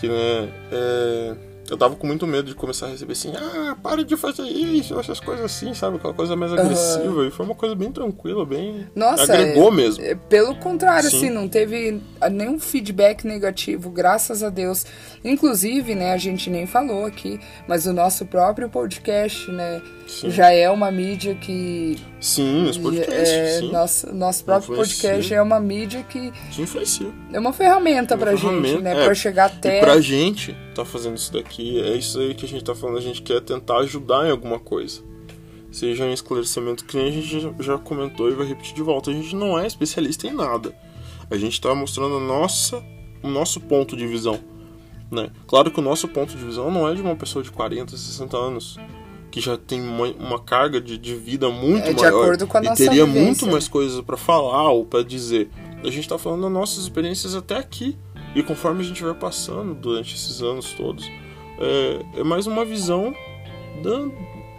Que, 0.00 0.08
né, 0.08 0.48
é, 0.72 1.36
eu 1.68 1.76
tava 1.76 1.96
com 1.96 2.06
muito 2.06 2.26
medo 2.26 2.48
de 2.48 2.54
começar 2.54 2.86
a 2.86 2.90
receber 2.90 3.12
assim, 3.12 3.32
ah, 3.36 3.76
para 3.82 4.04
de 4.04 4.16
fazer 4.16 4.42
isso, 4.44 4.98
essas 4.98 5.18
coisas 5.20 5.44
assim, 5.44 5.74
sabe? 5.74 5.96
Aquela 5.96 6.14
coisa 6.14 6.36
mais 6.36 6.52
agressiva. 6.52 7.26
E 7.26 7.30
foi 7.30 7.44
uma 7.46 7.54
coisa 7.54 7.74
bem 7.74 7.90
tranquila, 7.90 8.44
bem. 8.46 8.86
Nossa, 8.94 9.32
agregou 9.34 9.68
é- 9.72 9.74
mesmo. 9.74 10.04
é, 10.04 10.14
Pelo 10.14 10.54
contrário, 10.56 11.10
Sim. 11.10 11.16
assim, 11.16 11.30
não 11.30 11.48
teve 11.48 12.00
nenhum 12.30 12.58
feedback 12.58 13.26
negativo, 13.26 13.90
graças 13.90 14.42
a 14.42 14.48
Deus. 14.50 14.84
Inclusive, 15.24 15.94
né, 15.94 16.12
a 16.12 16.16
gente 16.16 16.48
nem 16.50 16.66
falou 16.66 17.04
aqui, 17.04 17.40
mas 17.66 17.86
o 17.86 17.92
nosso 17.92 18.24
próprio 18.26 18.68
podcast, 18.68 19.50
né, 19.50 19.82
Sim. 20.06 20.30
já 20.30 20.50
é 20.52 20.70
uma 20.70 20.90
mídia 20.90 21.34
que. 21.34 21.98
Sim, 22.20 22.68
os 22.68 22.78
podcasts, 22.78 23.28
é, 23.28 23.58
sim. 23.60 23.72
nosso, 23.72 24.12
nosso 24.14 24.44
próprio 24.44 24.72
Influencia. 24.72 25.08
podcast 25.10 25.34
é 25.34 25.42
uma 25.42 25.60
mídia 25.60 26.02
que 26.08 26.32
Te 26.50 26.62
influencia. 26.62 27.08
é 27.32 27.38
uma 27.38 27.52
ferramenta 27.52 28.14
Uma 28.14 28.20
pra 28.20 28.30
gente, 28.36 28.40
ferramenta, 28.42 28.80
né, 28.80 29.00
é. 29.00 29.04
pra 29.04 29.14
chegar 29.14 29.46
até. 29.46 29.78
E 29.78 29.80
pra 29.80 30.00
gente 30.00 30.56
tá 30.74 30.84
fazendo 30.84 31.16
isso 31.16 31.32
daqui, 31.32 31.55
é 31.80 31.96
isso 31.96 32.18
aí 32.18 32.34
que 32.34 32.44
a 32.44 32.48
gente 32.48 32.64
tá 32.64 32.74
falando, 32.74 32.98
a 32.98 33.02
gente 33.02 33.22
quer 33.22 33.40
tentar 33.40 33.78
ajudar 33.78 34.26
em 34.26 34.30
alguma 34.30 34.58
coisa. 34.58 35.00
Seja 35.70 36.04
um 36.04 36.12
esclarecimento 36.12 36.84
que 36.84 36.96
nem 36.96 37.08
a 37.08 37.10
gente 37.12 37.52
já- 37.60 37.76
comentou 37.78 38.28
e 38.30 38.34
vai 38.34 38.46
repetir 38.46 38.74
de 38.74 38.82
volta. 38.82 39.10
A 39.10 39.14
gente 39.14 39.34
não 39.36 39.58
é 39.58 39.66
especialista 39.66 40.26
em 40.26 40.32
nada. 40.32 40.74
A 41.30 41.36
gente 41.36 41.60
tá 41.60 41.74
mostrando 41.74 42.16
a 42.16 42.20
nossa, 42.20 42.82
o 43.22 43.28
nosso 43.28 43.60
ponto 43.60 43.96
de 43.96 44.06
visão. 44.06 44.38
Né? 45.10 45.30
Claro 45.46 45.70
que 45.70 45.78
o 45.78 45.82
nosso 45.82 46.08
ponto 46.08 46.34
de 46.36 46.44
visão 46.44 46.70
não 46.70 46.88
é 46.88 46.94
de 46.94 47.02
uma 47.02 47.14
pessoa 47.14 47.42
de 47.42 47.50
40, 47.50 47.96
60 47.96 48.36
anos. 48.36 48.78
Que 49.30 49.40
já 49.40 49.56
tem 49.58 49.80
uma, 49.82 50.06
uma 50.12 50.38
carga 50.40 50.80
de, 50.80 50.96
de 50.96 51.14
vida 51.14 51.48
muito 51.50 51.84
É 51.88 51.92
de 51.92 52.00
maior. 52.02 52.22
acordo 52.22 52.46
com 52.46 52.56
a 52.56 52.60
e 52.60 52.64
nossa 52.64 52.76
teria 52.84 53.04
vivência. 53.04 53.24
muito 53.26 53.46
mais 53.48 53.68
coisas 53.68 54.00
pra 54.00 54.16
falar 54.16 54.70
ou 54.70 54.84
pra 54.86 55.02
dizer. 55.02 55.50
A 55.84 55.90
gente 55.90 56.08
tá 56.08 56.16
falando 56.16 56.42
das 56.42 56.52
nossas 56.52 56.84
experiências 56.84 57.34
até 57.34 57.56
aqui. 57.56 57.96
E 58.34 58.42
conforme 58.42 58.80
a 58.80 58.84
gente 58.84 59.02
vai 59.02 59.14
passando 59.14 59.74
durante 59.74 60.14
esses 60.14 60.42
anos 60.42 60.72
todos, 60.72 61.10
é, 61.58 62.20
é 62.20 62.24
mais 62.24 62.46
uma 62.46 62.64
visão 62.64 63.14
da 63.82 64.08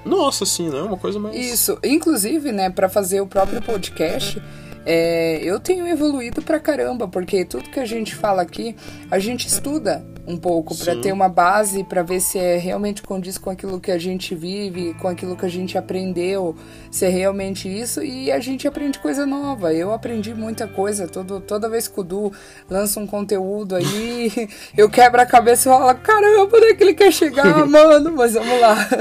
nossa, 0.05 0.45
assim, 0.45 0.69
né? 0.69 0.81
Uma 0.81 0.97
coisa 0.97 1.19
mais. 1.19 1.35
Isso, 1.35 1.77
inclusive, 1.83 2.51
né, 2.51 2.69
pra 2.69 2.87
fazer 2.87 3.19
o 3.19 3.27
próprio 3.27 3.61
podcast, 3.61 4.41
é, 4.89 5.41
eu 5.43 5.59
tenho 5.59 5.85
evoluído 5.85 6.41
pra 6.41 6.61
caramba, 6.61 7.09
porque 7.09 7.43
tudo 7.43 7.69
que 7.69 7.79
a 7.79 7.85
gente 7.85 8.15
fala 8.15 8.41
aqui, 8.41 8.73
a 9.11 9.19
gente 9.19 9.45
estuda 9.45 10.01
um 10.25 10.37
pouco 10.37 10.73
pra 10.77 10.93
Sim. 10.93 11.01
ter 11.01 11.11
uma 11.11 11.27
base, 11.27 11.83
pra 11.83 12.03
ver 12.03 12.21
se 12.21 12.39
é 12.39 12.55
realmente 12.55 13.01
condiz 13.01 13.37
com 13.37 13.49
aquilo 13.49 13.81
que 13.81 13.91
a 13.91 13.97
gente 13.97 14.33
vive, 14.33 14.93
com 14.93 15.09
aquilo 15.09 15.35
que 15.35 15.45
a 15.45 15.49
gente 15.49 15.77
aprendeu, 15.77 16.55
se 16.89 17.05
é 17.05 17.09
realmente 17.09 17.67
isso, 17.67 18.01
e 18.01 18.31
a 18.31 18.39
gente 18.39 18.65
aprende 18.65 18.97
coisa 18.99 19.25
nova. 19.25 19.73
Eu 19.73 19.91
aprendi 19.91 20.33
muita 20.33 20.67
coisa, 20.67 21.05
todo, 21.05 21.41
toda 21.41 21.67
vez 21.67 21.89
que 21.89 21.99
o 21.99 22.03
Du 22.03 22.31
lança 22.69 22.97
um 22.97 23.07
conteúdo 23.07 23.75
aí, 23.75 24.31
eu 24.77 24.89
quebro 24.89 25.19
a 25.19 25.25
cabeça 25.25 25.67
e 25.67 25.73
falo, 25.73 25.99
caramba, 25.99 26.57
onde 26.57 26.65
é 26.65 26.73
que 26.73 26.83
ele 26.85 26.93
quer 26.93 27.11
chegar, 27.11 27.63
mano? 27.67 28.13
Mas 28.15 28.35
vamos 28.35 28.61
lá. 28.61 28.87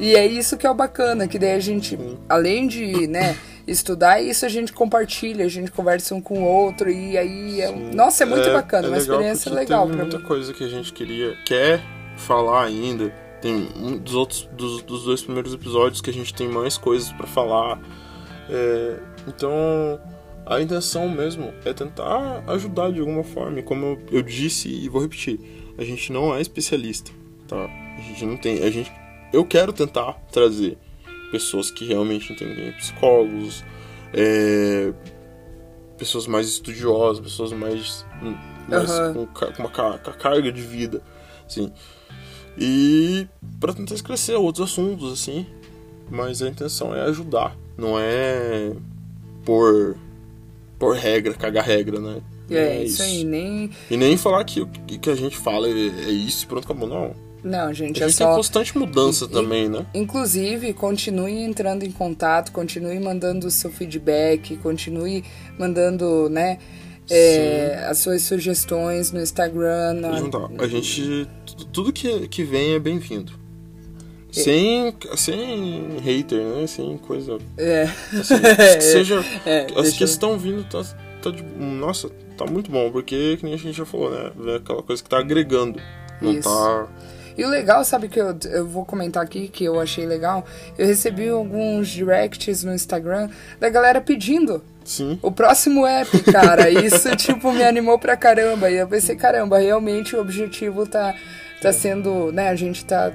E 0.00 0.16
é 0.16 0.24
isso 0.26 0.56
que 0.56 0.66
é 0.66 0.70
o 0.70 0.74
bacana, 0.74 1.28
que 1.28 1.38
daí 1.38 1.52
a 1.52 1.60
gente, 1.60 1.98
além 2.26 2.66
de, 2.66 3.06
né, 3.06 3.36
estudar, 3.66 4.20
isso 4.20 4.44
a 4.44 4.48
gente 4.48 4.72
compartilha, 4.72 5.44
a 5.44 5.48
gente 5.48 5.70
conversa 5.70 6.14
um 6.14 6.20
com 6.20 6.42
o 6.42 6.44
outro, 6.44 6.90
e 6.90 7.16
aí 7.16 7.60
é, 7.60 7.70
nossa, 7.70 8.24
é 8.24 8.26
muito 8.26 8.50
bacana, 8.50 8.88
uma 8.88 8.96
legal 8.96 9.16
experiência 9.16 9.52
legal 9.52 9.86
pra 9.86 9.96
muita 9.96 10.18
mim. 10.18 10.24
coisa 10.24 10.52
que 10.52 10.64
a 10.64 10.68
gente 10.68 10.92
queria, 10.92 11.36
quer 11.44 11.80
falar 12.16 12.64
ainda. 12.64 13.12
Tem 13.40 13.70
um 13.74 13.96
dos 13.96 14.14
outros, 14.14 14.48
dos, 14.52 14.82
dos 14.82 15.04
dois 15.04 15.22
primeiros 15.22 15.54
episódios 15.54 16.02
que 16.02 16.10
a 16.10 16.12
gente 16.12 16.34
tem 16.34 16.46
mais 16.48 16.76
coisas 16.76 17.10
pra 17.12 17.26
falar. 17.26 17.80
É, 18.50 18.98
então, 19.26 19.98
a 20.44 20.60
intenção 20.60 21.08
mesmo 21.08 21.54
é 21.64 21.72
tentar 21.72 22.44
ajudar 22.48 22.92
de 22.92 23.00
alguma 23.00 23.24
forma. 23.24 23.60
E 23.60 23.62
como 23.62 23.86
eu, 23.86 23.98
eu 24.12 24.22
disse 24.22 24.68
e 24.68 24.88
vou 24.90 25.00
repetir, 25.00 25.40
a 25.78 25.84
gente 25.84 26.12
não 26.12 26.34
é 26.34 26.40
especialista, 26.40 27.10
tá? 27.48 27.64
A 27.64 28.00
gente 28.02 28.26
não 28.26 28.36
tem, 28.36 28.62
a 28.62 28.70
gente, 28.70 28.92
eu 29.32 29.44
quero 29.44 29.72
tentar 29.72 30.14
trazer 30.30 30.76
pessoas 31.30 31.70
que 31.70 31.84
realmente 31.84 32.32
entendem, 32.32 32.72
psicólogos, 32.72 33.64
é, 34.12 34.92
pessoas 35.96 36.26
mais 36.26 36.48
estudiosas, 36.48 37.20
pessoas 37.20 37.52
mais, 37.52 38.04
mais 38.68 38.90
Aham. 38.90 39.14
com, 39.14 39.26
com 39.26 39.62
uma 39.62 39.98
com 39.98 40.12
carga 40.12 40.50
de 40.50 40.62
vida, 40.62 41.02
assim. 41.46 41.72
E 42.58 43.26
para 43.58 43.72
tentar 43.72 43.94
esclarecer 43.94 44.38
outros 44.38 44.70
assuntos, 44.70 45.12
assim. 45.12 45.46
Mas 46.10 46.42
a 46.42 46.48
intenção 46.48 46.94
é 46.94 47.02
ajudar, 47.02 47.56
não 47.78 47.96
é 47.98 48.72
por 49.44 49.96
por 50.78 50.96
regra, 50.96 51.34
cagar 51.34 51.64
regra, 51.64 52.00
né? 52.00 52.22
Não 52.48 52.56
É, 52.56 52.82
isso 52.82 53.02
aí, 53.02 53.22
nem. 53.22 53.70
E 53.90 53.96
nem 53.96 54.16
falar 54.16 54.42
que 54.44 54.62
o 54.62 54.66
que 54.66 54.98
que 54.98 55.10
a 55.10 55.14
gente 55.14 55.36
fala 55.36 55.68
é, 55.68 55.70
é 55.70 56.10
isso 56.10 56.44
e 56.44 56.48
pronto, 56.48 56.64
acabou. 56.64 56.88
Não. 56.88 57.14
Não, 57.42 57.72
gente, 57.72 58.02
A 58.02 58.06
é 58.06 58.08
tem 58.08 58.16
só. 58.16 58.34
constante 58.36 58.76
mudança 58.76 59.24
E- 59.24 59.28
também, 59.28 59.68
né? 59.68 59.86
Inclusive, 59.94 60.72
continue 60.74 61.38
entrando 61.42 61.84
em 61.84 61.90
contato, 61.90 62.52
continue 62.52 62.98
mandando 63.00 63.46
o 63.46 63.50
seu 63.50 63.70
feedback, 63.70 64.56
continue 64.58 65.24
mandando, 65.58 66.28
né, 66.28 66.58
é, 67.10 67.86
as 67.88 67.98
suas 67.98 68.22
sugestões 68.22 69.10
no 69.10 69.20
Instagram. 69.20 69.94
na- 69.94 70.16
Juntar. 70.18 70.48
A 70.58 70.66
gente. 70.68 71.26
tu- 71.46 71.66
Tudo 71.66 71.92
que, 71.92 72.28
que 72.28 72.44
vem 72.44 72.74
é 72.74 72.78
bem-vindo. 72.78 73.32
Sem, 74.30 74.94
sem 75.16 75.98
hater, 75.98 76.40
né? 76.40 76.66
Sem 76.68 76.96
coisa. 76.98 77.38
É. 77.58 77.82
Assim, 78.12 78.34
que 78.76 78.80
seja. 78.80 79.24
É, 79.44 79.66
as 79.74 79.82
deixa 79.82 79.98
que 79.98 80.04
estão 80.04 80.38
vindo 80.38 80.62
tá, 80.64 80.84
tá 81.20 81.30
de. 81.32 81.42
Nossa, 81.42 82.08
tá 82.36 82.46
muito 82.46 82.70
bom, 82.70 82.92
porque, 82.92 83.36
que 83.38 83.44
nem 83.44 83.54
a 83.54 83.56
gente 83.58 83.76
já 83.76 83.84
falou, 83.84 84.08
né? 84.10 84.30
É 84.52 84.56
aquela 84.56 84.82
coisa 84.84 85.02
que 85.02 85.08
tá 85.08 85.18
agregando. 85.18 85.80
Não 86.22 86.32
Isso. 86.32 86.48
tá. 86.48 86.86
E 87.40 87.44
o 87.44 87.48
legal, 87.48 87.82
sabe 87.86 88.06
que 88.06 88.20
eu, 88.20 88.36
eu 88.50 88.68
vou 88.68 88.84
comentar 88.84 89.22
aqui, 89.22 89.48
que 89.48 89.64
eu 89.64 89.80
achei 89.80 90.04
legal? 90.04 90.44
Eu 90.76 90.86
recebi 90.86 91.26
alguns 91.30 91.88
directs 91.88 92.62
no 92.62 92.74
Instagram 92.74 93.30
da 93.58 93.70
galera 93.70 93.98
pedindo 93.98 94.62
Sim. 94.84 95.18
o 95.22 95.32
próximo 95.32 95.86
app, 95.86 96.22
cara. 96.24 96.68
Isso, 96.68 97.16
tipo, 97.16 97.50
me 97.50 97.64
animou 97.64 97.98
pra 97.98 98.14
caramba. 98.14 98.70
E 98.70 98.76
eu 98.76 98.86
pensei, 98.86 99.16
caramba, 99.16 99.56
realmente 99.58 100.14
o 100.14 100.20
objetivo 100.20 100.84
tá, 100.84 101.14
tá 101.62 101.72
sendo, 101.72 102.30
né, 102.30 102.50
a 102.50 102.54
gente 102.54 102.84
tá, 102.84 103.10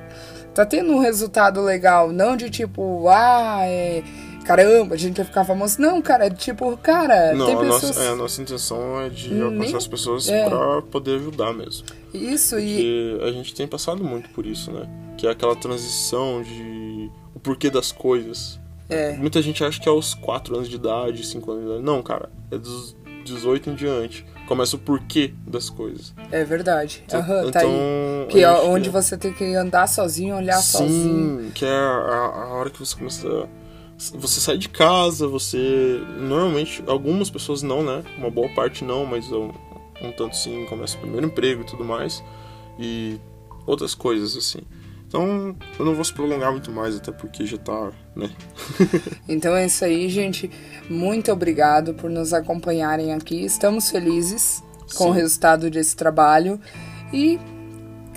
tá 0.56 0.66
tendo 0.66 0.92
um 0.92 1.00
resultado 1.00 1.62
legal. 1.62 2.12
Não 2.12 2.36
de 2.36 2.50
tipo, 2.50 3.08
ah, 3.08 3.60
é. 3.62 4.02
Caramba, 4.46 4.96
a 4.96 4.98
gente 4.98 5.18
vai 5.18 5.26
ficar 5.26 5.44
famoso. 5.44 5.82
Não, 5.82 6.02
cara, 6.02 6.28
é 6.28 6.30
tipo, 6.30 6.78
cara, 6.78 7.34
Não, 7.34 7.46
tem 7.48 7.56
a, 7.56 7.60
pessoas. 7.60 7.82
nossa, 7.84 8.04
é, 8.04 8.10
a 8.10 8.16
nossa 8.16 8.42
intenção 8.42 9.02
é 9.02 9.10
de 9.10 9.34
Nem- 9.34 9.42
alcançar 9.44 9.78
as 9.78 9.88
pessoas 9.88 10.30
é. 10.30 10.48
pra 10.48 10.82
poder 10.84 11.16
ajudar 11.16 11.54
mesmo. 11.54 11.86
Isso, 12.14 12.58
e. 12.60 13.18
Porque 13.18 13.26
a 13.26 13.32
gente 13.32 13.54
tem 13.56 13.68
passado 13.68 14.04
muito 14.04 14.30
por 14.30 14.46
isso, 14.46 14.72
né? 14.72 14.88
Que 15.18 15.28
é 15.28 15.32
aquela 15.32 15.56
transição 15.56 16.42
de. 16.44 17.10
o 17.34 17.40
porquê 17.40 17.70
das 17.70 17.92
coisas. 17.92 18.60
É. 18.88 19.14
Muita 19.14 19.42
gente 19.42 19.64
acha 19.64 19.82
que 19.82 19.90
é 19.90 19.92
aos 19.92 20.14
4 20.14 20.56
anos 20.56 20.70
de 20.70 20.76
idade, 20.76 21.26
5 21.26 21.52
anos 21.52 21.64
de 21.64 21.70
idade. 21.72 21.84
Não, 21.84 22.04
cara, 22.04 22.30
é 22.52 22.58
dos 22.58 22.96
18 23.26 23.72
em 23.72 23.76
diante. 23.76 24.24
Começa 24.48 24.76
o 24.76 24.80
porquê 24.80 25.34
das 25.48 25.72
coisas. 25.72 26.14
É 26.32 26.44
verdade. 26.44 27.02
Então- 27.08 27.20
Aham, 27.20 27.50
tá 27.50 27.62
aí. 27.62 27.66
então, 27.66 28.28
Que 28.30 28.44
a 28.44 28.52
é 28.52 28.56
gente 28.58 28.66
onde 28.68 28.90
quer- 28.92 29.02
você 29.02 29.18
tem 29.18 29.34
que 29.34 29.56
andar 29.56 29.88
sozinho, 29.88 30.36
olhar 30.36 30.62
Sim, 30.62 30.78
sozinho. 30.78 31.52
que 31.56 31.66
é 31.66 31.68
a, 31.68 32.32
a 32.44 32.48
hora 32.54 32.70
que 32.70 32.78
você 32.80 32.96
começa. 32.96 33.48
Você 33.98 34.40
sai 34.42 34.58
de 34.58 34.68
casa, 34.70 35.28
você. 35.28 36.02
Normalmente, 36.20 36.84
algumas 36.86 37.30
pessoas 37.30 37.64
não, 37.64 37.82
né? 37.82 38.04
Uma 38.18 38.30
boa 38.30 38.50
parte 38.50 38.84
não, 38.84 39.06
mas 39.06 39.32
um, 39.32 39.52
um 40.02 40.12
tanto 40.12 40.36
sim, 40.36 40.66
começa 40.66 40.98
o 40.98 41.00
primeiro 41.02 41.28
emprego 41.28 41.62
e 41.62 41.66
tudo 41.66 41.84
mais. 41.84 42.24
E 42.78 43.20
outras 43.66 43.96
coisas, 43.96 44.36
assim. 44.36 44.60
Então, 45.08 45.56
eu 45.80 45.86
não 45.86 45.96
vou 45.96 46.04
se 46.04 46.14
prolongar 46.14 46.52
muito 46.52 46.72
mais, 46.72 46.98
até 46.98 47.12
porque 47.12 47.46
já 47.46 47.58
tá, 47.58 47.92
né? 48.16 48.30
Então 49.30 49.56
é 49.56 49.66
isso 49.66 49.86
aí, 49.86 50.10
gente. 50.10 50.52
Muito 50.90 51.32
obrigado 51.32 51.94
por 51.94 52.10
nos 52.10 52.34
acompanharem 52.34 53.14
aqui. 53.14 53.46
Estamos 53.46 53.90
felizes 53.90 54.62
com 54.96 55.06
Sim. 55.06 55.10
o 55.10 55.14
resultado 55.14 55.70
desse 55.70 55.96
trabalho. 55.96 56.60
E 57.14 57.40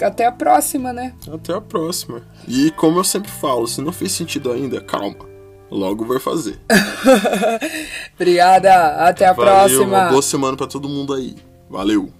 até 0.03 0.26
a 0.26 0.33
próxima, 0.33 0.93
né? 0.93 1.14
Até 1.33 1.55
a 1.55 1.61
próxima. 1.61 2.22
E 2.49 2.70
como 2.72 2.99
eu 2.99 3.05
sempre 3.05 3.31
falo, 3.31 3.66
se 3.68 3.81
não 3.81 3.93
fez 3.93 4.12
sentido 4.12 4.51
ainda, 4.51 4.81
calma. 4.81 5.28
Logo 5.71 6.05
vai 6.07 6.19
fazer. 6.19 6.59
Obrigada. 8.16 9.09
Até 9.09 9.27
a 9.27 9.33
Valeu, 9.33 9.53
próxima. 9.53 9.85
uma 9.99 10.09
boa 10.11 10.23
semana 10.23 10.57
pra 10.57 10.66
todo 10.66 10.89
mundo 10.89 11.12
aí. 11.14 11.37
Valeu! 11.69 12.11